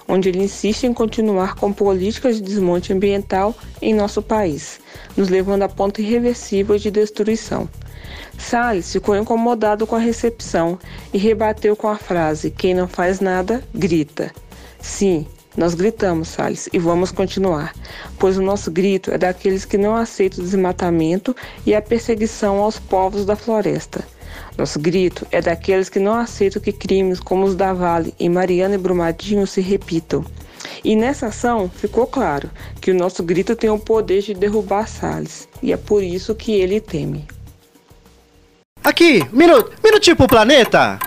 onde 0.09 0.29
ele 0.29 0.43
insiste 0.43 0.85
em 0.85 0.93
continuar 0.93 1.55
com 1.55 1.73
políticas 1.73 2.37
de 2.37 2.43
desmonte 2.43 2.93
ambiental 2.93 3.55
em 3.81 3.95
nosso 3.95 4.23
país, 4.23 4.81
nos 5.17 5.29
levando 5.29 5.63
a 5.63 5.69
ponto 5.69 6.01
irreversível 6.01 6.79
de 6.79 6.91
destruição. 6.91 7.69
Salles 8.39 8.93
ficou 8.93 9.17
incomodado 9.17 9.87
com 9.87 9.95
a 9.95 10.01
recepção 10.01 10.79
e 11.13 11.19
rebateu 11.19 11.77
com 11.77 11.89
a 11.89 11.97
frase: 11.97 12.51
Quem 12.51 12.75
não 12.75 12.89
faz 12.89 13.21
nada, 13.21 13.63
grita. 13.75 14.33
Sim, 14.81 15.27
nós 15.57 15.75
gritamos, 15.75 16.29
Salles, 16.29 16.69
e 16.73 16.79
vamos 16.79 17.13
continuar, 17.13 17.75
pois 18.19 18.39
o 18.39 18.43
nosso 18.43 18.71
grito 18.71 19.11
é 19.11 19.19
daqueles 19.19 19.65
que 19.65 19.77
não 19.77 19.95
aceitam 19.95 20.41
o 20.41 20.47
desmatamento 20.47 21.37
e 21.67 21.75
a 21.75 21.83
perseguição 21.83 22.59
aos 22.59 22.79
povos 22.79 23.27
da 23.27 23.37
floresta. 23.37 24.03
Nosso 24.57 24.79
grito 24.79 25.27
é 25.31 25.41
daqueles 25.41 25.89
que 25.89 25.99
não 25.99 26.15
aceitam 26.15 26.61
que 26.61 26.73
crimes 26.73 27.21
como 27.21 27.45
os 27.45 27.55
da 27.55 27.73
Vale 27.73 28.15
em 28.19 28.29
Mariana 28.29 28.75
e 28.75 28.79
Brumadinho 28.79 29.47
se 29.47 29.61
repitam. 29.61 30.25
E 30.85 30.97
nessa 30.97 31.27
ação 31.27 31.69
ficou 31.69 32.07
claro 32.07 32.51
que 32.81 32.91
o 32.91 32.95
nosso 32.95 33.23
grito 33.23 33.55
tem 33.55 33.71
o 33.71 33.79
poder 33.79 34.23
de 34.23 34.35
derrubar 34.35 34.89
Salles, 34.89 35.49
e 35.63 35.73
é 35.73 35.77
por 35.77 36.03
isso 36.03 36.35
que 36.35 36.53
ele 36.53 36.81
teme. 36.81 37.27
Aqui, 38.83 39.23
minuto, 39.33 39.73
minutinho 39.83 40.17
pro 40.17 40.27
planeta. 40.27 40.99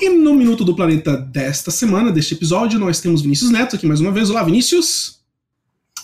E 0.00 0.08
no 0.08 0.34
Minuto 0.34 0.64
do 0.64 0.74
Planeta 0.74 1.14
desta 1.14 1.70
semana, 1.70 2.10
deste 2.10 2.32
episódio, 2.32 2.80
nós 2.80 3.02
temos 3.02 3.20
Vinícius 3.20 3.50
Neto 3.50 3.76
aqui 3.76 3.86
mais 3.86 4.00
uma 4.00 4.10
vez. 4.10 4.30
Olá, 4.30 4.42
Vinícius. 4.42 5.20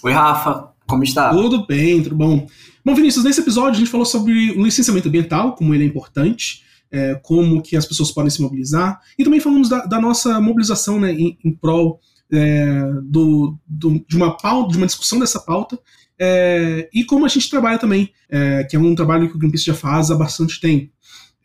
Oi, 0.02 0.12
Rafa. 0.12 0.68
Como 0.86 1.02
está? 1.02 1.30
Tudo 1.30 1.66
bem, 1.66 2.02
tudo 2.02 2.14
bom. 2.14 2.46
Bom, 2.84 2.94
Vinícius, 2.94 3.24
nesse 3.24 3.40
episódio 3.40 3.76
a 3.76 3.78
gente 3.78 3.90
falou 3.90 4.04
sobre 4.04 4.50
o 4.50 4.62
licenciamento 4.62 5.08
ambiental, 5.08 5.54
como 5.54 5.74
ele 5.74 5.84
é 5.84 5.86
importante, 5.86 6.62
é, 6.90 7.14
como 7.22 7.62
que 7.62 7.74
as 7.74 7.86
pessoas 7.86 8.10
podem 8.12 8.28
se 8.28 8.42
mobilizar, 8.42 9.00
e 9.18 9.24
também 9.24 9.40
falamos 9.40 9.70
da, 9.70 9.86
da 9.86 9.98
nossa 9.98 10.38
mobilização 10.42 11.00
né, 11.00 11.14
em, 11.14 11.38
em 11.42 11.50
prol 11.50 11.98
é, 12.30 12.90
do, 13.02 13.58
do, 13.66 14.04
de 14.06 14.14
uma 14.14 14.36
pauta, 14.36 14.72
de 14.72 14.76
uma 14.76 14.86
discussão 14.86 15.18
dessa 15.18 15.40
pauta, 15.40 15.78
é, 16.18 16.86
e 16.92 17.02
como 17.02 17.24
a 17.24 17.28
gente 17.28 17.48
trabalha 17.48 17.78
também, 17.78 18.10
é, 18.28 18.62
que 18.64 18.76
é 18.76 18.78
um 18.78 18.94
trabalho 18.94 19.30
que 19.30 19.36
o 19.36 19.38
Greenpeace 19.38 19.64
já 19.64 19.74
faz 19.74 20.10
há 20.10 20.14
bastante 20.14 20.60
tempo. 20.60 20.92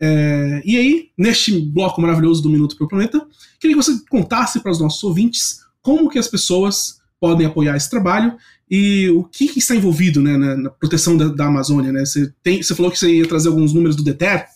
É, 0.04 0.64
e 0.66 0.76
aí, 0.78 1.10
neste 1.16 1.60
bloco 1.60 2.02
maravilhoso 2.02 2.42
do 2.42 2.50
Minuto 2.50 2.76
para 2.76 2.86
o 2.86 2.88
Planeta, 2.88 3.24
queria 3.60 3.78
que 3.78 3.84
você 3.84 3.94
contasse 4.10 4.60
para 4.60 4.72
os 4.72 4.80
nossos 4.80 5.04
ouvintes 5.04 5.60
como 5.80 6.10
que 6.10 6.18
as 6.18 6.28
pessoas 6.28 7.00
podem 7.20 7.46
apoiar 7.46 7.78
esse 7.78 7.88
trabalho 7.88 8.36
e 8.70 9.10
o 9.12 9.24
que, 9.24 9.48
que 9.48 9.60
está 9.60 9.76
envolvido 9.76 10.20
né, 10.20 10.36
na, 10.36 10.56
na 10.56 10.70
proteção 10.72 11.16
da, 11.16 11.28
da, 11.28 11.46
Amazônia. 11.46 11.92
Né? 11.92 12.04
Você, 12.04 12.34
tem, 12.42 12.64
você 12.64 12.74
falou 12.74 12.92
que 12.92 12.98
você 12.98 13.16
ia 13.16 13.28
trazer 13.28 13.50
alguns 13.50 13.74
números 13.74 13.96
do 13.96 14.04
DETER, 14.04 14.48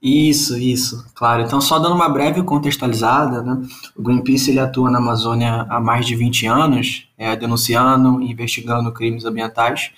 isso, 0.00 0.56
isso, 0.56 1.04
claro. 1.14 1.42
Então, 1.42 1.60
só 1.60 1.78
dando 1.78 1.94
uma 1.94 2.08
breve 2.08 2.42
contextualizada, 2.42 3.42
né? 3.42 3.62
o 3.96 4.02
Greenpeace 4.02 4.50
ele 4.50 4.60
atua 4.60 4.90
na 4.90 4.98
Amazônia 4.98 5.66
há 5.68 5.80
mais 5.80 6.06
de 6.06 6.14
20 6.14 6.46
anos, 6.46 7.08
é, 7.18 7.34
denunciando 7.34 8.22
e 8.22 8.30
investigando 8.30 8.92
crimes 8.92 9.24
ambientais 9.24 9.90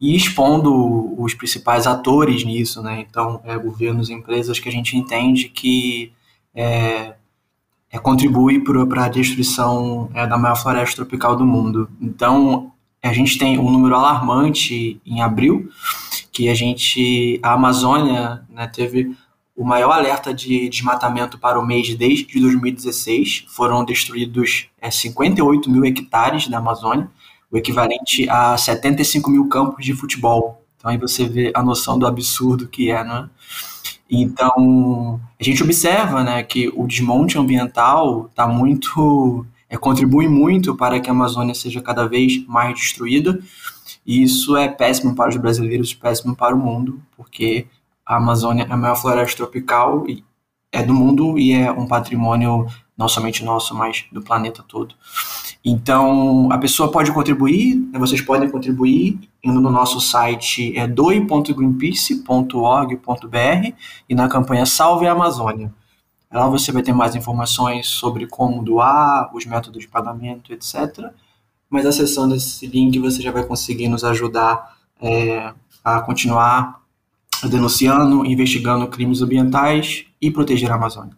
e 0.00 0.14
expondo 0.16 1.14
os 1.20 1.34
principais 1.34 1.86
atores 1.86 2.44
nisso, 2.44 2.82
né? 2.82 3.04
Então, 3.08 3.40
é, 3.44 3.56
governos 3.56 4.10
empresas 4.10 4.58
que 4.58 4.68
a 4.68 4.72
gente 4.72 4.96
entende 4.96 5.48
que 5.48 6.12
é, 6.54 7.14
é, 7.90 7.98
contribui 7.98 8.60
para 8.60 9.04
a 9.04 9.08
destruição 9.08 10.10
é, 10.14 10.26
da 10.26 10.36
maior 10.36 10.56
floresta 10.56 10.96
tropical 10.96 11.36
do 11.36 11.46
mundo. 11.46 11.88
Então, 12.00 12.72
a 13.02 13.12
gente 13.12 13.38
tem 13.38 13.58
um 13.58 13.70
número 13.70 13.94
alarmante 13.94 15.00
em 15.04 15.20
abril, 15.20 15.68
que 16.32 16.48
a 16.48 16.54
gente, 16.54 17.38
a 17.42 17.52
Amazônia 17.52 18.42
né, 18.48 18.66
teve 18.66 19.14
o 19.56 19.64
maior 19.64 19.92
alerta 19.92 20.34
de 20.34 20.68
desmatamento 20.68 21.38
para 21.38 21.60
o 21.60 21.64
mês 21.64 21.94
desde 21.94 22.40
2016. 22.40 23.44
Foram 23.48 23.84
destruídos 23.84 24.68
é, 24.80 24.90
58 24.90 25.70
mil 25.70 25.84
hectares 25.84 26.48
da 26.48 26.58
Amazônia, 26.58 27.08
o 27.54 27.56
equivalente 27.56 28.28
a 28.28 28.56
75 28.56 29.30
mil 29.30 29.48
campos 29.48 29.84
de 29.84 29.94
futebol. 29.94 30.60
Então 30.76 30.90
aí 30.90 30.98
você 30.98 31.24
vê 31.24 31.52
a 31.54 31.62
noção 31.62 31.96
do 31.96 32.04
absurdo 32.04 32.66
que 32.66 32.90
é, 32.90 33.04
né? 33.04 33.30
Então 34.10 35.20
a 35.40 35.44
gente 35.44 35.62
observa, 35.62 36.24
né, 36.24 36.42
que 36.42 36.68
o 36.74 36.84
desmonte 36.84 37.38
ambiental 37.38 38.26
está 38.26 38.46
muito, 38.46 39.46
é, 39.70 39.76
contribui 39.76 40.26
muito 40.28 40.76
para 40.76 40.98
que 40.98 41.08
a 41.08 41.12
Amazônia 41.12 41.54
seja 41.54 41.80
cada 41.80 42.08
vez 42.08 42.44
mais 42.46 42.74
destruída. 42.74 43.40
E 44.04 44.24
isso 44.24 44.56
é 44.56 44.68
péssimo 44.68 45.14
para 45.14 45.30
os 45.30 45.36
brasileiros, 45.36 45.94
péssimo 45.94 46.34
para 46.34 46.54
o 46.54 46.58
mundo, 46.58 47.00
porque 47.16 47.66
a 48.04 48.16
Amazônia 48.16 48.66
é 48.68 48.72
a 48.72 48.76
maior 48.76 48.96
floresta 48.96 49.36
tropical 49.36 50.04
e 50.08 50.24
é 50.72 50.82
do 50.82 50.92
mundo 50.92 51.38
e 51.38 51.52
é 51.52 51.70
um 51.70 51.86
patrimônio 51.86 52.66
não 52.98 53.08
somente 53.08 53.44
nosso, 53.44 53.74
mas 53.76 54.06
do 54.10 54.20
planeta 54.20 54.62
todo. 54.66 54.94
Então, 55.64 56.52
a 56.52 56.58
pessoa 56.58 56.90
pode 56.90 57.10
contribuir, 57.10 57.76
né, 57.90 57.98
vocês 57.98 58.20
podem 58.20 58.50
contribuir 58.50 59.18
indo 59.42 59.60
no 59.60 59.70
nosso 59.70 59.98
site 60.00 60.76
é 60.76 60.86
doi.greenpeace.org.br 60.86 63.72
e 64.08 64.14
na 64.14 64.28
campanha 64.28 64.66
Salve 64.66 65.06
a 65.06 65.12
Amazônia. 65.12 65.72
Lá 66.30 66.46
você 66.48 66.70
vai 66.72 66.82
ter 66.82 66.92
mais 66.92 67.14
informações 67.14 67.86
sobre 67.86 68.26
como 68.26 68.62
doar, 68.62 69.30
os 69.34 69.46
métodos 69.46 69.80
de 69.80 69.88
pagamento, 69.88 70.52
etc 70.52 71.14
mas 71.74 71.86
acessando 71.86 72.36
esse 72.36 72.68
link 72.68 72.96
você 73.00 73.20
já 73.20 73.32
vai 73.32 73.44
conseguir 73.44 73.88
nos 73.88 74.04
ajudar 74.04 74.76
é, 75.02 75.52
a 75.82 76.00
continuar 76.00 76.80
denunciando, 77.50 78.24
investigando 78.24 78.86
crimes 78.86 79.20
ambientais 79.20 80.06
e 80.20 80.30
proteger 80.30 80.70
a 80.70 80.76
Amazônia. 80.76 81.16